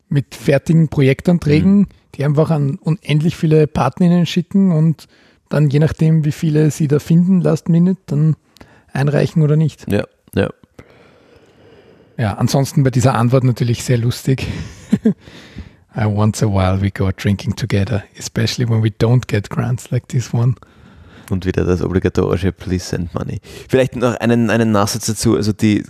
mit 0.10 0.36
fertigen 0.36 0.88
Projektanträgen 0.88 1.80
mhm 1.80 1.88
die 2.18 2.26
einfach 2.26 2.50
an 2.50 2.78
unendlich 2.82 3.36
viele 3.36 3.68
Partnerinnen 3.68 4.26
schicken 4.26 4.72
und 4.72 5.08
dann 5.50 5.70
je 5.70 5.80
nachdem, 5.80 6.26
wie 6.26 6.32
viele 6.32 6.72
sie 6.72 6.88
da 6.88 7.00
finden, 7.00 7.42
last 7.42 7.70
minute, 7.70 8.02
dann 8.08 8.36
einreichen 8.98 9.42
oder 9.42 9.56
nicht. 9.56 9.90
Ja, 9.92 10.04
ja. 10.36 10.50
Ja, 12.18 12.34
ansonsten 12.34 12.84
bei 12.84 12.90
dieser 12.90 13.14
Antwort 13.14 13.44
natürlich 13.44 13.84
sehr 13.84 13.98
lustig. 14.00 14.48
I 15.96 16.06
once 16.06 16.44
a 16.44 16.48
while 16.48 16.82
we 16.82 16.92
go 16.92 17.12
drinking 17.12 17.56
together, 17.56 18.04
especially 18.18 18.68
when 18.70 18.84
we 18.84 18.90
don't 18.90 19.28
get 19.28 19.50
grants 19.50 19.92
like 19.92 20.08
this 20.08 20.34
one. 20.34 20.56
Und 21.30 21.46
wieder 21.46 21.64
das 21.64 21.82
obligatorische 21.82 22.52
Please 22.52 22.86
send 22.86 23.14
money. 23.14 23.40
Vielleicht 23.68 23.96
noch 23.96 24.16
einen, 24.16 24.50
einen 24.50 24.72
Nachsatz 24.72 25.08
dazu. 25.08 25.36
Also 25.36 25.54
die, 25.54 25.84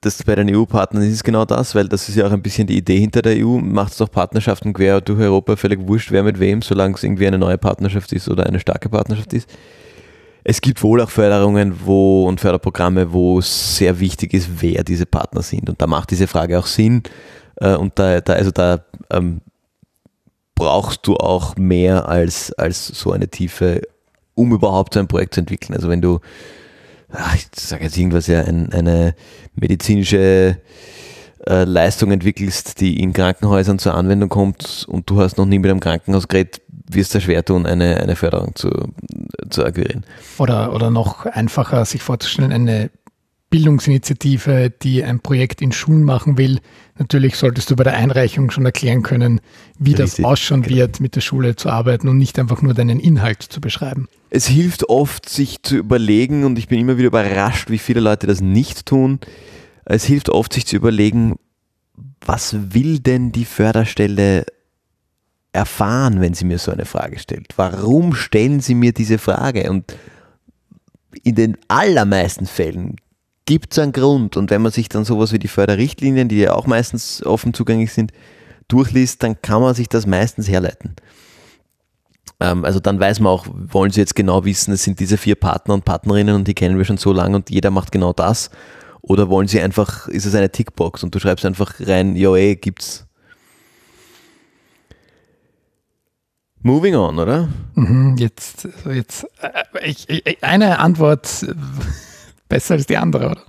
das 0.00 0.22
bei 0.22 0.34
den 0.34 0.54
EU-Partnern 0.54 1.02
ist 1.04 1.24
genau 1.24 1.44
das, 1.44 1.74
weil 1.74 1.88
das 1.88 2.08
ist 2.08 2.16
ja 2.16 2.26
auch 2.26 2.32
ein 2.32 2.42
bisschen 2.42 2.66
die 2.66 2.76
Idee 2.76 2.98
hinter 2.98 3.22
der 3.22 3.36
EU. 3.36 3.58
Macht 3.58 3.92
es 3.92 3.98
doch 3.98 4.10
Partnerschaften 4.10 4.72
quer 4.72 5.00
durch 5.00 5.20
Europa 5.20 5.56
völlig 5.56 5.86
wurscht, 5.86 6.10
wer 6.10 6.22
mit 6.22 6.40
wem, 6.40 6.62
solange 6.62 6.94
es 6.94 7.02
irgendwie 7.02 7.26
eine 7.26 7.38
neue 7.38 7.58
Partnerschaft 7.58 8.12
ist 8.12 8.28
oder 8.28 8.46
eine 8.46 8.60
starke 8.60 8.88
Partnerschaft 8.88 9.32
ist. 9.32 9.48
Es 10.48 10.60
gibt 10.60 10.80
wohl 10.84 11.00
auch 11.00 11.10
Förderungen 11.10 11.74
wo, 11.84 12.28
und 12.28 12.40
Förderprogramme, 12.40 13.12
wo 13.12 13.40
es 13.40 13.78
sehr 13.78 13.98
wichtig 13.98 14.32
ist, 14.32 14.48
wer 14.60 14.84
diese 14.84 15.04
Partner 15.04 15.42
sind. 15.42 15.68
Und 15.68 15.82
da 15.82 15.88
macht 15.88 16.12
diese 16.12 16.28
Frage 16.28 16.56
auch 16.56 16.66
Sinn. 16.66 17.02
Äh, 17.56 17.74
und 17.74 17.98
da, 17.98 18.20
da 18.20 18.34
also 18.34 18.52
da 18.52 18.84
ähm, 19.10 19.40
brauchst 20.54 21.04
du 21.04 21.16
auch 21.16 21.56
mehr 21.56 22.08
als, 22.08 22.52
als 22.52 22.86
so 22.86 23.10
eine 23.10 23.26
Tiefe, 23.26 23.82
um 24.36 24.52
überhaupt 24.52 24.94
so 24.94 25.00
ein 25.00 25.08
Projekt 25.08 25.34
zu 25.34 25.40
entwickeln. 25.40 25.74
Also 25.74 25.88
wenn 25.88 26.00
du 26.00 26.20
ach, 27.10 27.34
ich 27.34 27.48
sage 27.56 27.82
jetzt 27.82 27.96
irgendwas, 27.96 28.28
ja, 28.28 28.42
ein, 28.42 28.72
eine 28.72 29.16
medizinische 29.56 30.58
äh, 31.48 31.64
Leistung 31.64 32.10
entwickelst, 32.10 32.80
die 32.80 33.00
in 33.00 33.12
Krankenhäusern 33.12 33.78
zur 33.78 33.94
Anwendung 33.94 34.28
kommt 34.28 34.84
und 34.88 35.08
du 35.08 35.20
hast 35.20 35.38
noch 35.38 35.46
nie 35.46 35.58
mit 35.58 35.70
einem 35.70 35.80
Krankenhaus 35.80 36.28
geredet, 36.28 36.60
wirst 36.90 37.14
du 37.14 37.20
schwer 37.20 37.44
tun, 37.44 37.66
eine, 37.66 37.98
eine 38.00 38.16
Förderung 38.16 38.54
zu, 38.54 38.70
zu 39.50 39.64
akquirieren. 39.64 40.04
Oder, 40.38 40.72
oder 40.72 40.90
noch 40.90 41.26
einfacher 41.26 41.84
sich 41.84 42.02
vorzustellen, 42.02 42.52
eine 42.52 42.90
Bildungsinitiative, 43.50 44.72
die 44.82 45.04
ein 45.04 45.20
Projekt 45.20 45.62
in 45.62 45.70
Schulen 45.70 46.02
machen 46.02 46.36
will. 46.36 46.58
Natürlich 46.98 47.36
solltest 47.36 47.70
du 47.70 47.76
bei 47.76 47.84
der 47.84 47.94
Einreichung 47.94 48.50
schon 48.50 48.66
erklären 48.66 49.02
können, 49.02 49.40
wie 49.78 49.94
Richtig, 49.94 50.16
das 50.16 50.24
ausschauen 50.24 50.62
genau. 50.62 50.76
wird, 50.76 51.00
mit 51.00 51.14
der 51.14 51.20
Schule 51.20 51.54
zu 51.54 51.68
arbeiten 51.68 52.08
und 52.08 52.18
nicht 52.18 52.38
einfach 52.38 52.60
nur 52.62 52.74
deinen 52.74 52.98
Inhalt 52.98 53.42
zu 53.42 53.60
beschreiben. 53.60 54.08
Es 54.30 54.48
hilft 54.48 54.88
oft, 54.88 55.28
sich 55.28 55.62
zu 55.62 55.76
überlegen, 55.76 56.44
und 56.44 56.58
ich 56.58 56.66
bin 56.66 56.80
immer 56.80 56.98
wieder 56.98 57.06
überrascht, 57.06 57.70
wie 57.70 57.78
viele 57.78 58.00
Leute 58.00 58.26
das 58.26 58.40
nicht 58.40 58.86
tun. 58.86 59.20
Es 59.86 60.04
hilft 60.04 60.28
oft, 60.28 60.52
sich 60.52 60.66
zu 60.66 60.76
überlegen, 60.76 61.36
was 62.20 62.74
will 62.74 62.98
denn 62.98 63.32
die 63.32 63.44
Förderstelle 63.44 64.44
erfahren, 65.52 66.20
wenn 66.20 66.34
sie 66.34 66.44
mir 66.44 66.58
so 66.58 66.72
eine 66.72 66.84
Frage 66.84 67.18
stellt? 67.18 67.54
Warum 67.56 68.14
stellen 68.14 68.60
sie 68.60 68.74
mir 68.74 68.92
diese 68.92 69.18
Frage? 69.18 69.70
Und 69.70 69.96
in 71.22 71.36
den 71.36 71.56
allermeisten 71.68 72.46
Fällen 72.46 72.96
gibt 73.46 73.72
es 73.72 73.78
einen 73.78 73.92
Grund. 73.92 74.36
Und 74.36 74.50
wenn 74.50 74.60
man 74.60 74.72
sich 74.72 74.88
dann 74.88 75.04
sowas 75.04 75.32
wie 75.32 75.38
die 75.38 75.48
Förderrichtlinien, 75.48 76.28
die 76.28 76.38
ja 76.40 76.54
auch 76.54 76.66
meistens 76.66 77.24
offen 77.24 77.54
zugänglich 77.54 77.92
sind, 77.92 78.12
durchliest, 78.68 79.22
dann 79.22 79.40
kann 79.40 79.62
man 79.62 79.74
sich 79.74 79.88
das 79.88 80.04
meistens 80.04 80.48
herleiten. 80.48 80.96
Ähm, 82.40 82.64
also 82.64 82.80
dann 82.80 82.98
weiß 82.98 83.20
man 83.20 83.32
auch, 83.32 83.46
wollen 83.48 83.92
sie 83.92 84.00
jetzt 84.00 84.16
genau 84.16 84.44
wissen, 84.44 84.72
es 84.72 84.82
sind 84.82 85.00
diese 85.00 85.16
vier 85.16 85.36
Partner 85.36 85.74
und 85.74 85.84
Partnerinnen 85.84 86.34
und 86.34 86.48
die 86.48 86.54
kennen 86.54 86.76
wir 86.76 86.84
schon 86.84 86.98
so 86.98 87.12
lange 87.12 87.36
und 87.36 87.50
jeder 87.50 87.70
macht 87.70 87.92
genau 87.92 88.12
das. 88.12 88.50
Oder 89.06 89.28
wollen 89.28 89.46
sie 89.46 89.60
einfach, 89.60 90.08
ist 90.08 90.26
es 90.26 90.34
eine 90.34 90.50
Tickbox 90.50 91.04
und 91.04 91.14
du 91.14 91.20
schreibst 91.20 91.46
einfach 91.46 91.74
rein, 91.80 92.16
ja 92.16 92.34
ey, 92.34 92.56
gibt's. 92.56 93.06
Moving 96.62 96.96
on, 96.96 97.16
oder? 97.20 97.48
Mhm, 97.74 98.16
jetzt, 98.18 98.66
jetzt 98.84 99.24
äh, 99.40 99.88
ich, 99.88 100.08
ich, 100.08 100.42
eine 100.42 100.80
Antwort 100.80 101.46
besser 102.48 102.74
als 102.74 102.86
die 102.86 102.96
andere, 102.96 103.30
oder? 103.30 103.42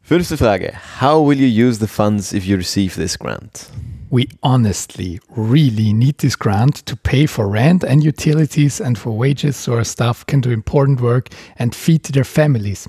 Fünfte 0.00 0.36
Frage. 0.36 0.74
How 1.00 1.26
will 1.26 1.40
you 1.40 1.66
use 1.66 1.80
the 1.80 1.88
funds 1.88 2.32
if 2.32 2.44
you 2.44 2.56
receive 2.56 2.94
this 2.94 3.18
grant? 3.18 3.70
We 4.10 4.28
honestly, 4.42 5.18
really 5.34 5.92
need 5.92 6.18
this 6.18 6.38
grant 6.38 6.86
to 6.86 6.94
pay 6.94 7.26
for 7.26 7.50
rent 7.50 7.84
and 7.84 8.04
utilities 8.04 8.80
and 8.80 8.96
for 8.96 9.18
wages 9.18 9.56
so 9.56 9.72
our 9.72 9.84
staff 9.84 10.24
can 10.26 10.40
do 10.40 10.50
important 10.50 11.00
work 11.00 11.30
and 11.58 11.74
feed 11.74 12.04
their 12.04 12.24
families. 12.24 12.88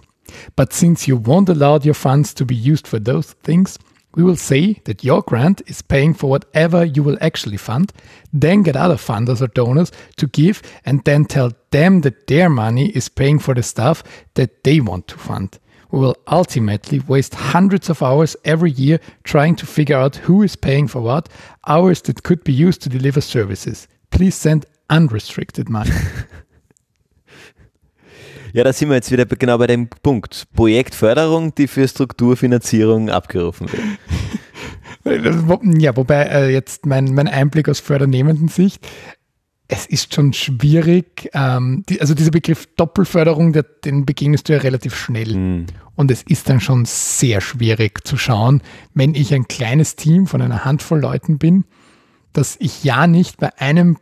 But 0.55 0.73
since 0.73 1.07
you 1.07 1.17
won't 1.17 1.49
allow 1.49 1.79
your 1.79 1.93
funds 1.93 2.33
to 2.35 2.45
be 2.45 2.55
used 2.55 2.87
for 2.87 2.99
those 2.99 3.33
things, 3.43 3.77
we 4.15 4.23
will 4.23 4.37
say 4.37 4.81
that 4.85 5.03
your 5.03 5.21
grant 5.21 5.61
is 5.67 5.81
paying 5.81 6.13
for 6.13 6.29
whatever 6.29 6.85
you 6.85 7.03
will 7.03 7.17
actually 7.19 7.57
fund, 7.57 7.91
then 8.31 8.63
get 8.63 8.77
other 8.77 8.95
funders 8.95 9.41
or 9.41 9.47
donors 9.47 9.91
to 10.15 10.27
give, 10.27 10.61
and 10.85 11.03
then 11.03 11.25
tell 11.25 11.51
them 11.71 12.01
that 12.01 12.27
their 12.27 12.49
money 12.49 12.89
is 12.89 13.09
paying 13.09 13.39
for 13.39 13.53
the 13.53 13.63
stuff 13.63 14.03
that 14.35 14.63
they 14.63 14.79
want 14.79 15.07
to 15.09 15.17
fund. 15.17 15.59
We 15.91 15.99
will 15.99 16.15
ultimately 16.27 16.99
waste 16.99 17.35
hundreds 17.35 17.89
of 17.89 18.01
hours 18.01 18.35
every 18.45 18.71
year 18.71 18.99
trying 19.23 19.55
to 19.57 19.65
figure 19.65 19.97
out 19.97 20.15
who 20.17 20.41
is 20.41 20.55
paying 20.55 20.87
for 20.87 21.01
what, 21.01 21.29
hours 21.67 22.01
that 22.03 22.23
could 22.23 22.43
be 22.43 22.53
used 22.53 22.81
to 22.81 22.89
deliver 22.89 23.21
services. 23.21 23.87
Please 24.11 24.35
send 24.35 24.65
unrestricted 24.89 25.69
money. 25.69 25.91
Ja, 28.55 28.63
da 28.63 28.71
sind 28.71 28.87
wir 28.87 28.95
jetzt 28.95 29.11
wieder 29.11 29.25
genau 29.25 29.57
bei 29.57 29.67
dem 29.67 29.89
Punkt. 29.89 30.47
Projektförderung, 30.55 31.53
die 31.55 31.67
für 31.67 31.85
Strukturfinanzierung 31.85 33.09
abgerufen 33.09 33.67
wird. 33.69 33.83
Ja, 35.77 35.95
wobei 35.97 36.23
äh, 36.23 36.53
jetzt 36.53 36.85
mein, 36.85 37.13
mein 37.13 37.27
Einblick 37.27 37.67
aus 37.67 37.81
fördernehmenden 37.81 38.47
Sicht, 38.47 38.87
es 39.67 39.85
ist 39.85 40.15
schon 40.15 40.31
schwierig, 40.31 41.29
ähm, 41.33 41.83
die, 41.89 41.99
also 41.99 42.13
dieser 42.13 42.31
Begriff 42.31 42.65
Doppelförderung, 42.77 43.51
der, 43.51 43.63
den 43.63 44.05
begegnest 44.05 44.47
du 44.47 44.53
ja 44.53 44.59
relativ 44.59 44.95
schnell. 44.95 45.35
Mhm. 45.35 45.65
Und 45.95 46.09
es 46.09 46.23
ist 46.23 46.47
dann 46.47 46.61
schon 46.61 46.85
sehr 46.85 47.41
schwierig 47.41 48.07
zu 48.07 48.15
schauen, 48.15 48.63
wenn 48.93 49.15
ich 49.15 49.33
ein 49.33 49.49
kleines 49.49 49.97
Team 49.97 50.27
von 50.27 50.41
einer 50.41 50.63
Handvoll 50.63 51.01
Leuten 51.01 51.39
bin, 51.39 51.65
dass 52.31 52.55
ich 52.59 52.85
ja 52.85 53.05
nicht 53.05 53.37
bei 53.37 53.49
einem 53.59 53.97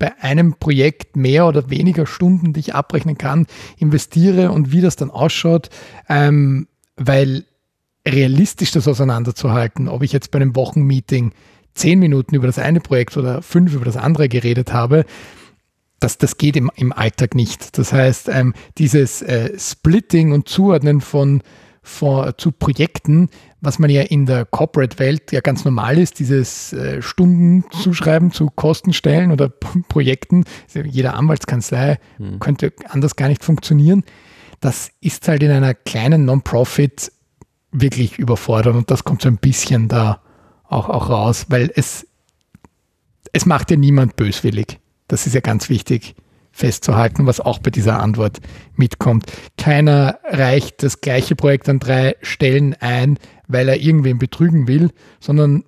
bei 0.00 0.20
einem 0.20 0.54
Projekt 0.54 1.14
mehr 1.14 1.46
oder 1.46 1.70
weniger 1.70 2.06
Stunden, 2.06 2.52
die 2.52 2.60
ich 2.60 2.74
abrechnen 2.74 3.18
kann, 3.18 3.46
investiere 3.76 4.50
und 4.50 4.72
wie 4.72 4.80
das 4.80 4.96
dann 4.96 5.10
ausschaut, 5.10 5.70
ähm, 6.08 6.66
weil 6.96 7.44
realistisch 8.08 8.72
das 8.72 8.88
auseinanderzuhalten, 8.88 9.88
ob 9.88 10.02
ich 10.02 10.12
jetzt 10.12 10.32
bei 10.32 10.40
einem 10.40 10.56
Wochenmeeting 10.56 11.32
zehn 11.74 11.98
Minuten 11.98 12.34
über 12.34 12.46
das 12.46 12.58
eine 12.58 12.80
Projekt 12.80 13.16
oder 13.16 13.42
fünf 13.42 13.74
über 13.74 13.84
das 13.84 13.96
andere 13.96 14.28
geredet 14.28 14.72
habe, 14.72 15.04
das, 16.00 16.16
das 16.16 16.38
geht 16.38 16.56
im, 16.56 16.70
im 16.76 16.92
Alltag 16.92 17.34
nicht. 17.34 17.76
Das 17.76 17.92
heißt, 17.92 18.30
ähm, 18.30 18.54
dieses 18.78 19.20
äh, 19.20 19.56
Splitting 19.58 20.32
und 20.32 20.48
Zuordnen 20.48 21.02
von, 21.02 21.42
von, 21.82 22.32
zu 22.38 22.52
Projekten 22.52 23.28
was 23.60 23.78
man 23.78 23.90
ja 23.90 24.02
in 24.02 24.26
der 24.26 24.46
Corporate-Welt 24.46 25.32
ja 25.32 25.40
ganz 25.40 25.64
normal 25.64 25.98
ist, 25.98 26.18
dieses 26.18 26.72
äh, 26.72 27.02
Stunden 27.02 27.64
zuschreiben 27.70 28.32
zu 28.32 28.46
Kostenstellen 28.46 29.32
oder 29.32 29.48
Projekten. 29.48 30.44
Also 30.66 30.88
jeder 30.88 31.14
Anwaltskanzlei 31.14 31.98
hm. 32.16 32.40
könnte 32.40 32.72
anders 32.88 33.16
gar 33.16 33.28
nicht 33.28 33.44
funktionieren. 33.44 34.04
Das 34.60 34.90
ist 35.00 35.28
halt 35.28 35.42
in 35.42 35.50
einer 35.50 35.74
kleinen 35.74 36.24
Non-Profit 36.24 37.12
wirklich 37.72 38.18
überfordert 38.18 38.74
und 38.74 38.90
das 38.90 39.04
kommt 39.04 39.22
so 39.22 39.28
ein 39.28 39.38
bisschen 39.38 39.88
da 39.88 40.20
auch, 40.64 40.88
auch 40.88 41.08
raus, 41.08 41.46
weil 41.48 41.70
es, 41.74 42.06
es 43.32 43.46
macht 43.46 43.70
ja 43.70 43.76
niemand 43.76 44.16
böswillig. 44.16 44.78
Das 45.08 45.26
ist 45.26 45.34
ja 45.34 45.40
ganz 45.40 45.68
wichtig 45.68 46.14
festzuhalten, 46.52 47.26
was 47.26 47.40
auch 47.40 47.58
bei 47.58 47.70
dieser 47.70 48.00
Antwort 48.00 48.38
mitkommt. 48.74 49.26
Keiner 49.56 50.18
reicht 50.24 50.82
das 50.82 51.00
gleiche 51.00 51.36
Projekt 51.36 51.68
an 51.68 51.78
drei 51.78 52.16
Stellen 52.22 52.74
ein, 52.80 53.18
weil 53.48 53.68
er 53.68 53.80
irgendwen 53.80 54.18
betrügen 54.18 54.68
will, 54.68 54.90
sondern 55.20 55.64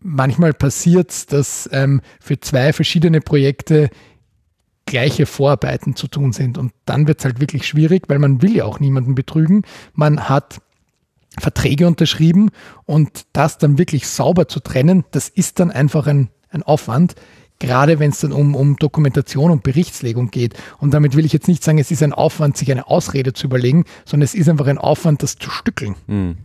manchmal 0.00 0.54
passiert 0.54 1.10
es, 1.10 1.26
dass 1.26 1.68
ähm, 1.72 2.00
für 2.20 2.40
zwei 2.40 2.72
verschiedene 2.72 3.20
Projekte 3.20 3.90
gleiche 4.86 5.26
Vorarbeiten 5.26 5.94
zu 5.94 6.08
tun 6.08 6.32
sind. 6.32 6.58
Und 6.58 6.72
dann 6.84 7.06
wird 7.06 7.20
es 7.20 7.24
halt 7.24 7.40
wirklich 7.40 7.66
schwierig, 7.66 8.04
weil 8.08 8.18
man 8.18 8.42
will 8.42 8.56
ja 8.56 8.64
auch 8.64 8.80
niemanden 8.80 9.14
betrügen. 9.14 9.62
Man 9.92 10.28
hat 10.28 10.60
Verträge 11.38 11.86
unterschrieben 11.86 12.50
und 12.86 13.26
das 13.32 13.58
dann 13.58 13.78
wirklich 13.78 14.08
sauber 14.08 14.48
zu 14.48 14.60
trennen, 14.60 15.04
das 15.12 15.28
ist 15.28 15.60
dann 15.60 15.70
einfach 15.70 16.06
ein, 16.08 16.28
ein 16.48 16.64
Aufwand, 16.64 17.14
gerade 17.60 18.00
wenn 18.00 18.10
es 18.10 18.20
dann 18.20 18.32
um, 18.32 18.56
um 18.56 18.76
Dokumentation 18.76 19.52
und 19.52 19.62
Berichtslegung 19.62 20.30
geht. 20.32 20.54
Und 20.78 20.92
damit 20.92 21.14
will 21.14 21.24
ich 21.24 21.32
jetzt 21.32 21.46
nicht 21.46 21.62
sagen, 21.62 21.78
es 21.78 21.92
ist 21.92 22.02
ein 22.02 22.12
Aufwand, 22.12 22.56
sich 22.56 22.72
eine 22.72 22.88
Ausrede 22.88 23.32
zu 23.32 23.46
überlegen, 23.46 23.84
sondern 24.04 24.24
es 24.24 24.34
ist 24.34 24.48
einfach 24.48 24.66
ein 24.66 24.78
Aufwand, 24.78 25.22
das 25.22 25.36
zu 25.36 25.50
stückeln. 25.50 25.94
Mhm. 26.08 26.38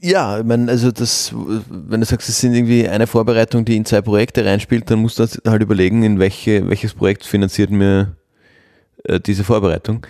Ja, 0.00 0.38
ich 0.38 0.44
meine, 0.44 0.70
also 0.70 0.92
das, 0.92 1.32
wenn 1.34 2.00
du 2.00 2.06
sagst, 2.06 2.28
es 2.28 2.38
sind 2.38 2.52
irgendwie 2.52 2.86
eine 2.86 3.06
Vorbereitung, 3.06 3.64
die 3.64 3.74
in 3.74 3.86
zwei 3.86 4.02
Projekte 4.02 4.44
reinspielt, 4.44 4.90
dann 4.90 4.98
musst 4.98 5.18
du 5.18 5.26
halt 5.46 5.62
überlegen, 5.62 6.02
in 6.02 6.18
welche, 6.18 6.68
welches 6.68 6.92
Projekt 6.92 7.24
finanziert 7.24 7.70
mir 7.70 8.14
äh, 9.04 9.18
diese 9.18 9.44
Vorbereitung. 9.44 10.06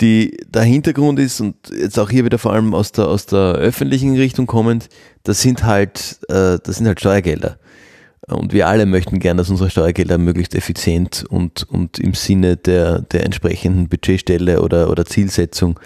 Die, 0.00 0.36
der 0.46 0.62
Hintergrund 0.62 1.18
ist, 1.18 1.40
und 1.40 1.56
jetzt 1.70 1.98
auch 1.98 2.10
hier 2.10 2.24
wieder 2.24 2.38
vor 2.38 2.52
allem 2.52 2.74
aus 2.74 2.92
der, 2.92 3.08
aus 3.08 3.26
der 3.26 3.54
öffentlichen 3.54 4.14
Richtung 4.16 4.46
kommend, 4.46 4.88
das 5.22 5.40
sind 5.40 5.64
halt, 5.64 6.18
äh, 6.28 6.58
das 6.62 6.76
sind 6.76 6.86
halt 6.86 7.00
Steuergelder. 7.00 7.58
Und 8.28 8.52
wir 8.52 8.66
alle 8.66 8.86
möchten 8.86 9.20
gern, 9.20 9.36
dass 9.36 9.50
unsere 9.50 9.70
Steuergelder 9.70 10.18
möglichst 10.18 10.54
effizient 10.54 11.24
und, 11.28 11.62
und 11.62 11.98
im 11.98 12.14
Sinne 12.14 12.56
der, 12.56 13.02
der 13.02 13.24
entsprechenden 13.24 13.88
Budgetstelle 13.88 14.60
oder, 14.62 14.90
oder 14.90 15.06
Zielsetzung 15.06 15.78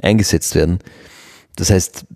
eingesetzt 0.00 0.54
werden. 0.54 0.78
Das 1.56 1.70
heißt, 1.70 2.06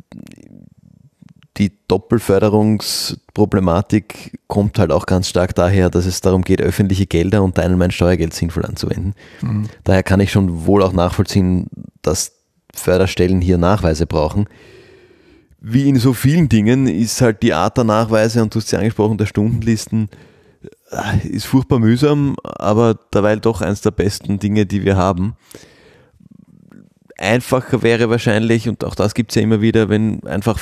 die 1.62 1.72
Doppelförderungsproblematik 1.86 4.40
kommt 4.48 4.80
halt 4.80 4.90
auch 4.90 5.06
ganz 5.06 5.28
stark 5.28 5.54
daher, 5.54 5.90
dass 5.90 6.06
es 6.06 6.20
darum 6.20 6.42
geht, 6.42 6.60
öffentliche 6.60 7.06
Gelder 7.06 7.44
und 7.44 7.56
deinen 7.56 7.78
mein 7.78 7.92
Steuergeld 7.92 8.34
sinnvoll 8.34 8.66
anzuwenden. 8.66 9.14
Mhm. 9.42 9.68
Daher 9.84 10.02
kann 10.02 10.18
ich 10.18 10.32
schon 10.32 10.66
wohl 10.66 10.82
auch 10.82 10.92
nachvollziehen, 10.92 11.68
dass 12.02 12.32
Förderstellen 12.74 13.40
hier 13.40 13.58
Nachweise 13.58 14.06
brauchen. 14.06 14.48
Wie 15.60 15.88
in 15.88 16.00
so 16.00 16.14
vielen 16.14 16.48
Dingen 16.48 16.88
ist 16.88 17.20
halt 17.20 17.44
die 17.44 17.54
Art 17.54 17.76
der 17.76 17.84
Nachweise, 17.84 18.42
und 18.42 18.52
du 18.52 18.58
hast 18.58 18.66
sie 18.68 18.76
angesprochen, 18.76 19.18
der 19.18 19.26
Stundenlisten, 19.26 20.08
äh, 20.90 21.28
ist 21.28 21.46
furchtbar 21.46 21.78
mühsam, 21.78 22.34
aber 22.42 22.98
dabei 23.12 23.36
doch 23.36 23.60
eines 23.60 23.82
der 23.82 23.92
besten 23.92 24.40
Dinge, 24.40 24.66
die 24.66 24.84
wir 24.84 24.96
haben. 24.96 25.36
Einfacher 27.18 27.82
wäre 27.82 28.10
wahrscheinlich, 28.10 28.68
und 28.68 28.84
auch 28.84 28.96
das 28.96 29.14
gibt 29.14 29.30
es 29.30 29.36
ja 29.36 29.42
immer 29.42 29.60
wieder, 29.60 29.88
wenn 29.88 30.26
einfach 30.26 30.58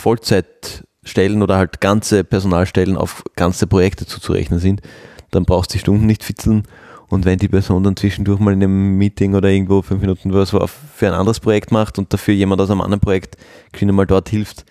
Vollzeitstellen 1.03 1.43
oder 1.43 1.57
halt 1.57 1.81
ganze 1.81 2.25
Personalstellen 2.25 2.97
auf 2.97 3.25
ganze 3.37 3.67
Projekte 3.67 4.07
zuzurechnen 4.07 4.59
sind, 4.59 4.83
dann 5.31 5.45
brauchst 5.45 5.71
du 5.71 5.75
die 5.75 5.81
Stunden 5.81 6.07
nicht 6.07 6.25
fitzeln 6.25 6.65
und 7.09 7.25
wenn 7.25 7.39
die 7.39 7.49
Person 7.49 7.83
dann 7.83 7.97
zwischendurch 7.97 8.41
mal 8.41 8.53
in 8.53 8.63
einem 8.63 8.97
Meeting 8.97 9.35
oder 9.35 9.49
irgendwo 9.49 9.83
fünf 9.83 10.01
Minuten 10.01 10.33
was 10.33 10.51
für 10.51 11.07
ein 11.07 11.15
anderes 11.15 11.41
Projekt 11.41 11.73
macht 11.73 11.99
und 11.99 12.13
dafür 12.13 12.35
jemand 12.35 12.61
aus 12.61 12.71
einem 12.71 12.81
anderen 12.81 13.01
Projekt 13.01 13.37
schon 13.77 13.95
mal 13.95 14.07
dort 14.07 14.29
hilft, 14.29 14.65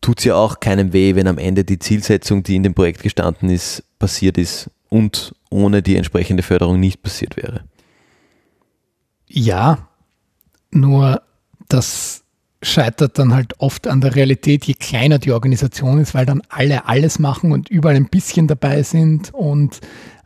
tut 0.00 0.18
es 0.18 0.24
ja 0.24 0.34
auch 0.34 0.60
keinem 0.60 0.92
weh, 0.92 1.14
wenn 1.14 1.28
am 1.28 1.38
Ende 1.38 1.64
die 1.64 1.78
Zielsetzung, 1.78 2.42
die 2.42 2.56
in 2.56 2.64
dem 2.64 2.74
Projekt 2.74 3.02
gestanden 3.02 3.48
ist, 3.50 3.84
passiert 3.98 4.36
ist 4.36 4.70
und 4.88 5.34
ohne 5.48 5.82
die 5.82 5.96
entsprechende 5.96 6.42
Förderung 6.42 6.80
nicht 6.80 7.02
passiert 7.02 7.36
wäre. 7.36 7.64
Ja, 9.28 9.88
nur 10.70 11.22
das 11.68 12.21
scheitert 12.62 13.18
dann 13.18 13.34
halt 13.34 13.58
oft 13.58 13.86
an 13.86 14.00
der 14.00 14.14
Realität, 14.14 14.64
je 14.64 14.74
kleiner 14.74 15.18
die 15.18 15.32
Organisation 15.32 15.98
ist, 15.98 16.14
weil 16.14 16.26
dann 16.26 16.42
alle 16.48 16.86
alles 16.86 17.18
machen 17.18 17.52
und 17.52 17.68
überall 17.68 17.96
ein 17.96 18.08
bisschen 18.08 18.46
dabei 18.46 18.82
sind 18.82 19.34
und 19.34 19.80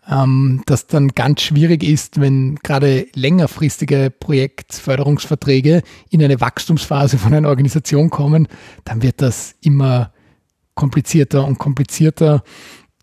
ähm, 0.09 0.63
das 0.67 0.87
dann 0.87 1.09
ganz 1.09 1.43
schwierig 1.43 1.83
ist, 1.83 2.21
wenn 2.21 2.57
gerade 2.57 3.07
längerfristige 3.15 4.11
Projektförderungsverträge 4.11 5.83
in 6.11 6.23
eine 6.23 6.41
Wachstumsphase 6.41 7.19
von 7.19 7.35
einer 7.35 7.49
Organisation 7.49 8.11
kommen, 8.11 8.49
dann 8.85 9.03
wird 9.03 9.21
das 9.21 9.55
immer 9.63 10.13
komplizierter 10.75 11.45
und 11.45 11.59
komplizierter. 11.59 12.45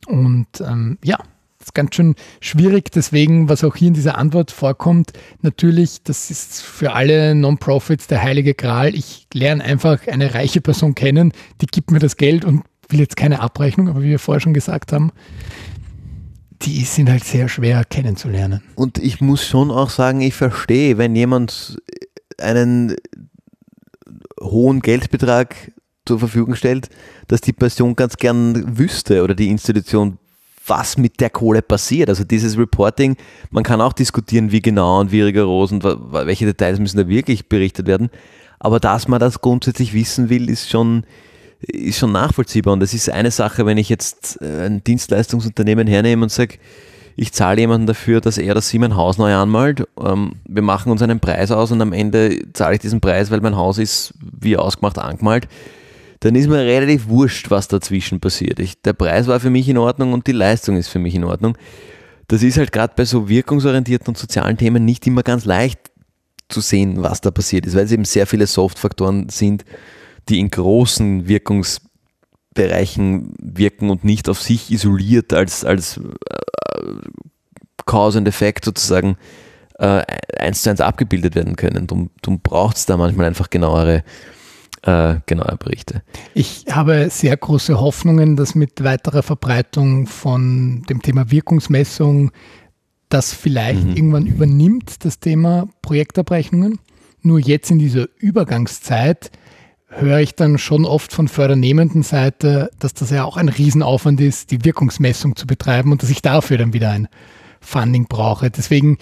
Und 0.08 0.48
ähm, 0.62 0.98
ja, 1.04 1.18
ist 1.64 1.74
ganz 1.74 1.96
schön 1.96 2.16
schwierig. 2.40 2.92
Deswegen, 2.92 3.50
was 3.50 3.64
auch 3.64 3.76
hier 3.76 3.90
in 3.90 3.94
dieser 3.94 4.18
Antwort 4.18 4.52
vorkommt, 4.52 5.14
natürlich, 5.42 6.04
das 6.04 6.30
ist 6.30 6.62
für 6.62 6.94
alle 6.94 7.36
Non-Profits 7.36 8.08
der 8.08 8.22
heilige 8.22 8.54
Gral. 8.54 8.96
Ich 8.96 9.28
lerne 9.34 9.64
einfach 9.64 10.08
eine 10.08 10.34
reiche 10.34 10.62
Person 10.62 10.96
kennen, 10.96 11.34
die 11.62 11.68
gibt 11.68 11.92
mir 11.92 12.00
das 12.00 12.18
Geld 12.18 12.46
und 12.46 12.64
will 12.90 13.00
jetzt 13.00 13.16
keine 13.16 13.40
Abrechnung, 13.40 13.88
aber 13.90 14.02
wie 14.02 14.10
wir 14.10 14.20
vorher 14.20 14.42
schon 14.42 14.54
gesagt 14.54 14.94
haben, 14.94 15.12
die 16.62 16.84
sind 16.84 17.10
halt 17.10 17.24
sehr 17.24 17.50
schwer 17.50 17.84
kennenzulernen. 17.84 18.62
Und 18.76 18.98
ich 18.98 19.20
muss 19.20 19.46
schon 19.46 19.72
auch 19.72 19.90
sagen, 19.90 20.22
ich 20.22 20.34
verstehe, 20.34 20.98
wenn 20.98 21.16
jemand 21.16 21.78
einen 22.40 22.96
hohen 24.40 24.82
Geldbetrag 24.82 25.72
zur 26.06 26.20
Verfügung 26.20 26.56
stellt, 26.56 26.90
dass 27.28 27.42
die 27.42 27.54
Person 27.54 27.96
ganz 27.96 28.18
gern 28.18 28.78
wüsste 28.78 29.24
oder 29.24 29.36
die 29.36 29.50
Institution, 29.50 30.18
was 30.66 30.98
mit 30.98 31.20
der 31.20 31.30
Kohle 31.30 31.62
passiert. 31.62 32.10
Also 32.10 32.24
dieses 32.24 32.58
Reporting, 32.58 33.18
man 33.52 33.64
kann 33.64 33.82
auch 33.82 33.94
diskutieren, 33.94 34.52
wie 34.52 34.62
genau 34.62 35.00
und 35.00 35.12
wie 35.12 35.22
rigoros 35.22 35.72
und 35.72 35.84
welche 35.84 36.46
Details 36.46 36.80
müssen 36.80 36.98
da 36.98 37.08
wirklich 37.08 37.50
berichtet 37.50 37.88
werden. 37.88 38.10
Aber 38.60 38.80
dass 38.80 39.08
man 39.08 39.20
das 39.20 39.42
grundsätzlich 39.42 39.94
wissen 39.94 40.30
will, 40.30 40.50
ist 40.50 40.70
schon, 40.70 41.04
ist 41.60 42.00
schon 42.00 42.14
nachvollziehbar. 42.14 42.74
Und 42.74 42.80
das 42.80 42.94
ist 42.94 43.10
eine 43.10 43.32
Sache, 43.32 43.66
wenn 43.66 43.78
ich 43.78 43.90
jetzt 43.90 44.42
äh, 44.42 44.66
ein 44.66 44.84
Dienstleistungsunternehmen 44.84 45.86
hernehme 45.88 46.24
und 46.24 46.30
sage, 46.30 46.56
ich 47.16 47.32
zahle 47.34 47.62
jemanden 47.62 47.88
dafür, 47.88 48.22
dass 48.22 48.38
er 48.38 48.56
das 48.56 48.70
sie 48.70 48.80
mein 48.80 48.96
Haus 48.96 49.18
neu 49.18 49.36
anmalt. 49.36 49.88
Ähm, 50.02 50.34
wir 50.48 50.62
machen 50.62 50.92
uns 50.92 51.02
einen 51.02 51.20
Preis 51.20 51.52
aus 51.52 51.72
und 51.72 51.82
am 51.82 51.94
Ende 51.94 52.40
zahle 52.54 52.76
ich 52.76 52.82
diesen 52.82 53.02
Preis, 53.02 53.30
weil 53.30 53.42
mein 53.42 53.56
Haus 53.56 53.78
ist 53.78 54.14
wie 54.22 54.58
ausgemacht 54.58 54.98
angemalt. 54.98 55.48
Dann 56.24 56.36
ist 56.36 56.48
mir 56.48 56.60
relativ 56.60 57.10
wurscht, 57.10 57.52
was 57.52 57.68
dazwischen 57.68 58.22
passiert. 58.22 58.60
Ich, 58.60 58.82
der 58.82 58.94
Preis 58.94 59.28
war 59.28 59.42
für 59.42 59.50
mich 59.50 59.68
in 59.68 59.78
Ordnung 59.78 60.14
und 60.14 60.26
die 60.26 60.32
Leistung 60.32 60.78
ist 60.78 60.88
für 60.88 61.00
mich 61.00 61.16
in 61.16 61.26
Ordnung. 61.26 61.58
Das 62.30 62.44
ist 62.44 62.58
halt 62.58 62.72
gerade 62.72 62.94
bei 62.96 63.04
so 63.04 63.28
wirkungsorientierten 63.28 64.08
und 64.08 64.18
sozialen 64.18 64.56
Themen 64.56 64.86
nicht 64.86 65.06
immer 65.06 65.22
ganz 65.22 65.44
leicht 65.44 65.92
zu 66.48 66.62
sehen, 66.62 67.04
was 67.04 67.20
da 67.20 67.30
passiert 67.30 67.66
ist, 67.66 67.76
weil 67.76 67.84
es 67.84 67.92
eben 67.92 68.06
sehr 68.06 68.26
viele 68.26 68.48
Softfaktoren 68.48 69.28
sind, 69.28 69.66
die 70.30 70.40
in 70.40 70.50
großen 70.50 71.28
Wirkungsbereichen 71.28 73.34
wirken 73.42 73.90
und 73.90 74.06
nicht 74.06 74.30
auf 74.30 74.42
sich 74.42 74.72
isoliert 74.72 75.34
als, 75.34 75.66
als 75.66 75.98
äh, 75.98 76.04
Cause 77.86 78.20
and 78.20 78.30
Effect 78.30 78.64
sozusagen 78.64 79.18
äh, 79.78 80.04
eins 80.38 80.62
zu 80.62 80.70
eins 80.70 80.80
abgebildet 80.80 81.36
werden 81.36 81.58
können. 81.58 81.86
Darum, 81.86 82.12
darum 82.22 82.40
braucht 82.40 82.78
es 82.78 82.86
da 82.86 82.96
manchmal 82.96 83.26
einfach 83.26 83.50
genauere, 83.50 84.06
äh, 84.84 85.16
genauere 85.26 85.58
Berichte. 85.58 86.04
Ich 86.34 86.66
habe 86.70 87.10
sehr 87.10 87.36
große 87.36 87.80
Hoffnungen, 87.80 88.36
dass 88.36 88.56
mit 88.56 88.84
weiterer 88.84 89.24
Verbreitung 89.24 90.08
von 90.08 90.84
dem 90.90 91.02
Thema 91.02 91.32
Wirkungsmessung 91.32 92.32
das 93.10 93.34
vielleicht 93.34 93.84
mhm. 93.84 93.96
irgendwann 93.96 94.26
übernimmt, 94.26 95.06
das 95.06 95.20
Thema 95.20 95.68
Projektabrechnungen. 95.82 96.80
Nur 97.22 97.40
jetzt 97.40 97.72
in 97.72 97.80
dieser 97.80 98.08
Übergangszeit 98.18 99.32
höre 99.88 100.20
ich 100.20 100.36
dann 100.36 100.58
schon 100.58 100.86
oft 100.86 101.14
von 101.14 101.28
fördernehmenden 101.28 102.04
Seite, 102.04 102.70
dass 102.80 102.94
das 102.94 103.12
ja 103.12 103.24
auch 103.24 103.38
ein 103.38 103.50
Riesenaufwand 103.50 104.20
ist, 104.20 104.52
die 104.52 104.66
Wirkungsmessung 104.66 105.36
zu 105.36 105.46
betreiben 105.46 105.92
und 105.92 106.02
dass 106.02 106.10
ich 106.10 106.22
dafür 106.22 106.58
dann 106.58 106.74
wieder 106.74 106.90
ein 106.90 107.08
Funding 107.62 108.08
brauche. 108.08 108.50
Deswegen 108.50 108.98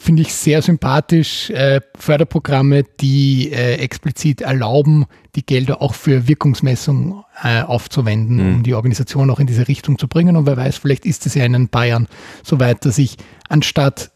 finde 0.00 0.22
ich 0.22 0.32
sehr 0.32 0.62
sympathisch 0.62 1.50
äh, 1.50 1.82
Förderprogramme, 1.94 2.84
die 3.00 3.52
äh, 3.52 3.74
explizit 3.74 4.40
erlauben, 4.40 5.04
die 5.36 5.44
Gelder 5.44 5.82
auch 5.82 5.92
für 5.92 6.26
Wirkungsmessung 6.26 7.22
äh, 7.42 7.60
aufzuwenden, 7.60 8.36
mhm. 8.36 8.54
um 8.54 8.62
die 8.62 8.72
Organisation 8.72 9.28
auch 9.28 9.38
in 9.40 9.46
diese 9.46 9.68
Richtung 9.68 9.98
zu 9.98 10.08
bringen. 10.08 10.36
Und 10.36 10.46
wer 10.46 10.56
weiß, 10.56 10.78
vielleicht 10.78 11.04
ist 11.04 11.26
es 11.26 11.34
ja 11.34 11.44
in 11.44 11.68
Bayern 11.68 12.08
so 12.42 12.58
weit, 12.58 12.86
dass 12.86 12.96
ich 12.96 13.18
anstatt 13.50 14.10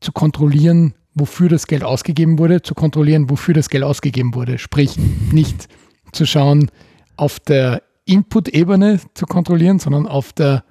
zu 0.00 0.10
kontrollieren, 0.10 0.94
wofür 1.14 1.48
das 1.48 1.68
Geld 1.68 1.84
ausgegeben 1.84 2.40
wurde, 2.40 2.62
zu 2.62 2.74
kontrollieren, 2.74 3.30
wofür 3.30 3.54
das 3.54 3.70
Geld 3.70 3.84
ausgegeben 3.84 4.34
wurde. 4.34 4.58
Sprich, 4.58 4.96
nicht 5.30 5.68
zu 6.10 6.26
schauen, 6.26 6.72
auf 7.16 7.38
der 7.38 7.82
Input-Ebene 8.04 8.98
zu 9.14 9.26
kontrollieren, 9.26 9.78
sondern 9.78 10.08
auf 10.08 10.32
der 10.32 10.64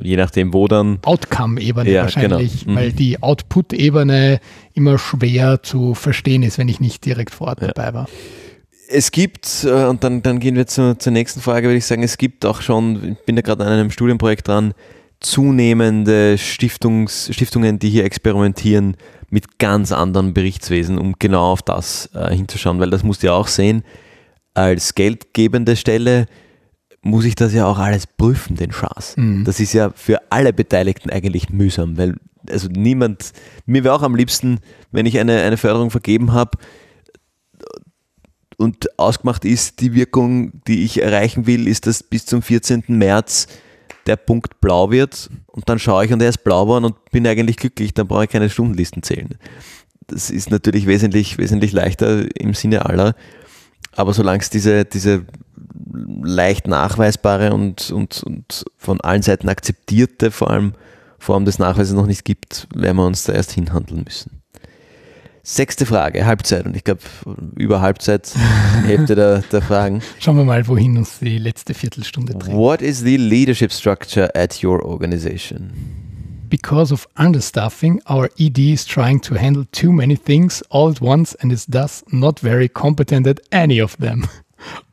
Je 0.00 0.16
nachdem, 0.16 0.54
wo 0.54 0.68
dann. 0.68 0.98
Outcome-Ebene 1.02 1.90
ja, 1.90 2.02
wahrscheinlich, 2.02 2.60
genau. 2.60 2.72
mhm. 2.72 2.76
weil 2.76 2.92
die 2.92 3.20
Output-Ebene 3.20 4.40
immer 4.74 4.98
schwer 4.98 5.62
zu 5.62 5.94
verstehen 5.94 6.42
ist, 6.42 6.58
wenn 6.58 6.68
ich 6.68 6.80
nicht 6.80 7.04
direkt 7.04 7.34
vor 7.34 7.48
Ort 7.48 7.62
ja. 7.62 7.68
dabei 7.68 7.94
war. 7.94 8.08
Es 8.90 9.10
gibt, 9.10 9.64
äh, 9.64 9.86
und 9.86 10.04
dann, 10.04 10.22
dann 10.22 10.38
gehen 10.38 10.54
wir 10.54 10.66
zur, 10.66 10.98
zur 10.98 11.12
nächsten 11.12 11.40
Frage, 11.40 11.66
würde 11.66 11.78
ich 11.78 11.84
sagen, 11.84 12.02
es 12.02 12.16
gibt 12.16 12.46
auch 12.46 12.62
schon, 12.62 13.12
ich 13.12 13.24
bin 13.26 13.36
da 13.36 13.42
gerade 13.42 13.64
an 13.64 13.72
einem 13.72 13.90
Studienprojekt 13.90 14.48
dran, 14.48 14.72
zunehmende 15.20 16.38
Stiftungs, 16.38 17.28
Stiftungen, 17.32 17.78
die 17.78 17.90
hier 17.90 18.04
experimentieren 18.04 18.96
mit 19.30 19.58
ganz 19.58 19.92
anderen 19.92 20.32
Berichtswesen, 20.32 20.96
um 20.96 21.14
genau 21.18 21.52
auf 21.52 21.62
das 21.62 22.08
äh, 22.14 22.34
hinzuschauen, 22.34 22.78
weil 22.78 22.90
das 22.90 23.02
musst 23.02 23.22
du 23.22 23.26
ja 23.26 23.32
auch 23.32 23.48
sehen, 23.48 23.82
als 24.54 24.94
geldgebende 24.94 25.76
Stelle 25.76 26.26
muss 27.02 27.24
ich 27.24 27.34
das 27.34 27.52
ja 27.52 27.66
auch 27.66 27.78
alles 27.78 28.06
prüfen, 28.06 28.56
den 28.56 28.72
Schatz. 28.72 29.16
Mhm. 29.16 29.44
Das 29.44 29.60
ist 29.60 29.72
ja 29.72 29.90
für 29.90 30.20
alle 30.30 30.52
Beteiligten 30.52 31.10
eigentlich 31.10 31.50
mühsam, 31.50 31.96
weil 31.96 32.16
also 32.50 32.68
niemand, 32.68 33.32
mir 33.66 33.84
wäre 33.84 33.94
auch 33.94 34.02
am 34.02 34.14
liebsten, 34.14 34.60
wenn 34.90 35.06
ich 35.06 35.18
eine, 35.18 35.42
eine 35.42 35.56
Förderung 35.56 35.90
vergeben 35.90 36.32
habe 36.32 36.58
und 38.56 38.98
ausgemacht 38.98 39.44
ist, 39.44 39.80
die 39.80 39.94
Wirkung, 39.94 40.62
die 40.66 40.84
ich 40.84 41.02
erreichen 41.02 41.46
will, 41.46 41.68
ist, 41.68 41.86
dass 41.86 42.02
bis 42.02 42.26
zum 42.26 42.42
14. 42.42 42.84
März 42.88 43.46
der 44.06 44.16
Punkt 44.16 44.60
blau 44.60 44.90
wird 44.90 45.30
und 45.46 45.68
dann 45.68 45.78
schaue 45.78 46.04
ich 46.04 46.12
und 46.12 46.22
er 46.22 46.30
ist 46.30 46.42
blau 46.44 46.64
geworden 46.64 46.86
und 46.86 47.10
bin 47.10 47.26
eigentlich 47.26 47.56
glücklich, 47.56 47.94
dann 47.94 48.08
brauche 48.08 48.24
ich 48.24 48.30
keine 48.30 48.50
Stundenlisten 48.50 49.02
zählen. 49.02 49.38
Das 50.06 50.30
ist 50.30 50.50
natürlich 50.50 50.86
wesentlich, 50.86 51.36
wesentlich 51.36 51.72
leichter 51.72 52.24
im 52.40 52.54
Sinne 52.54 52.86
aller, 52.86 53.14
aber 53.92 54.14
solange 54.14 54.40
es 54.40 54.50
diese, 54.50 54.84
diese 54.84 55.26
leicht 56.22 56.66
nachweisbare 56.66 57.52
und, 57.52 57.90
und, 57.90 58.22
und 58.22 58.64
von 58.76 59.00
allen 59.00 59.22
Seiten 59.22 59.48
akzeptierte 59.48 60.30
vor 60.30 60.50
allem 60.50 60.72
Form 61.18 61.44
des 61.44 61.58
Nachweises 61.58 61.94
noch 61.94 62.06
nicht 62.06 62.24
gibt, 62.24 62.68
werden 62.74 62.96
wir 62.96 63.06
uns 63.06 63.24
da 63.24 63.32
erst 63.32 63.52
hinhandeln 63.52 64.04
müssen. 64.04 64.38
Sechste 65.42 65.86
Frage, 65.86 66.26
Halbzeit. 66.26 66.66
Und 66.66 66.76
ich 66.76 66.84
glaube, 66.84 67.00
über 67.56 67.80
Halbzeit, 67.80 68.34
Hälfte 68.84 69.14
der, 69.14 69.38
der 69.40 69.62
Fragen. 69.62 70.02
Schauen 70.20 70.36
wir 70.36 70.44
mal, 70.44 70.68
wohin 70.68 70.98
uns 70.98 71.20
die 71.20 71.38
letzte 71.38 71.72
Viertelstunde 71.72 72.38
trägt. 72.38 72.54
What 72.54 72.82
is 72.82 73.00
the 73.00 73.16
leadership 73.16 73.72
structure 73.72 74.28
at 74.34 74.62
your 74.62 74.84
organization? 74.84 75.72
Because 76.50 76.92
of 76.92 77.08
understaffing, 77.16 78.00
our 78.08 78.28
ED 78.38 78.58
is 78.58 78.84
trying 78.84 79.22
to 79.22 79.36
handle 79.36 79.64
too 79.72 79.90
many 79.90 80.16
things 80.16 80.62
all 80.68 80.90
at 80.90 81.00
once 81.00 81.34
and 81.36 81.50
is 81.50 81.66
thus 81.66 82.04
not 82.10 82.40
very 82.40 82.68
competent 82.68 83.26
at 83.26 83.40
any 83.50 83.80
of 83.80 83.96
them. 83.96 84.28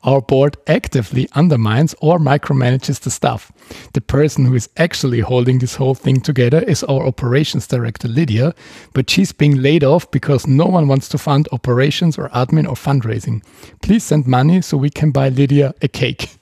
Our 0.04 0.22
board 0.22 0.58
actively 0.68 1.28
undermines 1.34 1.96
or 2.00 2.20
micromanages 2.20 3.00
the 3.00 3.10
staff. 3.10 3.52
The 3.94 4.02
person 4.02 4.46
who 4.46 4.56
is 4.56 4.70
actually 4.78 5.22
holding 5.22 5.60
this 5.60 5.76
whole 5.76 5.96
thing 5.96 6.22
together 6.22 6.60
is 6.60 6.84
our 6.84 7.06
operations 7.06 7.68
director, 7.68 8.08
Lydia, 8.08 8.54
but 8.94 9.10
she's 9.10 9.32
being 9.32 9.56
laid 9.56 9.84
off 9.84 10.10
because 10.12 10.48
no 10.48 10.66
one 10.66 10.88
wants 10.88 11.10
to 11.10 11.18
fund 11.18 11.48
operations 11.52 12.18
or 12.18 12.30
admin 12.30 12.68
or 12.68 12.76
fundraising. 12.76 13.44
Please 13.82 14.04
send 14.04 14.28
money 14.28 14.62
so 14.62 14.78
we 14.78 14.90
can 14.90 15.12
buy 15.12 15.30
Lydia 15.30 15.74
a 15.82 15.88
cake. 15.88 16.30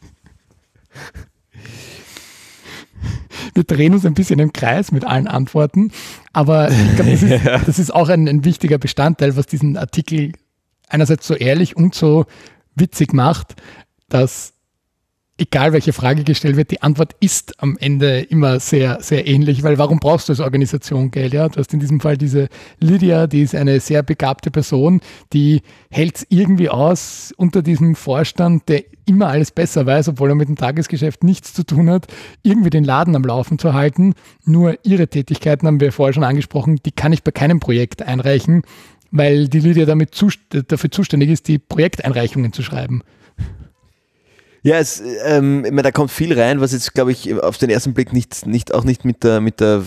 Wir 3.53 3.63
drehen 3.63 3.93
uns 3.93 4.05
ein 4.05 4.13
bisschen 4.13 4.39
im 4.39 4.53
Kreis 4.53 4.91
mit 4.91 5.05
allen 5.05 5.27
Antworten, 5.27 5.91
aber 6.31 6.71
ich 6.71 6.95
glaube, 6.95 7.11
das, 7.11 7.23
ist, 7.23 7.45
das 7.67 7.79
ist 7.79 7.93
auch 7.93 8.09
ein, 8.09 8.27
ein 8.27 8.45
wichtiger 8.45 8.77
Bestandteil, 8.77 9.35
was 9.35 9.45
diesen 9.45 9.77
Artikel 9.77 10.31
einerseits 10.87 11.27
so 11.27 11.35
ehrlich 11.35 11.75
und 11.75 11.93
so 11.95 12.25
witzig 12.75 13.13
macht, 13.13 13.55
dass 14.09 14.53
egal 15.37 15.73
welche 15.73 15.93
Frage 15.93 16.23
gestellt 16.23 16.57
wird, 16.57 16.69
die 16.71 16.83
Antwort 16.83 17.15
ist 17.19 17.61
am 17.61 17.75
Ende 17.79 18.21
immer 18.21 18.59
sehr, 18.59 18.99
sehr 19.01 19.25
ähnlich, 19.27 19.63
weil 19.63 19.77
warum 19.77 19.99
brauchst 19.99 20.29
du 20.29 20.33
als 20.33 20.39
Organisation 20.39 21.09
Geld? 21.09 21.33
Ja? 21.33 21.49
Du 21.49 21.59
hast 21.59 21.73
in 21.73 21.79
diesem 21.79 21.99
Fall 21.99 22.17
diese 22.17 22.49
Lydia, 22.79 23.25
die 23.25 23.41
ist 23.41 23.55
eine 23.55 23.79
sehr 23.79 24.03
begabte 24.03 24.51
Person, 24.51 25.01
die 25.33 25.61
hält 25.89 26.17
es 26.17 26.27
irgendwie 26.29 26.69
aus 26.69 27.33
unter 27.35 27.63
diesem 27.63 27.95
Vorstand, 27.95 28.69
der 28.69 28.83
immer 29.05 29.27
alles 29.27 29.51
besser 29.51 29.85
weiß, 29.85 30.09
obwohl 30.09 30.29
er 30.29 30.35
mit 30.35 30.49
dem 30.49 30.55
Tagesgeschäft 30.55 31.23
nichts 31.23 31.53
zu 31.53 31.65
tun 31.65 31.89
hat, 31.89 32.07
irgendwie 32.43 32.69
den 32.69 32.83
Laden 32.83 33.15
am 33.15 33.23
Laufen 33.23 33.57
zu 33.57 33.73
halten. 33.73 34.13
Nur 34.45 34.77
ihre 34.83 35.07
Tätigkeiten 35.07 35.67
haben 35.67 35.79
wir 35.79 35.91
vorher 35.91 36.13
schon 36.13 36.23
angesprochen, 36.23 36.79
die 36.85 36.91
kann 36.91 37.11
ich 37.11 37.23
bei 37.23 37.31
keinem 37.31 37.59
Projekt 37.59 38.03
einreichen 38.03 38.61
weil 39.13 39.47
die 39.47 39.59
Lydia 39.59 39.85
damit 39.85 40.15
zust 40.15 40.39
dafür 40.49 40.89
zuständig 40.89 41.29
ist, 41.29 41.47
die 41.47 41.59
Projekteinreichungen 41.59 42.51
zu 42.51 42.63
schreiben. 42.63 43.03
Ja, 44.63 44.77
es, 44.77 45.03
ähm, 45.23 45.63
ich 45.65 45.71
meine, 45.71 45.83
da 45.83 45.91
kommt 45.91 46.09
viel 46.09 46.37
rein, 46.37 46.61
was 46.61 46.71
jetzt, 46.71 46.93
glaube 46.93 47.11
ich, 47.11 47.33
auf 47.35 47.57
den 47.57 47.69
ersten 47.69 47.93
Blick 47.93 48.11
nicht, 48.11 48.47
nicht, 48.47 48.73
auch 48.73 48.83
nicht 48.83 49.05
mit 49.05 49.23
der, 49.23 49.39
mit 49.39 49.59
der 49.59 49.83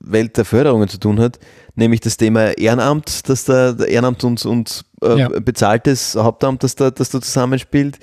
Welt 0.00 0.36
der 0.36 0.44
Förderungen 0.44 0.88
zu 0.88 0.98
tun 0.98 1.20
hat, 1.20 1.38
nämlich 1.76 2.00
das 2.00 2.16
Thema 2.16 2.58
Ehrenamt, 2.58 3.28
dass 3.28 3.44
da 3.44 3.76
Ehrenamt 3.76 4.24
und, 4.24 4.44
und 4.44 4.84
äh, 5.02 5.18
ja. 5.18 5.28
bezahltes 5.28 6.16
Hauptamt, 6.16 6.64
das 6.64 6.74
da, 6.74 6.90
das 6.90 7.10
da 7.10 7.20
zusammenspielt. 7.20 7.98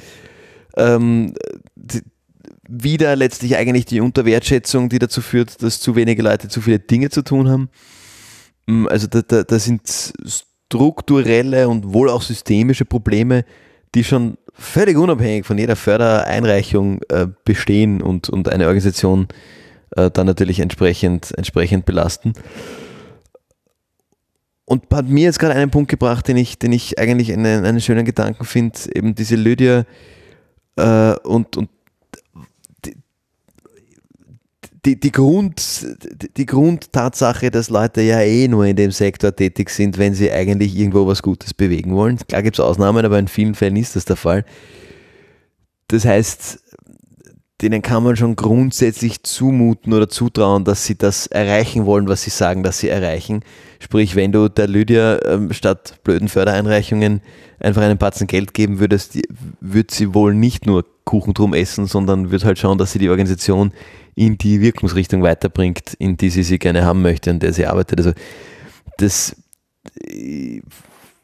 Ähm, 0.78 1.34
die, 1.76 2.01
wieder 2.70 3.18
letztlich 3.18 3.57
eigentlich 3.57 3.86
die 3.86 3.99
Unterwertschätzung, 3.99 4.88
die 4.88 4.99
dazu 4.99 5.22
führt, 5.22 5.61
dass 5.61 5.82
zu 5.82 5.97
wenige 5.97 6.24
Leute 6.24 6.47
zu 6.47 6.61
viele 6.61 6.80
Dinge 6.80 7.09
zu 7.09 7.22
tun 7.22 7.49
haben. 7.49 7.70
Mm, 8.68 8.88
also 8.88 9.07
da, 9.07 9.22
da, 9.22 9.43
da 9.43 9.59
sind 9.59 9.82
strukturelle 10.74 11.69
und 11.69 11.93
wohl 11.93 12.09
auch 12.09 12.24
systemische 12.24 12.84
Probleme, 12.84 13.45
die 13.93 14.03
schon 14.03 14.38
völlig 14.53 14.97
unabhängig 14.97 15.45
von 15.45 15.57
jeder 15.57 15.76
Fördereinreichung 15.76 17.01
äh, 17.09 17.28
bestehen 17.45 18.01
und, 18.01 18.30
und 18.30 18.49
eine 18.49 18.65
Organisation 18.65 19.28
äh, 19.95 20.09
dann 20.09 20.26
natürlich 20.26 20.59
entsprechend, 20.59 21.32
entsprechend 21.38 21.86
belasten. 21.86 22.34
Und 24.65 24.86
hat 24.91 25.07
mir 25.07 25.26
jetzt 25.26 25.39
gerade 25.39 25.53
einen 25.53 25.69
Punkt 25.69 25.91
gebracht, 25.91 26.28
den 26.28 26.38
ich, 26.38 26.57
den 26.57 26.71
ich 26.71 26.97
eigentlich 26.97 27.32
einen, 27.32 27.65
einen 27.65 27.82
schönen 27.82 28.05
Gedanken 28.05 28.45
finde, 28.45 28.80
eben 28.95 29.13
diese 29.13 29.36
Lydia 29.36 29.86
äh, 30.78 31.13
und, 31.24 31.55
und 31.55 31.69
die, 34.86 34.99
die, 34.99 35.11
Grund, 35.11 35.88
die 36.36 36.45
Grundtatsache, 36.45 37.51
dass 37.51 37.69
Leute 37.69 38.01
ja 38.01 38.19
eh 38.21 38.47
nur 38.47 38.65
in 38.65 38.75
dem 38.75 38.91
Sektor 38.91 39.36
tätig 39.36 39.69
sind, 39.69 39.97
wenn 39.97 40.13
sie 40.13 40.31
eigentlich 40.31 40.75
irgendwo 40.75 41.07
was 41.07 41.21
Gutes 41.21 41.53
bewegen 41.53 41.95
wollen. 41.95 42.17
Klar 42.17 42.43
gibt 42.43 42.57
es 42.57 42.59
Ausnahmen, 42.59 43.05
aber 43.05 43.17
in 43.17 43.29
vielen 43.29 43.55
Fällen 43.55 43.77
ist 43.77 43.95
das 43.95 44.05
der 44.05 44.17
Fall. 44.17 44.45
Das 45.88 46.05
heißt, 46.05 46.59
denen 47.61 47.81
kann 47.81 48.03
man 48.03 48.17
schon 48.17 48.36
grundsätzlich 48.36 49.23
zumuten 49.23 49.93
oder 49.93 50.09
zutrauen, 50.09 50.65
dass 50.65 50.86
sie 50.86 50.97
das 50.97 51.27
erreichen 51.27 51.86
wollen, 51.86 52.09
was 52.09 52.23
sie 52.23 52.29
sagen, 52.29 52.61
dass 52.61 52.79
sie 52.79 52.89
erreichen. 52.89 53.41
Sprich, 53.79 54.17
wenn 54.17 54.34
du 54.34 54.49
der 54.49 54.67
Lydia 54.67 55.19
ähm, 55.25 55.53
statt 55.53 55.99
blöden 56.03 56.27
Fördereinreichungen 56.27 57.21
einfach 57.59 57.81
einen 57.84 57.97
Batzen 57.97 58.27
Geld 58.27 58.53
geben 58.53 58.79
würdest, 58.79 59.17
wird 59.61 59.91
sie 59.91 60.13
wohl 60.13 60.34
nicht 60.34 60.65
nur 60.65 60.84
Kuchen 61.05 61.33
drum 61.33 61.53
essen, 61.53 61.85
sondern 61.85 62.31
wird 62.31 62.45
halt 62.45 62.59
schauen, 62.59 62.77
dass 62.77 62.91
sie 62.91 62.99
die 62.99 63.09
Organisation 63.09 63.71
in 64.15 64.37
die 64.37 64.61
Wirkungsrichtung 64.61 65.23
weiterbringt, 65.23 65.93
in 65.95 66.17
die 66.17 66.29
sie 66.29 66.43
sie 66.43 66.59
gerne 66.59 66.85
haben 66.85 67.01
möchte, 67.01 67.31
an 67.31 67.39
der 67.39 67.53
sie 67.53 67.65
arbeitet. 67.65 67.99
Also 67.99 68.13
das 68.97 69.35
äh, 70.01 70.61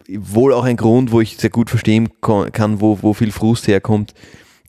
wohl 0.07 0.53
auch 0.53 0.63
ein 0.63 0.77
Grund, 0.77 1.11
wo 1.11 1.21
ich 1.21 1.37
sehr 1.37 1.49
gut 1.49 1.69
verstehen 1.69 2.09
kann, 2.21 2.81
wo, 2.81 2.99
wo 3.01 3.13
viel 3.13 3.31
Frust 3.31 3.67
herkommt, 3.67 4.13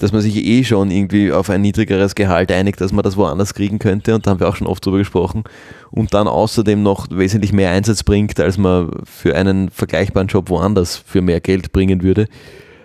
dass 0.01 0.13
man 0.13 0.23
sich 0.23 0.37
eh 0.37 0.65
schon 0.65 0.91
irgendwie 0.91 1.33
auf 1.33 1.51
ein 1.51 1.61
niedrigeres 1.61 2.15
Gehalt 2.15 2.51
einigt, 2.51 2.81
dass 2.81 2.93
man 2.93 3.03
das 3.03 3.17
woanders 3.17 3.55
kriegen 3.55 3.79
könnte. 3.79 4.15
Und 4.15 4.27
da 4.27 4.31
haben 4.31 4.41
wir 4.41 4.49
auch 4.49 4.57
schon 4.57 4.67
oft 4.67 4.85
drüber 4.85 4.99
gesprochen. 4.99 5.45
Und 5.91 6.15
dann 6.15 6.27
außerdem 6.27 6.83
noch 6.83 7.09
wesentlich 7.11 7.53
mehr 7.53 7.71
Einsatz 7.71 8.03
bringt, 8.03 8.41
als 8.41 8.57
man 8.57 8.91
für 9.05 9.37
einen 9.37 9.71
vergleichbaren 9.71 10.29
Job 10.29 10.49
woanders 10.49 10.97
für 10.97 11.21
mehr 11.21 11.41
Geld 11.41 11.73
bringen 11.73 12.03
würde, 12.03 12.29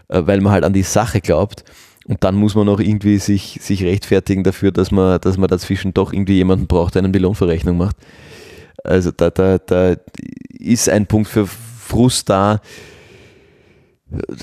äh, 0.10 0.22
weil 0.26 0.42
man 0.42 0.52
halt 0.52 0.64
an 0.64 0.74
die 0.74 0.84
Sache 0.84 1.22
glaubt. 1.22 1.64
Und 2.08 2.24
dann 2.24 2.36
muss 2.36 2.56
man 2.56 2.70
auch 2.70 2.80
irgendwie 2.80 3.18
sich, 3.18 3.60
sich 3.62 3.84
rechtfertigen 3.84 4.44
dafür, 4.44 4.72
dass 4.72 4.92
man, 4.92 5.20
dass 5.22 5.38
man 5.38 5.50
dazwischen 5.50 5.94
doch 5.94 6.14
irgendwie 6.14 6.36
jemanden 6.36 6.68
braucht, 6.68 6.96
der 6.96 7.04
einem 7.04 7.12
die 7.12 7.20
Lohnverrechnung 7.20 7.78
macht. 7.78 7.98
Also 8.84 9.12
da, 9.12 9.32
da, 9.32 9.58
da 9.58 9.96
ist 10.50 10.88
ein 10.88 11.08
Punkt 11.08 11.28
für 11.28 11.48
Frust 11.48 12.30
da. 12.30 12.62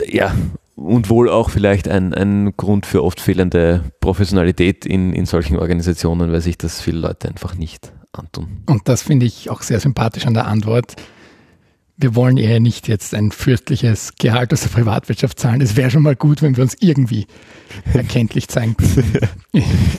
Ja, 0.07 0.35
und 0.75 1.09
wohl 1.09 1.29
auch 1.31 1.51
vielleicht 1.51 1.89
ein, 1.89 2.13
ein 2.13 2.55
Grund 2.57 2.87
für 2.87 3.05
oft 3.05 3.21
fehlende 3.21 3.85
Professionalität 4.01 4.85
in, 4.85 5.13
in 5.13 5.27
solchen 5.27 5.57
Organisationen, 5.57 6.33
weil 6.33 6.41
sich 6.41 6.59
das 6.59 6.81
viele 6.81 6.99
Leute 6.99 7.29
einfach 7.29 7.55
nicht 7.55 7.93
antun. 8.13 8.63
Und 8.67 8.89
das 8.89 9.03
finde 9.03 9.27
ich 9.27 9.51
auch 9.51 9.63
sehr 9.63 9.79
sympathisch 9.79 10.27
an 10.27 10.35
der 10.35 10.47
Antwort 10.47 10.97
wir 11.97 12.15
wollen 12.15 12.37
eher 12.37 12.61
nicht 12.61 12.89
jetzt 12.89 13.15
ein 13.15 13.31
fürstliches 13.31 14.15
Gehalt 14.19 14.53
aus 14.53 14.63
der 14.63 14.71
Privatwirtschaft 14.71 15.39
zahlen. 15.39 15.61
Es 15.61 15.77
wäre 15.77 15.91
schon 15.91 16.03
mal 16.03 16.17
gut, 16.17 16.43
wenn 16.43 16.57
wir 16.57 16.63
uns 16.63 16.77
irgendwie 16.81 17.27
erkenntlich 17.95 18.49
zeigen 18.49 18.77
können. 18.77 19.19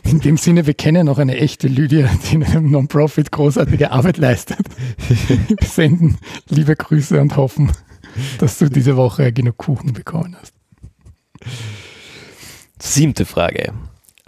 In 0.03 0.19
dem 0.19 0.37
Sinne, 0.37 0.65
wir 0.65 0.73
kennen 0.73 1.07
auch 1.07 1.17
eine 1.17 1.37
echte 1.37 1.67
Lydia, 1.67 2.09
die 2.29 2.35
in 2.35 2.43
einem 2.43 2.71
Non-Profit 2.71 3.31
großartige 3.31 3.91
Arbeit 3.91 4.17
leistet. 4.17 4.59
Wir 5.07 5.67
senden 5.67 6.17
liebe 6.49 6.75
Grüße 6.75 7.19
und 7.19 7.37
hoffen, 7.37 7.71
dass 8.39 8.57
du 8.57 8.69
diese 8.69 8.97
Woche 8.97 9.31
genug 9.31 9.57
Kuchen 9.57 9.93
bekommen 9.93 10.35
hast. 10.39 10.53
Siebte 12.79 13.25
Frage. 13.25 13.73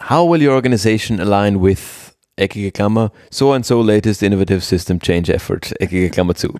How 0.10 0.30
will 0.30 0.46
your 0.46 0.54
organization 0.54 1.20
align 1.20 1.62
with 1.62 2.05
eckige 2.38 2.72
Klammer, 2.72 3.12
so 3.30 3.54
and 3.54 3.66
so 3.66 3.82
latest 3.82 4.24
innovative 4.24 4.62
system 4.62 5.00
change 5.00 5.34
effort, 5.34 5.74
eckige 5.80 6.10
Klammer 6.10 6.36
zu. 6.36 6.54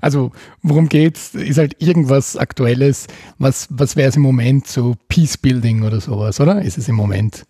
Also, 0.00 0.30
worum 0.62 0.88
geht's? 0.88 1.34
Ist 1.34 1.58
halt 1.58 1.80
irgendwas 1.82 2.36
Aktuelles. 2.36 3.06
Was, 3.38 3.66
was 3.70 3.96
wäre 3.96 4.08
es 4.08 4.16
im 4.16 4.22
Moment? 4.22 4.66
So 4.66 4.94
Peace 5.08 5.36
Building 5.36 5.82
oder 5.82 6.00
sowas, 6.00 6.40
oder? 6.40 6.62
Ist 6.62 6.78
es 6.78 6.88
im 6.88 6.94
Moment? 6.94 7.44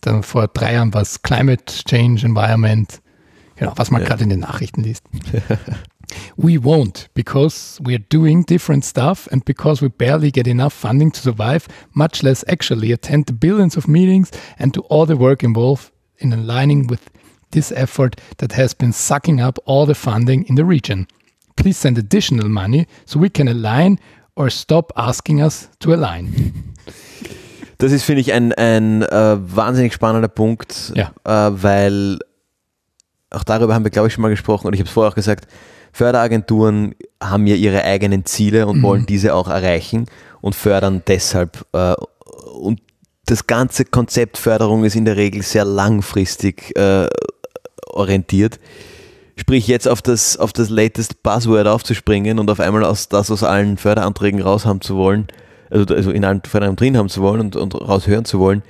Dann 0.00 0.22
vor 0.22 0.48
drei 0.48 0.74
Jahren 0.74 0.94
was 0.94 1.22
Climate 1.22 1.64
Change, 1.66 2.26
Environment. 2.26 3.00
Genau, 3.60 3.74
was 3.76 3.90
man 3.90 4.00
ja. 4.00 4.08
gerade 4.08 4.24
in 4.24 4.30
den 4.30 4.40
Nachrichten 4.40 4.82
liest. 4.82 5.04
We 6.36 6.58
won't 6.58 7.08
because 7.14 7.78
we're 7.80 8.02
doing 8.08 8.44
different 8.44 8.84
stuff 8.84 9.28
and 9.30 9.44
because 9.44 9.80
we 9.80 9.88
barely 9.88 10.32
get 10.32 10.48
enough 10.48 10.72
funding 10.72 11.12
to 11.12 11.20
survive, 11.20 11.68
much 11.92 12.22
less 12.22 12.42
actually 12.48 12.90
attend 12.90 13.26
the 13.26 13.32
billions 13.32 13.76
of 13.76 13.86
meetings 13.86 14.30
and 14.58 14.72
do 14.72 14.80
all 14.88 15.06
the 15.06 15.16
work 15.16 15.44
involved 15.44 15.92
in 16.18 16.32
aligning 16.32 16.88
with 16.88 17.10
this 17.52 17.70
effort 17.72 18.16
that 18.38 18.52
has 18.52 18.74
been 18.74 18.92
sucking 18.92 19.40
up 19.40 19.58
all 19.66 19.86
the 19.86 19.94
funding 19.94 20.44
in 20.48 20.56
the 20.56 20.64
region. 20.64 21.06
Please 21.54 21.78
send 21.78 21.98
additional 21.98 22.48
money 22.48 22.86
so 23.04 23.20
we 23.20 23.28
can 23.28 23.46
align 23.46 24.00
or 24.34 24.50
stop 24.50 24.90
asking 24.96 25.40
us 25.40 25.68
to 25.78 25.92
align. 25.92 26.64
Das 27.78 27.92
ist, 27.92 28.04
finde 28.04 28.20
ich, 28.22 28.32
ein, 28.32 28.52
ein 28.52 29.02
äh, 29.02 29.36
wahnsinnig 29.38 29.92
spannender 29.92 30.28
Punkt, 30.28 30.92
ja. 30.96 31.12
äh, 31.24 31.62
weil 31.62 32.18
auch 33.30 33.44
darüber 33.44 33.74
haben 33.74 33.84
wir, 33.84 33.90
glaube 33.90 34.08
ich, 34.08 34.14
schon 34.14 34.22
mal 34.22 34.28
gesprochen 34.28 34.66
und 34.66 34.74
ich 34.74 34.80
habe 34.80 34.88
es 34.88 34.92
vorher 34.92 35.10
auch 35.10 35.16
gesagt, 35.16 35.46
Förderagenturen 35.92 36.94
haben 37.22 37.46
ja 37.46 37.56
ihre 37.56 37.84
eigenen 37.84 38.24
Ziele 38.24 38.66
und 38.66 38.78
mhm. 38.78 38.82
wollen 38.82 39.06
diese 39.06 39.34
auch 39.34 39.48
erreichen 39.48 40.06
und 40.40 40.54
fördern 40.54 41.02
deshalb. 41.06 41.66
Äh, 41.72 41.94
und 42.60 42.80
das 43.26 43.46
ganze 43.46 43.84
Konzept 43.84 44.38
Förderung 44.38 44.84
ist 44.84 44.96
in 44.96 45.04
der 45.04 45.16
Regel 45.16 45.42
sehr 45.42 45.64
langfristig 45.64 46.76
äh, 46.76 47.08
orientiert. 47.86 48.58
Sprich, 49.36 49.66
jetzt 49.68 49.88
auf 49.88 50.02
das, 50.02 50.36
auf 50.36 50.52
das 50.52 50.68
latest 50.68 51.22
Buzzword 51.22 51.66
aufzuspringen 51.66 52.38
und 52.38 52.50
auf 52.50 52.60
einmal 52.60 52.84
aus, 52.84 53.08
das 53.08 53.30
aus 53.30 53.42
allen 53.42 53.76
Förderanträgen 53.78 54.42
raus 54.42 54.66
haben 54.66 54.80
zu 54.80 54.96
wollen, 54.96 55.28
also, 55.70 55.94
also 55.94 56.10
in 56.10 56.24
allen 56.24 56.42
Förderanträgen 56.42 56.94
drin 56.94 56.98
haben 56.98 57.08
zu 57.08 57.22
wollen 57.22 57.40
und, 57.40 57.56
und 57.56 57.74
raushören 57.74 58.24
zu 58.24 58.38
wollen, 58.38 58.62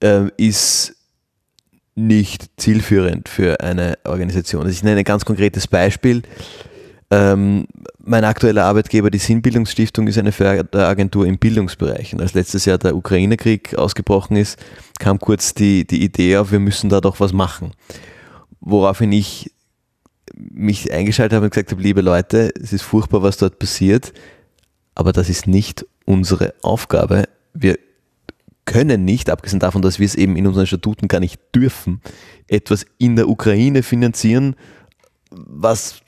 äh, 0.00 0.28
ist 0.36 0.94
nicht 1.98 2.50
zielführend 2.56 3.28
für 3.28 3.60
eine 3.60 3.98
Organisation. 4.04 4.62
Also 4.62 4.72
ich 4.72 4.84
nenne 4.84 5.00
ein 5.00 5.04
ganz 5.04 5.24
konkretes 5.24 5.66
Beispiel. 5.66 6.22
ähm, 7.10 7.66
mein 7.98 8.24
aktueller 8.24 8.64
Arbeitgeber, 8.64 9.10
die 9.10 9.18
Sinnbildungsstiftung, 9.18 10.06
ist 10.06 10.18
eine 10.18 10.32
Förderagentur 10.32 11.26
im 11.26 11.38
Bildungsbereich. 11.38 12.14
Und 12.14 12.20
als 12.20 12.34
letztes 12.34 12.66
Jahr 12.66 12.78
der 12.78 12.94
Ukraine-Krieg 12.96 13.74
ausgebrochen 13.74 14.36
ist, 14.36 14.58
kam 14.98 15.18
kurz 15.18 15.54
die, 15.54 15.86
die 15.86 16.04
Idee 16.04 16.36
auf, 16.36 16.52
wir 16.52 16.60
müssen 16.60 16.88
da 16.88 17.00
doch 17.00 17.18
was 17.18 17.32
machen. 17.32 17.72
Woraufhin 18.60 19.10
ich 19.12 19.50
mich 20.36 20.92
eingeschaltet 20.92 21.34
habe 21.34 21.46
und 21.46 21.50
gesagt 21.50 21.72
habe, 21.72 21.82
liebe 21.82 22.00
Leute, 22.00 22.52
es 22.62 22.72
ist 22.72 22.82
furchtbar, 22.82 23.22
was 23.22 23.38
dort 23.38 23.58
passiert, 23.58 24.12
aber 24.94 25.12
das 25.12 25.28
ist 25.28 25.46
nicht 25.46 25.86
unsere 26.04 26.54
Aufgabe. 26.62 27.24
Wir 27.54 27.78
können 28.68 29.04
nicht, 29.04 29.30
abgesehen 29.30 29.60
davon, 29.60 29.80
dass 29.80 29.98
wir 29.98 30.04
es 30.04 30.14
eben 30.14 30.36
in 30.36 30.46
unseren 30.46 30.66
Statuten 30.66 31.08
gar 31.08 31.20
nicht 31.20 31.40
dürfen, 31.54 32.02
etwas 32.48 32.84
in 32.98 33.16
der 33.16 33.28
Ukraine 33.28 33.82
finanzieren, 33.82 34.56
was 35.30 36.02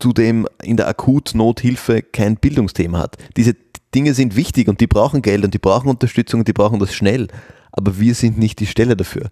zudem 0.00 0.46
in 0.60 0.76
der 0.76 0.88
Akutnothilfe 0.88 2.02
kein 2.02 2.36
Bildungsthema 2.36 2.98
hat. 2.98 3.16
Diese 3.36 3.54
Dinge 3.94 4.12
sind 4.12 4.34
wichtig 4.34 4.68
und 4.68 4.80
die 4.80 4.88
brauchen 4.88 5.22
Geld 5.22 5.44
und 5.44 5.54
die 5.54 5.58
brauchen 5.58 5.88
Unterstützung 5.88 6.40
und 6.40 6.48
die 6.48 6.52
brauchen 6.52 6.80
das 6.80 6.92
schnell. 6.92 7.28
Aber 7.70 7.98
wir 8.00 8.14
sind 8.14 8.38
nicht 8.38 8.58
die 8.58 8.66
Stelle 8.66 8.96
dafür. 8.96 9.30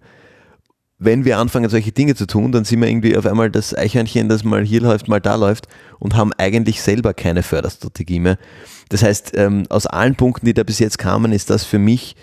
Wenn 0.99 1.25
wir 1.25 1.37
anfangen, 1.39 1.69
solche 1.69 1.91
Dinge 1.91 2.15
zu 2.15 2.25
tun, 2.25 2.53
dann 2.53 2.63
sind 2.63 2.79
wir 2.81 2.87
irgendwie 2.87 3.17
auf 3.17 3.25
einmal 3.25 3.51
das 3.51 3.77
Eichhörnchen, 3.77 4.29
das 4.29 4.45
mal 4.45 4.63
hier 4.63 4.81
läuft, 4.81 5.09
mal 5.09 5.19
da 5.19 5.35
läuft 5.35 5.67
und 5.99 6.15
haben 6.15 6.31
eigentlich 6.37 6.81
selber 6.81 7.13
keine 7.13 7.43
Förderstrategie 7.43 8.19
mehr. 8.19 8.37
Das 8.89 9.03
heißt, 9.03 9.33
ähm, 9.35 9.65
aus 9.69 9.85
allen 9.85 10.15
Punkten, 10.15 10.45
die 10.45 10.53
da 10.53 10.63
bis 10.63 10.79
jetzt 10.79 10.97
kamen, 10.97 11.33
ist 11.33 11.49
das 11.49 11.65
für 11.65 11.77
mich 11.77 12.15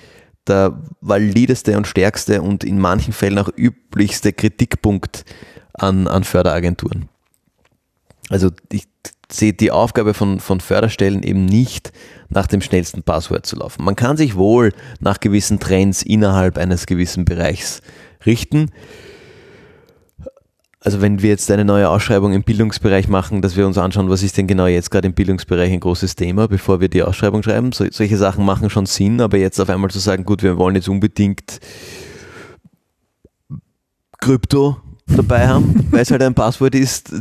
der 0.46 0.82
valideste 1.00 1.76
und 1.76 1.86
stärkste 1.86 2.42
und 2.42 2.64
in 2.64 2.78
manchen 2.78 3.12
Fällen 3.12 3.38
auch 3.38 3.50
üblichste 3.56 4.32
Kritikpunkt 4.32 5.24
an, 5.72 6.06
an 6.06 6.24
Förderagenturen. 6.24 7.08
Also 8.30 8.50
ich 8.70 8.86
sehe 9.30 9.52
die 9.52 9.70
Aufgabe 9.70 10.14
von, 10.14 10.40
von 10.40 10.60
Förderstellen 10.60 11.22
eben 11.22 11.44
nicht 11.44 11.92
nach 12.28 12.46
dem 12.46 12.60
schnellsten 12.60 13.02
Passwort 13.02 13.46
zu 13.46 13.56
laufen. 13.56 13.84
Man 13.84 13.96
kann 13.96 14.16
sich 14.16 14.36
wohl 14.36 14.72
nach 15.00 15.20
gewissen 15.20 15.60
Trends 15.60 16.02
innerhalb 16.02 16.58
eines 16.58 16.86
gewissen 16.86 17.24
Bereichs 17.24 17.80
richten. 18.24 18.70
Also 20.84 21.00
wenn 21.00 21.22
wir 21.22 21.30
jetzt 21.30 21.50
eine 21.50 21.64
neue 21.64 21.88
Ausschreibung 21.88 22.34
im 22.34 22.42
Bildungsbereich 22.42 23.08
machen, 23.08 23.40
dass 23.40 23.56
wir 23.56 23.66
uns 23.66 23.78
anschauen, 23.78 24.10
was 24.10 24.22
ist 24.22 24.36
denn 24.36 24.46
genau 24.46 24.66
jetzt 24.66 24.90
gerade 24.90 25.06
im 25.06 25.14
Bildungsbereich 25.14 25.72
ein 25.72 25.80
großes 25.80 26.14
Thema, 26.14 26.46
bevor 26.46 26.82
wir 26.82 26.88
die 26.88 27.02
Ausschreibung 27.02 27.42
schreiben. 27.42 27.72
So, 27.72 27.86
solche 27.90 28.18
Sachen 28.18 28.44
machen 28.44 28.68
schon 28.68 28.84
Sinn, 28.84 29.22
aber 29.22 29.38
jetzt 29.38 29.58
auf 29.60 29.70
einmal 29.70 29.90
zu 29.90 29.98
sagen, 29.98 30.24
gut, 30.26 30.42
wir 30.42 30.58
wollen 30.58 30.74
jetzt 30.74 30.90
unbedingt 30.90 31.58
Krypto 34.20 34.76
dabei 35.06 35.48
haben, 35.48 35.86
weil 35.90 36.02
es 36.02 36.10
halt 36.10 36.22
ein 36.22 36.34
Passwort 36.34 36.74
ist, 36.74 37.14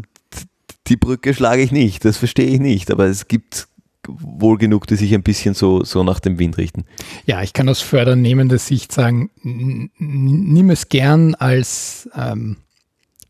die 0.88 0.97
Brücke 0.97 1.34
schlage 1.34 1.61
ich 1.61 1.72
nicht, 1.72 2.03
das 2.03 2.18
verstehe 2.18 2.47
ich 2.47 2.59
nicht, 2.59 2.91
aber 2.91 3.05
es 3.05 3.30
gibt 3.30 3.70
wohl 4.09 4.57
genug, 4.57 4.88
die 4.88 4.97
sich 4.97 5.14
ein 5.14 5.24
bisschen 5.24 5.53
so, 5.53 5.86
so 5.86 6.03
nach 6.03 6.20
dem 6.20 6.38
Wind 6.38 6.57
richten. 6.57 6.84
Ja, 7.26 7.41
ich 7.41 7.53
kann 7.53 7.70
aus 7.70 7.80
fördernehmender 7.80 8.57
Sicht 8.57 8.91
sagen, 8.91 9.30
nimm 9.41 10.70
es 10.70 10.89
gern 10.89 11.36
als 11.36 12.09
ähm, 12.14 12.57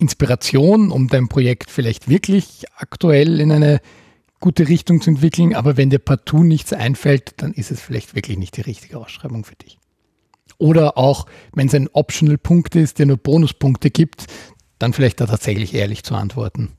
Inspiration, 0.03 0.91
um 0.91 1.07
dein 1.07 1.29
Projekt 1.29 1.71
vielleicht 1.71 2.09
wirklich 2.09 2.65
aktuell 2.75 3.39
in 3.39 3.51
eine 3.51 3.79
gute 4.39 4.67
Richtung 4.67 5.01
zu 5.01 5.09
entwickeln, 5.11 5.55
aber 5.55 5.77
wenn 5.77 5.89
dir 5.89 5.99
partout 5.99 6.43
nichts 6.43 6.73
einfällt, 6.73 7.35
dann 7.37 7.53
ist 7.53 7.71
es 7.71 7.79
vielleicht 7.79 8.13
wirklich 8.13 8.37
nicht 8.37 8.57
die 8.57 8.61
richtige 8.61 8.97
Ausschreibung 8.97 9.45
für 9.45 9.55
dich. 9.55 9.79
Oder 10.57 10.97
auch, 10.97 11.25
wenn 11.53 11.67
es 11.67 11.73
ein 11.73 11.87
Optional-Punkt 11.87 12.75
ist, 12.75 12.99
der 12.99 13.05
nur 13.05 13.17
Bonuspunkte 13.17 13.89
gibt, 13.89 14.25
dann 14.79 14.91
vielleicht 14.91 15.21
da 15.21 15.25
tatsächlich 15.25 15.73
ehrlich 15.73 16.03
zu 16.03 16.15
antworten 16.15 16.73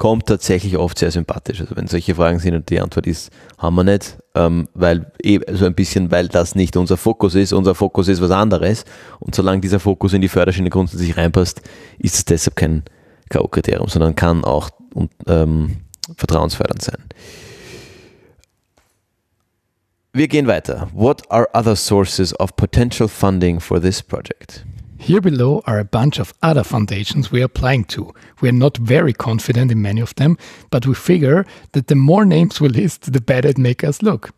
kommt 0.00 0.24
tatsächlich 0.24 0.78
oft 0.78 0.98
sehr 0.98 1.10
sympathisch. 1.10 1.60
Also 1.60 1.76
wenn 1.76 1.86
solche 1.86 2.14
Fragen 2.14 2.38
sind 2.38 2.54
und 2.54 2.70
die 2.70 2.80
Antwort 2.80 3.06
ist, 3.06 3.30
haben 3.58 3.74
wir 3.74 3.84
nicht, 3.84 4.16
ähm, 4.34 4.66
weil 4.72 5.12
so 5.22 5.40
also 5.46 5.66
ein 5.66 5.74
bisschen, 5.74 6.10
weil 6.10 6.26
das 6.26 6.54
nicht 6.54 6.74
unser 6.78 6.96
Fokus 6.96 7.34
ist, 7.34 7.52
unser 7.52 7.74
Fokus 7.74 8.08
ist 8.08 8.22
was 8.22 8.30
anderes 8.30 8.86
und 9.18 9.34
solange 9.34 9.60
dieser 9.60 9.78
Fokus 9.78 10.14
in 10.14 10.22
die 10.22 10.28
Förderschiene 10.28 10.70
grundsätzlich 10.70 11.18
reinpasst, 11.18 11.60
ist 11.98 12.14
es 12.14 12.24
deshalb 12.24 12.56
kein 12.56 12.82
K.O.-Kriterium, 13.28 13.90
sondern 13.90 14.16
kann 14.16 14.42
auch 14.42 14.70
ähm, 15.26 15.76
vertrauensfördernd 16.16 16.80
sein. 16.80 17.04
Wir 20.14 20.28
gehen 20.28 20.46
weiter. 20.46 20.88
What 20.94 21.30
are 21.30 21.46
other 21.52 21.76
sources 21.76 22.34
of 22.40 22.56
potential 22.56 23.06
funding 23.06 23.60
for 23.60 23.78
this 23.78 24.02
project? 24.02 24.64
Here 25.00 25.22
below 25.22 25.62
are 25.66 25.78
a 25.78 25.84
bunch 25.84 26.18
of 26.18 26.34
other 26.42 26.62
foundations 26.62 27.32
we 27.32 27.40
are 27.40 27.46
applying 27.46 27.84
to. 27.84 28.14
We 28.42 28.50
are 28.50 28.52
not 28.52 28.76
very 28.76 29.14
confident 29.14 29.72
in 29.72 29.80
many 29.80 30.02
of 30.02 30.14
them, 30.16 30.36
but 30.68 30.86
we 30.86 30.94
figure 30.94 31.46
that 31.72 31.86
the 31.86 31.94
more 31.94 32.26
names 32.26 32.60
we 32.60 32.68
list, 32.68 33.10
the 33.10 33.20
better 33.20 33.48
it 33.48 33.56
makes 33.56 33.82
us 33.82 34.02
look. 34.02 34.30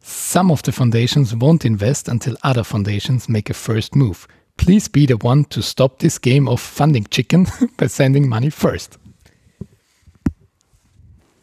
Some 0.00 0.50
of 0.50 0.62
the 0.62 0.72
foundations 0.72 1.36
won't 1.36 1.66
invest 1.66 2.08
until 2.08 2.38
other 2.42 2.64
foundations 2.64 3.28
make 3.28 3.50
a 3.50 3.54
first 3.54 3.94
move. 3.94 4.26
Please 4.56 4.88
be 4.88 5.04
the 5.04 5.18
one 5.18 5.44
to 5.44 5.62
stop 5.62 5.98
this 5.98 6.18
game 6.18 6.48
of 6.48 6.62
funding 6.62 7.04
chicken 7.10 7.46
by 7.76 7.86
sending 7.86 8.26
money 8.26 8.48
first. 8.48 8.96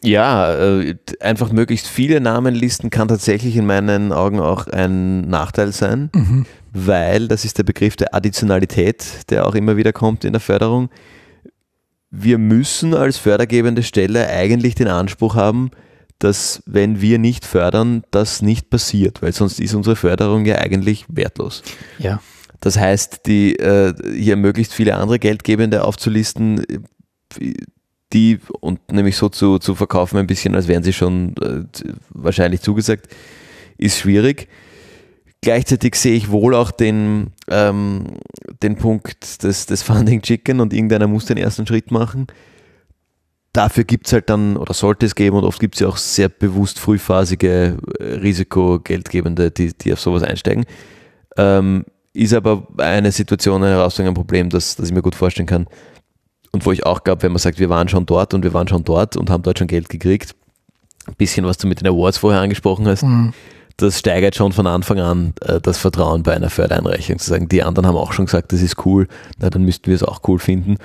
Ja, 0.04 0.54
äh, 0.54 0.96
einfach 1.20 1.52
möglichst 1.52 1.86
viele 1.86 2.20
Namenlisten 2.20 2.90
kann 2.90 3.08
tatsächlich 3.08 3.56
in 3.56 3.66
meinen 3.66 4.12
Augen 4.12 4.40
auch 4.40 4.66
ein 4.66 5.28
Nachteil 5.28 5.72
sein, 5.72 6.10
mhm. 6.14 6.44
weil 6.72 7.28
das 7.28 7.44
ist 7.44 7.58
der 7.58 7.62
Begriff 7.62 7.94
der 7.96 8.14
Additionalität, 8.14 9.30
der 9.30 9.46
auch 9.46 9.54
immer 9.54 9.76
wieder 9.76 9.92
kommt 9.92 10.24
in 10.24 10.32
der 10.32 10.40
Förderung. 10.40 10.90
Wir 12.10 12.38
müssen 12.38 12.94
als 12.94 13.16
fördergebende 13.16 13.82
Stelle 13.82 14.28
eigentlich 14.28 14.74
den 14.74 14.88
Anspruch 14.88 15.36
haben, 15.36 15.70
dass 16.18 16.62
wenn 16.66 17.00
wir 17.00 17.18
nicht 17.18 17.44
fördern, 17.44 18.02
das 18.10 18.42
nicht 18.42 18.70
passiert, 18.70 19.22
weil 19.22 19.32
sonst 19.32 19.60
ist 19.60 19.74
unsere 19.74 19.96
Förderung 19.96 20.46
ja 20.46 20.56
eigentlich 20.56 21.06
wertlos. 21.08 21.62
Ja. 21.98 22.20
Das 22.60 22.78
heißt, 22.78 23.26
die, 23.26 23.56
äh, 23.56 23.92
hier 24.16 24.36
möglichst 24.36 24.72
viele 24.72 24.96
andere 24.96 25.18
Geldgebende 25.18 25.84
aufzulisten, 25.84 26.64
die 28.12 28.38
und 28.60 28.92
nämlich 28.92 29.16
so 29.16 29.28
zu, 29.28 29.58
zu 29.58 29.74
verkaufen, 29.74 30.18
ein 30.18 30.26
bisschen, 30.26 30.54
als 30.54 30.68
wären 30.68 30.82
sie 30.82 30.92
schon 30.92 31.34
äh, 31.38 31.64
wahrscheinlich 32.10 32.60
zugesagt, 32.60 33.08
ist 33.78 33.98
schwierig. 33.98 34.48
Gleichzeitig 35.40 35.96
sehe 35.96 36.14
ich 36.14 36.30
wohl 36.30 36.54
auch 36.54 36.70
den, 36.70 37.32
ähm, 37.50 38.04
den 38.62 38.76
Punkt 38.76 39.42
des, 39.42 39.66
des 39.66 39.82
Funding 39.82 40.22
Chicken 40.22 40.60
und 40.60 40.72
irgendeiner 40.72 41.08
muss 41.08 41.26
den 41.26 41.36
ersten 41.36 41.66
Schritt 41.66 41.90
machen. 41.90 42.28
Dafür 43.52 43.84
gibt 43.84 44.06
es 44.06 44.12
halt 44.12 44.30
dann, 44.30 44.56
oder 44.56 44.72
sollte 44.72 45.04
es 45.04 45.14
geben, 45.14 45.36
und 45.36 45.44
oft 45.44 45.60
gibt 45.60 45.74
es 45.74 45.80
ja 45.80 45.88
auch 45.88 45.96
sehr 45.96 46.28
bewusst 46.28 46.78
frühphasige 46.78 47.76
äh, 47.98 48.04
Risikogeldgebende, 48.04 49.50
die, 49.50 49.72
die 49.76 49.92
auf 49.92 50.00
sowas 50.00 50.22
einsteigen. 50.22 50.64
Ähm, 51.36 51.84
ist 52.14 52.34
aber 52.34 52.68
eine 52.76 53.10
Situation, 53.10 53.62
eine 53.62 53.72
Herausforderung, 53.72 54.12
ein 54.12 54.14
Problem, 54.14 54.48
das, 54.48 54.76
das 54.76 54.88
ich 54.88 54.94
mir 54.94 55.02
gut 55.02 55.14
vorstellen 55.14 55.46
kann, 55.46 55.66
und 56.52 56.66
wo 56.66 56.72
ich 56.72 56.84
auch 56.86 57.02
glaube, 57.02 57.22
wenn 57.22 57.32
man 57.32 57.38
sagt, 57.38 57.58
wir 57.58 57.70
waren 57.70 57.88
schon 57.88 58.06
dort 58.06 58.34
und 58.34 58.44
wir 58.44 58.52
waren 58.52 58.68
schon 58.68 58.84
dort 58.84 59.16
und 59.16 59.30
haben 59.30 59.42
dort 59.42 59.58
schon 59.58 59.68
Geld 59.68 59.88
gekriegt, 59.88 60.34
ein 61.06 61.14
bisschen, 61.16 61.44
was 61.46 61.58
du 61.58 61.66
mit 61.66 61.80
den 61.80 61.88
Awards 61.88 62.18
vorher 62.18 62.40
angesprochen 62.40 62.86
hast, 62.86 63.02
mhm. 63.02 63.32
das 63.78 63.98
steigert 63.98 64.36
schon 64.36 64.52
von 64.52 64.66
Anfang 64.66 65.00
an 65.00 65.34
äh, 65.40 65.60
das 65.60 65.78
Vertrauen 65.78 66.22
bei 66.22 66.34
einer 66.34 66.50
Fördereinreichung. 66.50 67.18
Zu 67.18 67.30
sagen, 67.30 67.48
die 67.48 67.62
anderen 67.62 67.86
haben 67.86 67.96
auch 67.96 68.12
schon 68.12 68.26
gesagt, 68.26 68.52
das 68.52 68.60
ist 68.60 68.84
cool, 68.84 69.08
na 69.38 69.50
dann 69.50 69.64
müssten 69.64 69.86
wir 69.86 69.94
es 69.94 70.02
auch 70.02 70.20
cool 70.28 70.38
finden. 70.38 70.76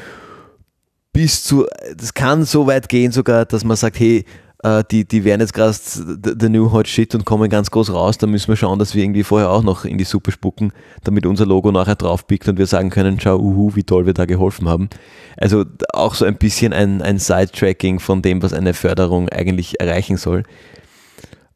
Bis 1.13 1.43
zu, 1.43 1.65
das 1.95 2.13
kann 2.13 2.45
so 2.45 2.67
weit 2.67 2.89
gehen 2.89 3.11
sogar, 3.11 3.45
dass 3.45 3.63
man 3.63 3.75
sagt, 3.75 3.99
hey, 3.99 4.23
äh, 4.63 4.83
die, 4.89 5.05
die 5.05 5.23
werden 5.23 5.41
jetzt 5.41 5.53
gerade 5.53 5.73
the 5.75 6.49
new 6.49 6.71
hot 6.71 6.87
shit 6.87 7.13
und 7.13 7.25
kommen 7.25 7.49
ganz 7.49 7.69
groß 7.69 7.91
raus, 7.91 8.17
da 8.17 8.27
müssen 8.27 8.47
wir 8.47 8.55
schauen, 8.55 8.79
dass 8.79 8.95
wir 8.95 9.03
irgendwie 9.03 9.23
vorher 9.23 9.49
auch 9.49 9.63
noch 9.63 9.85
in 9.85 9.97
die 9.97 10.03
Suppe 10.03 10.31
spucken, 10.31 10.71
damit 11.03 11.25
unser 11.25 11.45
Logo 11.45 11.71
nachher 11.71 11.95
draufpickt 11.95 12.47
und 12.47 12.57
wir 12.57 12.65
sagen 12.65 12.89
können, 12.89 13.19
schau, 13.19 13.37
uhu, 13.37 13.75
wie 13.75 13.83
toll 13.83 14.05
wir 14.05 14.13
da 14.13 14.25
geholfen 14.25 14.67
haben. 14.67 14.89
Also 15.37 15.65
auch 15.93 16.15
so 16.15 16.25
ein 16.25 16.37
bisschen 16.37 16.73
ein, 16.73 17.01
ein 17.01 17.19
Side-Tracking 17.19 17.99
von 17.99 18.21
dem, 18.21 18.41
was 18.41 18.53
eine 18.53 18.73
Förderung 18.73 19.29
eigentlich 19.29 19.79
erreichen 19.79 20.17
soll. 20.17 20.43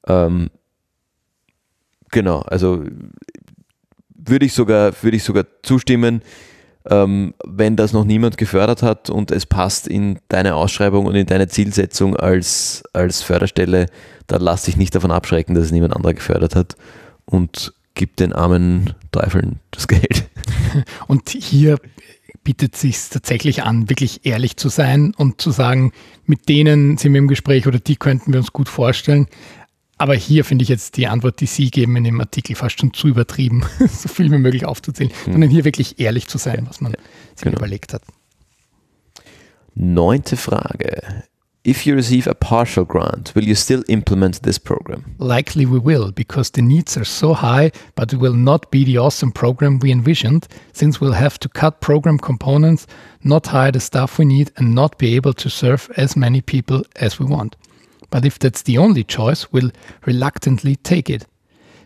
Ähm, 0.08 0.50
genau, 2.12 2.40
also 2.42 2.84
würde 4.14 4.46
ich 4.46 4.54
sogar, 4.54 4.94
würde 5.02 5.18
ich 5.18 5.24
sogar 5.24 5.46
zustimmen 5.64 6.22
ähm, 6.90 7.34
wenn 7.46 7.76
das 7.76 7.94
noch 7.94 8.06
niemand 8.06 8.38
gefördert 8.38 8.82
hat 8.84 9.10
und 9.10 9.32
es 9.32 9.46
passt 9.46 9.88
in 9.88 10.20
deine 10.30 10.56
Ausschreibung 10.56 11.06
und 11.06 11.16
in 11.16 11.28
deine 11.28 11.48
Zielsetzung 11.48 12.16
als, 12.16 12.84
als 12.94 13.22
Förderstelle, 13.22 13.88
dann 14.28 14.42
lass 14.42 14.64
dich 14.64 14.78
nicht 14.78 14.96
davon 14.96 15.12
abschrecken, 15.12 15.56
dass 15.56 15.66
es 15.66 15.72
niemand 15.72 15.96
anderer 15.96 16.14
gefördert 16.14 16.56
hat 16.56 16.76
und 17.26 17.74
gib 17.94 18.16
den 18.16 18.34
armen 18.34 18.94
Teufeln 19.12 19.60
das 19.72 19.88
Geld. 19.88 20.30
Und 21.08 21.30
hier 21.30 21.78
bietet 22.44 22.76
sich 22.76 23.10
tatsächlich 23.10 23.64
an, 23.64 23.90
wirklich 23.90 24.26
ehrlich 24.26 24.58
zu 24.58 24.70
sein 24.70 25.14
und 25.16 25.42
zu 25.42 25.52
sagen, 25.52 25.92
mit 26.26 26.50
denen 26.50 26.98
sind 26.98 27.14
wir 27.14 27.20
im 27.20 27.28
Gespräch 27.28 27.68
oder 27.68 27.80
die 27.80 27.98
könnten 27.98 28.34
wir 28.34 28.40
uns 28.40 28.54
gut 28.54 28.70
vorstellen. 28.70 29.28
Aber 30.02 30.16
hier 30.16 30.44
finde 30.44 30.64
ich 30.64 30.70
jetzt 30.70 30.98
die 30.98 31.06
Antwort, 31.06 31.42
die 31.42 31.46
Sie 31.46 31.70
geben 31.70 31.96
in 31.96 32.04
dem 32.04 32.20
Artikel, 32.20 32.56
fast 32.56 32.80
schon 32.80 32.92
zu 32.92 33.08
übertrieben, 33.08 33.64
so 33.88 34.10
viel 34.10 34.32
wie 34.32 34.40
möglich 34.40 34.66
aufzuzählen, 34.66 35.12
mhm. 35.28 35.32
sondern 35.34 35.50
hier 35.52 35.64
wirklich 35.64 36.00
ehrlich 36.00 36.26
zu 36.26 36.40
sein, 36.40 36.66
was 36.68 36.82
man 36.82 36.94
sich 37.36 37.44
genau. 37.44 37.58
überlegt 37.58 37.94
hat. 37.94 38.02
Neunte 39.76 40.38
Frage. 40.38 41.24
If 41.64 41.86
you 41.86 41.94
receive 41.94 42.28
a 42.28 42.34
partial 42.34 42.84
grant, 42.84 43.36
will 43.36 43.48
you 43.48 43.54
still 43.54 43.84
implement 43.88 44.42
this 44.42 44.58
program? 44.60 45.06
Likely 45.20 45.68
we 45.68 45.80
will, 45.80 46.12
because 46.12 46.50
the 46.56 46.64
needs 46.64 46.98
are 46.98 47.06
so 47.06 47.36
high, 47.36 47.72
but 47.94 48.12
it 48.12 48.20
will 48.20 48.34
not 48.34 48.72
be 48.72 48.84
the 48.84 48.98
awesome 48.98 49.32
program 49.32 49.78
we 49.84 49.92
envisioned, 49.92 50.48
since 50.74 51.00
we'll 51.00 51.14
have 51.14 51.38
to 51.38 51.48
cut 51.48 51.80
program 51.80 52.18
components, 52.18 52.88
not 53.24 53.46
hire 53.46 53.72
the 53.72 53.80
staff 53.80 54.18
we 54.18 54.26
need, 54.26 54.52
and 54.58 54.74
not 54.74 54.98
be 54.98 55.16
able 55.16 55.34
to 55.34 55.48
serve 55.48 55.92
as 55.96 56.16
many 56.16 56.42
people 56.42 56.82
as 56.96 57.20
we 57.20 57.26
want. 57.28 57.56
But 58.12 58.26
if 58.26 58.38
that's 58.38 58.62
the 58.62 58.78
only 58.78 59.04
choice, 59.04 59.52
we'll 59.52 59.72
reluctantly 60.06 60.76
take 60.76 61.10
it. 61.10 61.26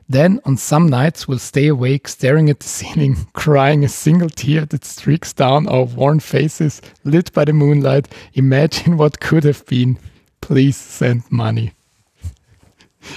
Then, 0.08 0.40
on 0.46 0.58
some 0.58 0.88
nights, 0.88 1.28
we'll 1.28 1.40
stay 1.40 1.68
awake, 1.68 2.08
staring 2.08 2.50
at 2.50 2.60
the 2.60 2.68
ceiling, 2.68 3.16
crying 3.34 3.86
a 3.86 3.90
single 3.90 4.30
tear 4.30 4.66
that 4.66 4.84
streaks 4.84 5.34
down 5.34 5.68
our 5.68 5.86
worn 5.86 6.20
faces, 6.20 6.82
lit 7.04 7.32
by 7.34 7.46
the 7.46 7.54
moonlight. 7.54 8.08
Imagine 8.34 8.98
what 8.98 9.20
could 9.20 9.46
have 9.46 9.66
been. 9.66 9.98
Please 10.42 10.76
send 10.78 11.24
money. 11.32 11.72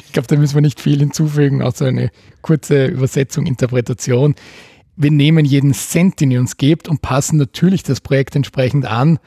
Ich 0.05 0.13
glaube, 0.13 0.29
da 0.29 0.37
müssen 0.37 0.55
wir 0.55 0.61
nicht 0.61 0.83
viel 0.83 0.99
hinzufügen, 0.99 1.63
außer 1.63 1.87
eine 1.87 2.11
kurze 2.43 2.89
Übersetzung, 2.89 3.47
Interpretation. 3.47 4.35
Wir 4.97 5.11
nehmen 5.11 5.47
jeden 5.47 5.73
Cent, 5.73 6.21
den 6.21 6.31
ihr 6.31 6.41
uns 6.41 6.59
gebt 6.59 6.89
und 6.89 7.01
passen 7.01 7.39
natürlich 7.39 7.85
das 7.85 8.03
Projekt 8.03 8.37
entsprechend 8.37 8.85
an, 8.85 9.19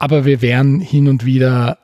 aber 0.00 0.24
wir 0.24 0.42
werden 0.42 0.80
hin 0.80 1.06
und 1.06 1.24
wieder 1.24 1.78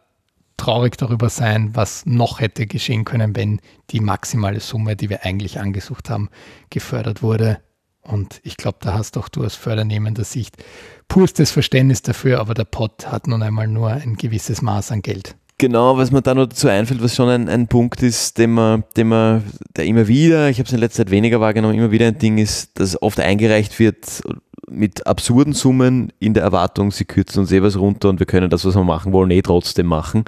traurig 0.63 0.97
darüber 0.97 1.29
sein, 1.29 1.71
was 1.75 2.07
noch 2.07 2.39
hätte 2.39 2.69
geschehen 2.69 3.05
können, 3.05 3.35
wenn 3.35 3.61
die 3.91 3.99
maximale 3.99 4.61
Summe, 4.61 4.95
die 4.95 5.11
wir 5.11 5.25
eigentlich 5.25 5.59
angesucht 5.59 6.09
haben, 6.09 6.29
gefördert 6.71 7.21
wurde. 7.21 7.59
Und 8.03 8.41
ich 8.45 8.57
glaube, 8.57 8.79
da 8.81 8.95
hast 8.95 9.19
auch 9.19 9.29
du 9.29 9.45
aus 9.45 9.57
fördernehmender 9.57 10.23
Sicht 10.23 10.57
purstes 11.09 11.51
Verständnis 11.51 12.03
dafür, 12.03 12.39
aber 12.39 12.55
der 12.55 12.65
Pot 12.65 13.11
hat 13.11 13.27
nun 13.27 13.43
einmal 13.43 13.67
nur 13.67 13.91
ein 13.91 14.15
gewisses 14.15 14.63
Maß 14.63 14.93
an 14.93 15.03
Geld. 15.03 15.35
Genau, 15.59 15.97
was 15.97 16.13
mir 16.13 16.23
da 16.23 16.35
noch 16.35 16.47
dazu 16.47 16.69
einfällt, 16.69 17.03
was 17.03 17.17
schon 17.17 17.29
ein, 17.29 17.49
ein 17.49 17.67
Punkt 17.67 18.03
ist, 18.03 18.39
den 18.39 18.53
man, 18.53 18.85
den 18.97 19.09
man, 19.09 19.43
der 19.77 19.87
immer 19.87 20.07
wieder, 20.07 20.49
ich 20.49 20.59
habe 20.59 20.69
es 20.69 20.73
in 20.73 20.79
letzter 20.79 21.05
Zeit 21.05 21.11
weniger 21.11 21.41
wahrgenommen, 21.41 21.75
immer 21.75 21.91
wieder 21.91 22.07
ein 22.07 22.19
Ding 22.19 22.39
ist, 22.39 22.79
dass 22.79 23.01
oft 23.03 23.19
eingereicht 23.19 23.79
wird 23.81 24.23
mit 24.69 25.07
absurden 25.07 25.53
Summen 25.53 26.13
in 26.19 26.35
der 26.35 26.43
Erwartung, 26.43 26.91
sie 26.91 27.05
kürzen 27.05 27.41
uns 27.41 27.53
eh 27.53 27.63
was 27.63 27.77
runter 27.77 28.09
und 28.09 28.19
wir 28.21 28.27
können 28.27 28.51
das, 28.51 28.65
was 28.65 28.75
wir 28.75 28.85
machen 28.85 29.13
wollen, 29.13 29.31
eh 29.31 29.43
trotzdem 29.43 29.87
machen. 29.87 30.25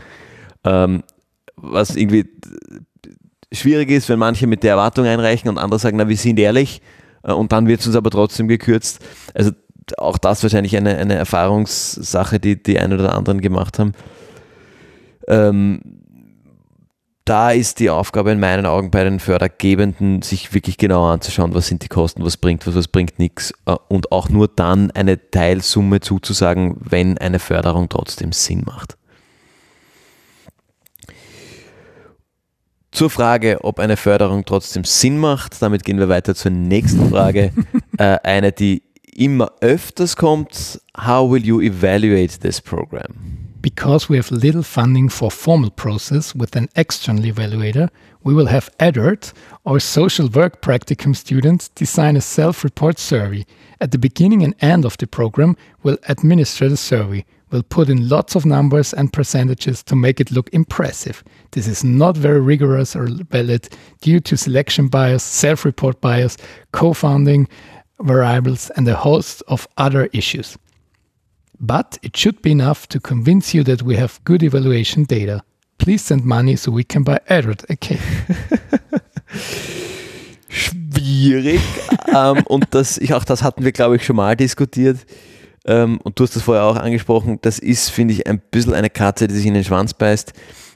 Ähm, 0.64 1.02
was 1.56 1.94
irgendwie 1.94 2.26
schwierig 3.52 3.90
ist, 3.90 4.08
wenn 4.08 4.18
manche 4.18 4.46
mit 4.46 4.62
der 4.62 4.72
Erwartung 4.72 5.06
einreichen 5.06 5.48
und 5.48 5.58
andere 5.58 5.78
sagen, 5.78 5.96
na, 5.96 6.08
wir 6.08 6.16
sind 6.16 6.38
ehrlich 6.38 6.82
äh, 7.22 7.32
und 7.32 7.52
dann 7.52 7.66
wird 7.68 7.80
es 7.80 7.86
uns 7.86 7.96
aber 7.96 8.10
trotzdem 8.10 8.48
gekürzt. 8.48 9.00
Also 9.34 9.52
auch 9.98 10.18
das 10.18 10.42
wahrscheinlich 10.42 10.76
eine, 10.76 10.96
eine 10.96 11.14
Erfahrungssache, 11.14 12.40
die 12.40 12.62
die 12.62 12.78
einen 12.78 12.98
oder 12.98 13.14
anderen 13.14 13.40
gemacht 13.40 13.78
haben. 13.78 13.92
Ähm, 15.28 15.80
da 17.24 17.52
ist 17.52 17.80
die 17.80 17.88
Aufgabe 17.88 18.32
in 18.32 18.40
meinen 18.40 18.66
Augen 18.66 18.90
bei 18.90 19.02
den 19.02 19.18
Fördergebenden, 19.18 20.20
sich 20.20 20.52
wirklich 20.52 20.76
genau 20.76 21.06
anzuschauen, 21.06 21.54
was 21.54 21.66
sind 21.66 21.82
die 21.82 21.88
Kosten, 21.88 22.22
was 22.22 22.36
bringt 22.36 22.66
was, 22.66 22.74
was 22.74 22.88
bringt 22.88 23.18
nichts 23.18 23.52
äh, 23.64 23.76
und 23.88 24.12
auch 24.12 24.28
nur 24.28 24.48
dann 24.48 24.90
eine 24.90 25.30
Teilsumme 25.30 26.00
zuzusagen, 26.00 26.76
wenn 26.80 27.16
eine 27.16 27.38
Förderung 27.38 27.88
trotzdem 27.88 28.32
Sinn 28.32 28.62
macht. 28.66 28.98
Zur 32.92 33.10
Frage, 33.10 33.58
ob 33.64 33.80
eine 33.80 33.96
Förderung 33.96 34.44
trotzdem 34.44 34.84
Sinn 34.84 35.18
macht, 35.18 35.60
damit 35.62 35.84
gehen 35.84 35.98
wir 35.98 36.08
weiter 36.08 36.34
zur 36.34 36.52
nächsten 36.52 37.10
Frage. 37.10 37.52
äh, 37.98 38.18
eine, 38.22 38.52
die 38.52 38.82
immer 39.14 39.50
öfters 39.60 40.14
kommt. 40.16 40.80
How 40.96 41.28
will 41.30 41.44
you 41.44 41.60
evaluate 41.60 42.38
this 42.38 42.60
program? 42.60 43.43
Because 43.64 44.10
we 44.10 44.16
have 44.16 44.30
little 44.30 44.62
funding 44.62 45.08
for 45.08 45.30
formal 45.30 45.70
process 45.70 46.34
with 46.34 46.54
an 46.54 46.68
external 46.76 47.24
evaluator, 47.24 47.88
we 48.22 48.34
will 48.34 48.44
have 48.44 48.68
Edward, 48.78 49.32
our 49.64 49.80
social 49.80 50.28
work 50.28 50.60
practicum 50.60 51.16
students, 51.16 51.70
design 51.70 52.14
a 52.14 52.20
self-report 52.20 52.98
survey. 52.98 53.46
At 53.80 53.90
the 53.90 53.96
beginning 53.96 54.42
and 54.42 54.54
end 54.60 54.84
of 54.84 54.98
the 54.98 55.06
program, 55.06 55.56
we'll 55.82 55.96
administer 56.10 56.68
the 56.68 56.76
survey. 56.76 57.24
We'll 57.50 57.62
put 57.62 57.88
in 57.88 58.06
lots 58.06 58.34
of 58.34 58.44
numbers 58.44 58.92
and 58.92 59.10
percentages 59.10 59.82
to 59.84 59.96
make 59.96 60.20
it 60.20 60.30
look 60.30 60.50
impressive. 60.52 61.24
This 61.52 61.66
is 61.66 61.82
not 61.82 62.18
very 62.18 62.40
rigorous 62.40 62.94
or 62.94 63.08
valid 63.30 63.70
due 64.02 64.20
to 64.20 64.36
selection 64.36 64.88
bias, 64.88 65.22
self 65.22 65.64
report 65.64 66.02
bias, 66.02 66.36
co 66.72 66.92
founding 66.92 67.48
variables, 67.98 68.68
and 68.76 68.86
a 68.88 68.94
host 68.94 69.42
of 69.48 69.66
other 69.78 70.10
issues. 70.12 70.58
But 71.58 71.98
it 72.02 72.16
should 72.18 72.42
be 72.42 72.50
enough 72.50 72.86
to 72.88 73.00
convince 73.00 73.54
you 73.54 73.64
that 73.64 73.84
we 73.84 73.96
have 73.98 74.20
good 74.24 74.42
evaluation 74.42 75.06
data. 75.06 75.42
Please 75.78 76.04
send 76.04 76.24
money 76.24 76.56
so 76.56 76.74
we 76.74 76.84
can 76.84 77.04
buy 77.04 77.18
Edward 77.26 77.64
a 77.70 77.76
cake. 77.76 78.00
Schwierig. 80.48 81.60
ähm, 82.14 82.42
und 82.46 82.66
das, 82.70 82.98
ich, 82.98 83.14
auch 83.14 83.24
das 83.24 83.42
hatten 83.42 83.64
wir, 83.64 83.72
glaube 83.72 83.96
ich, 83.96 84.04
schon 84.04 84.16
mal 84.16 84.36
diskutiert. 84.36 84.98
Ähm, 85.66 85.98
und 86.02 86.18
du 86.18 86.24
hast 86.24 86.36
das 86.36 86.42
vorher 86.42 86.64
auch 86.64 86.76
angesprochen. 86.76 87.38
Das 87.42 87.58
ist, 87.58 87.90
finde 87.90 88.14
ich, 88.14 88.26
ein 88.26 88.40
bisschen 88.50 88.74
eine 88.74 88.90
Katze, 88.90 89.26
die 89.26 89.34
sich 89.34 89.46
in 89.46 89.54
den 89.54 89.64
Schwanz 89.64 89.94
beißt 89.94 90.32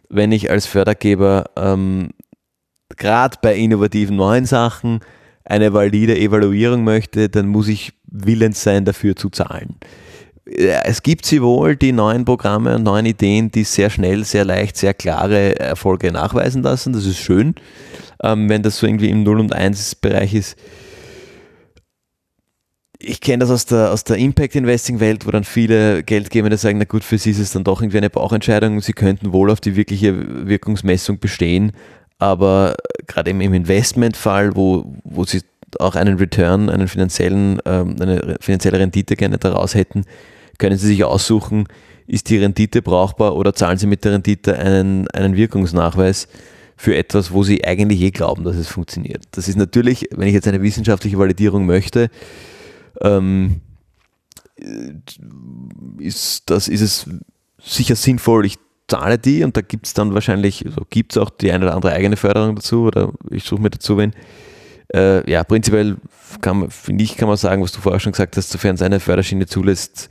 wenn 0.09 0.33
ich 0.33 0.51
als 0.51 0.67
Fördergeber 0.67 1.45
ähm, 1.57 2.11
gerade 2.97 3.37
bei 3.43 3.57
innovativen 3.57 4.17
neuen 4.17 4.47
Sachen 4.47 5.01
eine 5.45 5.73
valide 5.73 6.19
Evaluierung 6.19 6.85
möchte, 6.85 7.29
dann 7.29 7.49
muss 7.49 7.69
ich 7.69 7.93
willens 8.05 8.63
sein, 8.63 8.85
dafür 8.85 9.17
zu 9.17 9.31
zahlen. 9.31 9.77
Es 10.51 11.03
gibt 11.03 11.27
sie 11.27 11.43
wohl, 11.43 11.77
die 11.77 11.93
neuen 11.93 12.25
Programme 12.25 12.77
und 12.77 12.83
neuen 12.83 13.05
Ideen, 13.05 13.51
die 13.51 13.65
sehr 13.65 13.91
schnell, 13.91 14.25
sehr 14.25 14.45
leicht, 14.45 14.77
sehr 14.77 14.95
klare 14.95 15.59
Erfolge 15.59 16.11
nachweisen 16.11 16.63
lassen. 16.63 16.95
Das 16.95 17.05
ist 17.05 17.19
schön, 17.19 17.55
ähm, 18.23 18.49
wenn 18.49 18.63
das 18.63 18.79
so 18.79 18.87
irgendwie 18.87 19.11
im 19.11 19.25
0 19.25 19.41
und 19.41 19.53
1 19.53 19.97
Bereich 19.97 20.35
ist. 20.35 20.57
Ich 22.99 23.21
kenne 23.21 23.39
das 23.39 23.51
aus 23.51 23.67
der, 23.67 23.93
aus 23.93 24.05
der 24.05 24.17
Impact-Investing-Welt, 24.17 25.27
wo 25.27 25.31
dann 25.31 25.45
viele 25.45 26.03
Geldgebende 26.03 26.57
sagen, 26.57 26.79
na 26.79 26.85
gut, 26.85 27.05
für 27.05 27.19
sie 27.19 27.31
ist 27.31 27.39
es 27.39 27.53
dann 27.53 27.63
doch 27.63 27.81
irgendwie 27.81 27.99
eine 27.99 28.11
Bauchentscheidung, 28.11 28.81
sie 28.81 28.93
könnten 28.93 29.33
wohl 29.33 29.51
auf 29.51 29.61
die 29.61 29.77
wirkliche 29.77 30.49
Wirkungsmessung 30.49 31.21
bestehen, 31.21 31.73
aber 32.19 32.75
gerade 33.07 33.31
im 33.31 33.41
Investmentfall, 33.41 34.57
wo, 34.57 34.97
wo 35.05 35.25
sie 35.25 35.43
auch 35.79 35.95
einen 35.95 36.19
Return, 36.19 36.71
einen 36.71 36.89
finanziellen, 36.89 37.61
ähm, 37.67 37.97
eine 38.01 38.37
finanzielle 38.41 38.81
Rendite 38.81 39.15
gerne 39.15 39.39
daraus 39.39 39.75
hätten, 39.75 40.05
können 40.59 40.77
sie 40.77 40.89
sich 40.89 41.05
aussuchen, 41.05 41.67
ist 42.07 42.31
die 42.31 42.39
Rendite 42.39 42.83
brauchbar 42.83 43.37
oder 43.37 43.55
zahlen 43.55 43.79
sie 43.79 43.87
mit 43.87 44.05
der 44.05 44.13
Rendite 44.13 44.59
einen, 44.59 45.09
einen 45.09 45.37
Wirkungsnachweis 45.37 46.29
für 46.77 46.97
etwas, 46.97 47.33
wo 47.33 47.43
sie 47.43 47.65
eigentlich 47.65 48.01
eh 48.01 48.11
glauben, 48.11 48.45
dass 48.45 48.57
es 48.57 48.69
funktioniert. 48.69 49.25
Das 49.33 49.49
ist 49.49 49.57
natürlich, 49.57 50.09
wenn 50.13 50.29
ich 50.29 50.35
jetzt 50.35 50.49
eine 50.49 50.63
wissenschaftliche 50.63 51.19
Validierung 51.19 51.67
möchte, 51.67 52.09
ähm, 53.01 53.61
ist, 55.99 56.51
das, 56.51 56.69
ist 56.69 56.81
es 56.81 57.11
sicher 57.63 57.97
sinnvoll, 57.97 58.47
ich 58.47 58.57
zahle 58.89 59.19
die 59.19 59.45
und 59.45 59.57
da 59.57 59.61
gibt 59.61 59.87
es 59.87 59.95
dann 59.95 60.15
wahrscheinlich, 60.15 60.65
also 60.65 60.83
gibt 60.89 61.13
es 61.13 61.19
auch 61.19 61.31
die 61.31 61.53
eine 61.53 61.67
oder 61.67 61.75
andere 61.75 61.93
eigene 61.93 62.17
Förderung 62.17 62.57
dazu 62.57 62.85
oder 62.85 63.13
ich 63.31 63.45
suche 63.45 63.61
mir 63.61 63.71
dazu 63.71 63.97
wenn. 63.97 64.13
Äh, 64.95 65.31
ja, 65.31 65.45
prinzipiell 65.45 65.97
kann 66.41 66.71
finde 66.71 67.05
ich, 67.05 67.17
kann 67.17 67.29
man 67.29 67.37
sagen, 67.37 67.63
was 67.63 67.73
du 67.73 67.81
vorher 67.81 68.01
schon 68.01 68.13
gesagt 68.13 68.37
hast, 68.37 68.49
sofern 68.49 68.77
es 68.77 68.83
eine 68.83 69.01
Förderschiene 69.01 69.47
zulässt, 69.47 70.09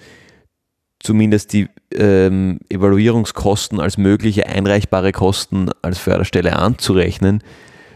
zumindest 1.00 1.54
die 1.54 1.68
ähm, 1.94 2.60
Evaluierungskosten 2.70 3.80
als 3.80 3.98
mögliche 3.98 4.48
einreichbare 4.48 5.12
Kosten 5.12 5.70
als 5.82 6.00
Förderstelle 6.00 6.56
anzurechnen, 6.58 7.44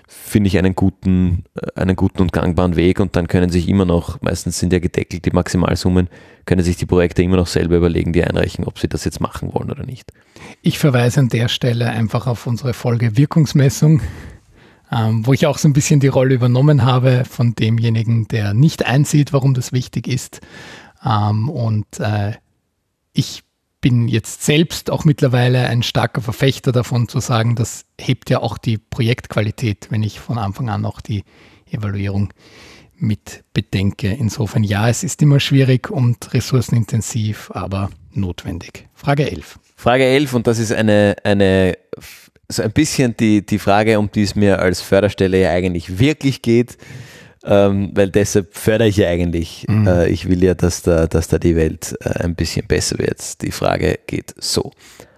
finde 0.08 0.48
ich 0.48 0.58
einen 0.58 0.76
guten, 0.76 1.46
einen 1.76 1.96
guten 1.96 2.22
und 2.22 2.34
gangbaren 2.34 2.76
Weg 2.76 3.00
und 3.00 3.16
dann 3.16 3.28
können 3.28 3.50
sich 3.50 3.68
immer 3.70 3.86
noch, 3.86 4.22
meistens 4.22 4.60
sind 4.60 4.74
ja 4.74 4.80
gedeckelt 4.80 5.26
die 5.26 5.32
Maximalsummen, 5.32 6.10
können 6.46 6.64
sich 6.64 6.78
die 6.78 6.86
Projekte 6.86 7.24
immer 7.24 7.38
noch 7.38 7.48
selber 7.48 7.78
überlegen, 7.78 8.12
die 8.14 8.24
einreichen, 8.24 8.66
ob 8.66 8.78
sie 8.78 8.88
das 8.88 9.06
jetzt 9.06 9.22
machen 9.22 9.54
wollen 9.54 9.72
oder 9.72 9.86
nicht. 9.86 10.12
Ich 10.62 10.80
verweise 10.80 11.22
an 11.22 11.30
der 11.30 11.48
Stelle 11.48 11.90
einfach 11.90 12.28
auf 12.28 12.46
unsere 12.46 12.74
Folge 12.74 13.18
Wirkungsmessung, 13.18 14.02
ähm, 14.92 15.26
wo 15.26 15.34
ich 15.34 15.48
auch 15.48 15.58
so 15.58 15.70
ein 15.70 15.74
bisschen 15.74 16.02
die 16.02 16.08
Rolle 16.08 16.36
übernommen 16.36 16.84
habe 16.84 17.24
von 17.30 17.56
demjenigen, 17.56 18.28
der 18.28 18.54
nicht 18.54 18.86
einsieht, 18.86 19.32
warum 19.32 19.54
das 19.54 19.72
wichtig 19.72 20.08
ist. 20.08 20.42
Ähm, 21.06 21.50
und 21.50 22.00
äh, 22.00 22.34
ich 23.14 23.44
bin 23.82 24.08
jetzt 24.08 24.44
selbst 24.44 24.92
auch 24.92 25.06
mittlerweile 25.06 25.68
ein 25.68 25.82
starker 25.82 26.22
Verfechter 26.22 26.72
davon 26.72 27.08
zu 27.08 27.20
sagen, 27.20 27.56
das 27.56 27.86
hebt 28.00 28.30
ja 28.30 28.40
auch 28.40 28.58
die 28.58 28.78
Projektqualität, 28.78 29.88
wenn 29.90 30.04
ich 30.04 30.20
von 30.20 30.38
Anfang 30.38 30.70
an 30.70 30.86
auch 30.86 31.02
die 31.02 31.24
Evaluierung 31.70 32.32
mit 32.96 33.44
bedenke. 33.54 34.10
Insofern 34.10 34.64
ja, 34.64 34.88
es 34.88 35.04
ist 35.04 35.22
immer 35.24 35.40
schwierig 35.40 35.90
und 35.90 36.34
ressourcenintensiv, 36.34 37.50
aber 37.54 37.90
notwendig. 38.14 38.88
Frage 38.94 39.30
11. 39.30 39.60
Frage 39.76 40.06
11 40.06 40.34
und 40.36 40.46
das 40.46 40.60
ist 40.60 40.72
eine, 40.72 41.16
eine 41.24 41.76
so 42.48 42.62
ein 42.62 42.72
bisschen 42.72 43.18
die, 43.18 43.44
die 43.44 43.58
Frage, 43.58 43.98
um 43.98 44.12
die 44.12 44.22
es 44.22 44.36
mir 44.36 44.60
als 44.60 44.82
Förderstelle 44.82 45.42
ja 45.42 45.50
eigentlich 45.50 45.98
wirklich 45.98 46.44
geht 46.44 46.78
ähm, 47.44 47.92
weil 47.94 48.10
deshalb 48.10 48.56
fördere 48.56 48.88
ich 48.88 48.98
ja 48.98 49.08
eigentlich. 49.10 49.66
Mhm. 49.68 49.88
Äh, 49.88 50.10
ich 50.10 50.28
will 50.30 50.44
ja, 50.44 50.54
dass 50.54 50.82
da, 50.82 51.08
dass 51.08 51.28
da 51.28 51.38
die 51.40 51.56
Welt 51.56 51.96
äh, 52.02 52.24
ein 52.24 52.36
bisschen 52.36 52.68
besser 52.68 53.00
wird. 53.00 53.42
Die 53.42 53.52
Frage 53.52 54.00
geht 54.08 54.34
so. 54.38 54.72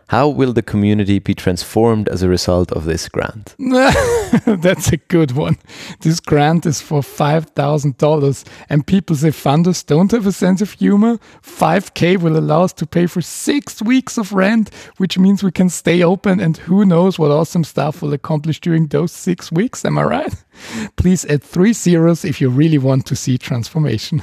How 0.08 0.28
will 0.28 0.54
the 0.54 0.62
community 0.62 1.20
be 1.20 1.34
transformed 1.34 2.08
as 2.10 2.22
a 2.22 2.30
result 2.30 2.72
of 2.72 2.86
this 2.86 3.10
grant? 3.10 3.56
That's 4.46 4.92
a 4.92 4.98
good 4.98 5.32
one. 5.32 5.58
This 6.02 6.20
grant 6.20 6.66
is 6.66 6.82
for 6.82 7.02
$5,000 7.02 8.48
and 8.70 8.88
people 8.88 9.16
say 9.16 9.30
funders 9.30 9.86
don't 9.86 10.12
have 10.12 10.28
a 10.28 10.32
sense 10.32 10.62
of 10.62 10.74
humor. 10.74 11.18
5K 11.42 12.18
will 12.18 12.38
allow 12.38 12.64
us 12.64 12.74
to 12.74 12.86
pay 12.86 13.08
for 13.08 13.22
six 13.22 13.82
weeks 13.82 14.18
of 14.18 14.34
rent, 14.34 14.74
which 14.98 15.18
means 15.18 15.44
we 15.44 15.52
can 15.52 15.70
stay 15.70 16.04
open 16.04 16.40
and 16.40 16.58
who 16.58 16.86
knows 16.86 17.18
what 17.18 17.32
awesome 17.32 17.64
stuff 17.64 18.02
we'll 18.02 18.14
accomplish 18.14 18.60
during 18.60 18.88
those 18.88 19.12
six 19.12 19.52
weeks. 19.52 19.86
Am 19.86 19.98
I 19.98 20.04
right? 20.04 20.44
Please 20.96 21.26
add 21.26 21.44
three 21.44 21.74
zeros 21.74 22.26
if 22.26 22.40
you 22.42 22.50
really 22.50 22.78
want 22.78 23.06
to 23.08 23.16
see 23.16 23.38
transformation. 23.38 24.22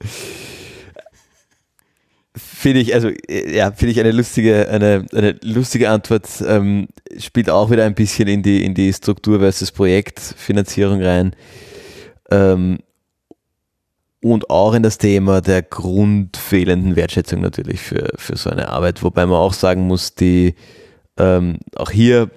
Finde 2.60 2.80
ich, 2.80 2.92
also 2.92 3.10
ja, 3.28 3.70
finde 3.70 3.92
ich 3.92 4.00
eine 4.00 4.10
lustige, 4.10 4.68
eine, 4.68 5.06
eine 5.14 5.36
lustige 5.44 5.90
Antwort. 5.90 6.26
Ähm, 6.44 6.88
spielt 7.16 7.48
auch 7.50 7.70
wieder 7.70 7.84
ein 7.84 7.94
bisschen 7.94 8.26
in 8.26 8.42
die, 8.42 8.64
in 8.64 8.74
die 8.74 8.92
Struktur 8.92 9.38
versus 9.38 9.70
Projektfinanzierung 9.70 11.00
rein. 11.00 11.36
Ähm, 12.32 12.78
und 14.20 14.50
auch 14.50 14.74
in 14.74 14.82
das 14.82 14.98
Thema 14.98 15.40
der 15.40 15.62
grundfehlenden 15.62 16.96
Wertschätzung 16.96 17.42
natürlich 17.42 17.78
für, 17.78 18.10
für 18.16 18.36
so 18.36 18.50
eine 18.50 18.70
Arbeit. 18.70 19.04
Wobei 19.04 19.24
man 19.24 19.38
auch 19.38 19.52
sagen 19.52 19.86
muss, 19.86 20.16
die 20.16 20.56
ähm, 21.16 21.58
auch 21.76 21.92
hier 21.92 22.28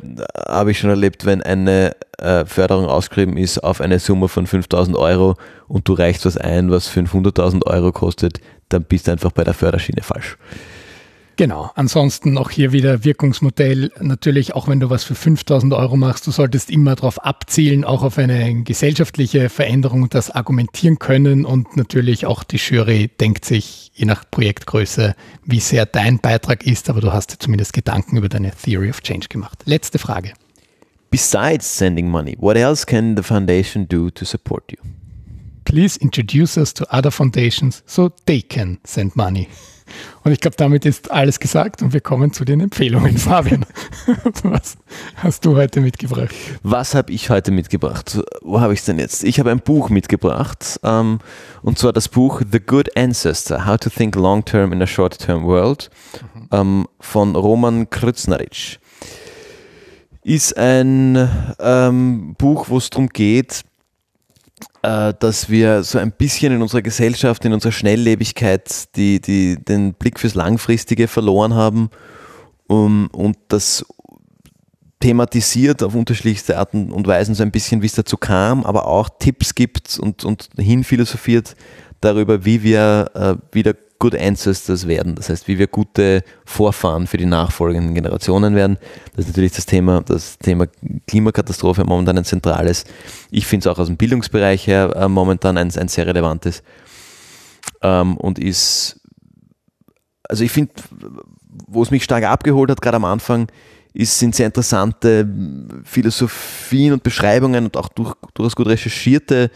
habe 0.47 0.69
ich 0.69 0.77
schon 0.77 0.91
erlebt, 0.91 1.25
wenn 1.25 1.41
eine 1.41 1.95
äh, 2.19 2.45
Förderung 2.45 2.85
ausgeschrieben 2.85 3.37
ist 3.37 3.63
auf 3.63 3.81
eine 3.81 3.97
Summe 3.97 4.27
von 4.27 4.45
5000 4.45 4.95
Euro 4.97 5.35
und 5.67 5.87
du 5.87 5.93
reichst 5.93 6.27
was 6.27 6.37
ein, 6.37 6.69
was 6.69 6.95
500.000 6.95 7.65
Euro 7.65 7.91
kostet, 7.91 8.39
dann 8.73 8.83
bist 8.83 9.07
du 9.07 9.11
einfach 9.11 9.31
bei 9.31 9.43
der 9.43 9.53
Förderschiene 9.53 10.01
falsch. 10.01 10.37
Genau. 11.41 11.71
Ansonsten 11.75 12.37
auch 12.37 12.51
hier 12.51 12.71
wieder 12.71 13.03
Wirkungsmodell. 13.03 13.91
Natürlich, 13.99 14.53
auch 14.53 14.67
wenn 14.67 14.79
du 14.79 14.91
was 14.91 15.03
für 15.03 15.15
5000 15.15 15.73
Euro 15.73 15.97
machst, 15.97 16.27
du 16.27 16.31
solltest 16.31 16.69
immer 16.69 16.95
darauf 16.95 17.23
abzielen, 17.23 17.83
auch 17.83 18.03
auf 18.03 18.17
eine 18.17 18.63
gesellschaftliche 18.63 19.49
Veränderung, 19.49 20.07
das 20.09 20.29
argumentieren 20.29 20.99
können. 20.99 21.45
Und 21.45 21.77
natürlich 21.77 22.25
auch 22.25 22.43
die 22.43 22.57
Jury 22.57 23.09
denkt 23.19 23.45
sich, 23.45 23.91
je 23.95 24.05
nach 24.05 24.23
Projektgröße, 24.29 25.15
wie 25.43 25.59
sehr 25.59 25.87
dein 25.87 26.19
Beitrag 26.19 26.65
ist. 26.67 26.89
Aber 26.91 27.01
du 27.01 27.11
hast 27.11 27.33
dir 27.33 27.39
zumindest 27.39 27.73
Gedanken 27.73 28.17
über 28.17 28.29
deine 28.29 28.51
Theory 28.51 28.89
of 28.91 29.01
Change 29.01 29.27
gemacht. 29.29 29.63
Letzte 29.65 29.97
Frage. 29.97 30.33
Besides 31.09 31.77
sending 31.77 32.07
money, 32.07 32.37
what 32.39 32.55
else 32.55 32.85
can 32.85 33.17
the 33.17 33.23
foundation 33.23 33.87
do 33.87 34.09
to 34.11 34.25
support 34.25 34.71
you? 34.71 34.77
Please 35.65 35.99
introduce 35.99 36.57
us 36.57 36.73
to 36.73 36.85
other 36.91 37.11
foundations 37.11 37.83
so 37.85 38.09
they 38.25 38.41
can 38.41 38.79
send 38.83 39.15
money. 39.15 39.47
Und 40.23 40.31
ich 40.31 40.39
glaube, 40.39 40.55
damit 40.57 40.85
ist 40.85 41.11
alles 41.11 41.39
gesagt 41.39 41.81
und 41.81 41.93
wir 41.93 42.01
kommen 42.01 42.33
zu 42.33 42.45
den 42.45 42.59
Empfehlungen. 42.61 43.17
Fabian, 43.17 43.65
was 44.43 44.77
hast 45.15 45.45
du 45.45 45.55
heute 45.55 45.81
mitgebracht? 45.81 46.29
Was 46.63 46.95
habe 46.95 47.11
ich 47.11 47.29
heute 47.29 47.51
mitgebracht? 47.51 48.19
Wo 48.41 48.61
habe 48.61 48.73
ich 48.73 48.79
es 48.79 48.85
denn 48.85 48.99
jetzt? 48.99 49.23
Ich 49.23 49.39
habe 49.39 49.51
ein 49.51 49.59
Buch 49.59 49.89
mitgebracht 49.89 50.79
ähm, 50.83 51.19
und 51.61 51.77
zwar 51.77 51.93
das 51.93 52.07
Buch 52.07 52.41
The 52.49 52.59
Good 52.59 52.95
Ancestor, 52.97 53.65
How 53.65 53.77
to 53.77 53.89
Think 53.89 54.15
Long 54.15 54.45
Term 54.45 54.71
in 54.73 54.81
a 54.81 54.87
Short 54.87 55.17
Term 55.19 55.43
World 55.43 55.89
mhm. 56.33 56.47
ähm, 56.51 56.87
von 56.99 57.35
Roman 57.35 57.89
Krütznerich. 57.89 58.79
Ist 60.23 60.55
ein 60.55 61.29
ähm, 61.59 62.35
Buch, 62.37 62.69
wo 62.69 62.77
es 62.77 62.91
darum 62.91 63.09
geht, 63.09 63.63
dass 64.81 65.49
wir 65.49 65.83
so 65.83 65.99
ein 65.99 66.11
bisschen 66.11 66.53
in 66.53 66.61
unserer 66.61 66.81
Gesellschaft, 66.81 67.45
in 67.45 67.53
unserer 67.53 67.71
Schnelllebigkeit 67.71 68.95
die, 68.95 69.21
die, 69.21 69.63
den 69.63 69.93
Blick 69.93 70.19
fürs 70.19 70.33
Langfristige 70.33 71.07
verloren 71.07 71.53
haben 71.53 71.91
um, 72.67 73.07
und 73.11 73.37
das 73.49 73.85
thematisiert 75.01 75.83
auf 75.83 75.93
unterschiedlichste 75.93 76.57
Arten 76.57 76.91
und 76.91 77.05
Weisen 77.07 77.35
so 77.35 77.43
ein 77.43 77.51
bisschen, 77.51 77.81
wie 77.81 77.87
es 77.87 77.93
dazu 77.93 78.17
kam, 78.17 78.63
aber 78.63 78.87
auch 78.87 79.09
Tipps 79.19 79.55
gibt 79.55 79.99
und, 79.99 80.23
und 80.23 80.49
hinphilosophiert 80.57 81.55
darüber, 81.99 82.45
wie 82.45 82.63
wir 82.63 83.11
äh, 83.13 83.35
wieder 83.51 83.75
Good 84.01 84.19
Ancestors 84.19 84.87
werden. 84.87 85.13
Das 85.13 85.29
heißt, 85.29 85.47
wie 85.47 85.59
wir 85.59 85.67
gute 85.67 86.23
Vorfahren 86.43 87.05
für 87.05 87.17
die 87.17 87.27
nachfolgenden 87.27 87.93
Generationen 87.93 88.55
werden. 88.55 88.79
Das 89.15 89.25
ist 89.25 89.27
natürlich 89.27 89.51
das 89.51 89.67
Thema, 89.67 90.01
das 90.01 90.39
Thema 90.39 90.65
Klimakatastrophe 91.05 91.83
momentan 91.85 92.17
ein 92.17 92.25
zentrales. 92.25 92.85
Ich 93.29 93.45
finde 93.45 93.69
es 93.69 93.73
auch 93.73 93.79
aus 93.79 93.85
dem 93.87 93.97
Bildungsbereich 93.97 94.65
her 94.65 94.91
äh, 94.95 95.07
momentan 95.07 95.55
ein, 95.55 95.71
ein 95.77 95.87
sehr 95.87 96.07
relevantes. 96.07 96.63
Ähm, 97.83 98.17
und 98.17 98.39
ist, 98.39 98.99
also 100.27 100.43
ich 100.43 100.51
finde, 100.51 100.73
wo 101.67 101.83
es 101.83 101.91
mich 101.91 102.03
stark 102.03 102.23
abgeholt 102.23 102.71
hat, 102.71 102.81
gerade 102.81 102.97
am 102.97 103.05
Anfang, 103.05 103.49
ist, 103.93 104.17
sind 104.17 104.33
sehr 104.33 104.47
interessante 104.47 105.29
Philosophien 105.83 106.93
und 106.93 107.03
Beschreibungen 107.03 107.65
und 107.65 107.77
auch 107.77 107.89
durch, 107.89 108.15
durchaus 108.33 108.55
gut 108.55 108.65
recherchierte 108.65 109.51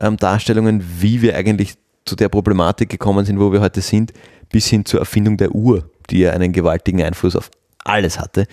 ähm, 0.00 0.16
Darstellungen, 0.18 0.84
wie 1.00 1.20
wir 1.20 1.34
eigentlich 1.34 1.74
zu 2.08 2.16
der 2.16 2.28
Problematik 2.28 2.88
gekommen 2.88 3.24
sind, 3.24 3.38
wo 3.38 3.52
wir 3.52 3.60
heute 3.60 3.80
sind, 3.80 4.12
bis 4.50 4.66
hin 4.66 4.84
zur 4.84 5.00
Erfindung 5.00 5.36
der 5.36 5.54
Uhr, 5.54 5.90
die 6.10 6.20
ja 6.20 6.32
einen 6.32 6.52
gewaltigen 6.52 7.02
Einfluss 7.02 7.36
auf 7.36 7.50
alles 7.84 8.18
hatte. 8.18 8.46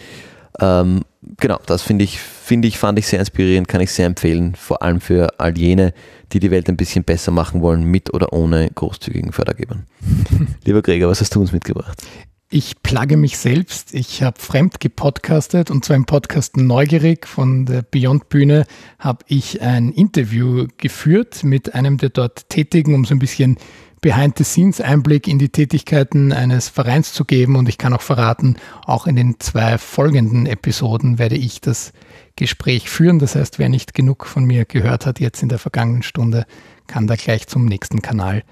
Ähm, 0.60 1.04
genau, 1.38 1.60
das 1.66 1.82
finde 1.82 2.04
ich, 2.04 2.20
finde 2.20 2.68
ich, 2.68 2.78
fand 2.78 3.00
ich 3.00 3.08
sehr 3.08 3.20
inspirierend, 3.20 3.68
kann 3.68 3.82
ich 3.82 3.92
sehr 3.92 4.06
empfehlen, 4.06 4.56
vor 4.56 4.82
allem 4.82 5.02
für 5.02 5.40
all 5.40 5.58
jene, 5.58 5.94
die 6.32 6.40
die 6.40 6.52
Welt 6.52 6.70
ein 6.70 6.78
bisschen 6.78 7.04
besser 7.04 7.32
machen 7.32 7.62
wollen, 7.62 7.84
mit 7.84 8.14
oder 8.14 8.34
ohne 8.34 8.70
großzügigen 8.70 9.32
Fördergebern. 9.32 9.86
Lieber 10.66 10.82
Gregor, 10.82 11.10
was 11.10 11.22
hast 11.22 11.36
du 11.36 11.42
uns 11.42 11.52
mitgebracht? 11.52 12.02
Ich 12.50 12.84
plage 12.84 13.18
mich 13.18 13.40
selbst. 13.40 13.96
Ich 13.96 14.22
habe 14.22 14.40
fremd 14.40 14.80
gepodcastet 14.80 15.72
und 15.72 15.84
zwar 15.84 15.96
im 15.96 16.06
Podcast 16.06 16.58
Neugierig 16.58 17.26
von 17.26 17.66
der 17.66 17.82
Beyond 17.82 18.30
Bühne 18.30 18.66
habe 19.00 19.26
ich 19.28 19.62
ein 19.64 19.92
Interview 19.92 20.68
geführt 20.78 21.44
mit 21.44 21.74
einem 21.74 21.98
der 21.98 22.10
dort 22.10 22.48
Tätigen, 22.50 22.94
um 22.94 23.04
so 23.04 23.16
ein 23.16 23.20
bisschen 23.20 23.58
Behind-the-Scenes-Einblick 24.02 25.28
in 25.28 25.40
die 25.40 25.50
Tätigkeiten 25.50 26.32
eines 26.32 26.70
Vereins 26.70 27.14
zu 27.14 27.26
geben. 27.26 27.56
Und 27.56 27.68
ich 27.68 27.80
kann 27.80 27.94
auch 27.94 28.04
verraten, 28.04 28.58
auch 28.86 29.08
in 29.08 29.16
den 29.16 29.40
zwei 29.40 29.80
folgenden 29.80 30.46
Episoden 30.46 31.18
werde 31.18 31.38
ich 31.38 31.62
das 31.62 31.94
Gespräch 32.36 32.92
führen. 32.92 33.18
Das 33.18 33.34
heißt, 33.34 33.58
wer 33.58 33.70
nicht 33.70 33.96
genug 33.96 34.28
von 34.28 34.46
mir 34.46 34.66
gehört 34.66 35.08
hat 35.08 35.20
jetzt 35.20 35.42
in 35.42 35.50
der 35.50 35.58
vergangenen 35.58 36.04
Stunde, 36.04 36.46
kann 36.86 37.08
da 37.08 37.16
gleich 37.16 37.48
zum 37.48 37.66
nächsten 37.66 38.04
Kanal 38.04 38.44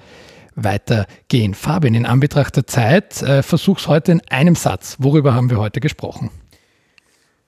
weitergehen. 0.55 1.53
Fabian, 1.53 1.93
in 1.93 2.05
Anbetracht 2.05 2.55
der 2.55 2.67
Zeit, 2.67 3.21
äh, 3.21 3.43
versuch's 3.43 3.87
heute 3.87 4.11
in 4.11 4.21
einem 4.29 4.55
Satz. 4.55 4.97
Worüber 4.99 5.33
haben 5.33 5.49
wir 5.49 5.57
heute 5.57 5.79
gesprochen? 5.79 6.29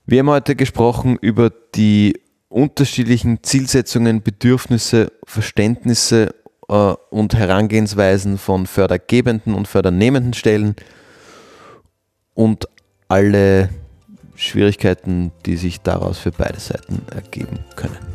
Wir 0.06 0.20
haben 0.20 0.30
heute 0.30 0.56
gesprochen 0.56 1.18
über 1.20 1.52
die 1.74 2.22
unterschiedlichen 2.48 3.44
Zielsetzungen, 3.44 4.22
Bedürfnisse, 4.22 5.12
Verständnisse 5.26 6.36
äh, 6.70 6.94
und 7.10 7.36
Herangehensweisen 7.36 8.38
von 8.38 8.68
fördergebenden 8.68 9.56
und 9.56 9.68
fördernehmenden 9.68 10.34
Stellen 10.34 10.76
und 12.34 12.68
alle 13.08 13.70
Schwierigkeiten, 14.36 15.32
die 15.46 15.58
sich 15.58 15.82
daraus 15.82 16.20
für 16.20 16.32
beide 16.32 16.60
Seiten 16.60 17.02
ergeben 17.14 17.60
können. 17.76 18.15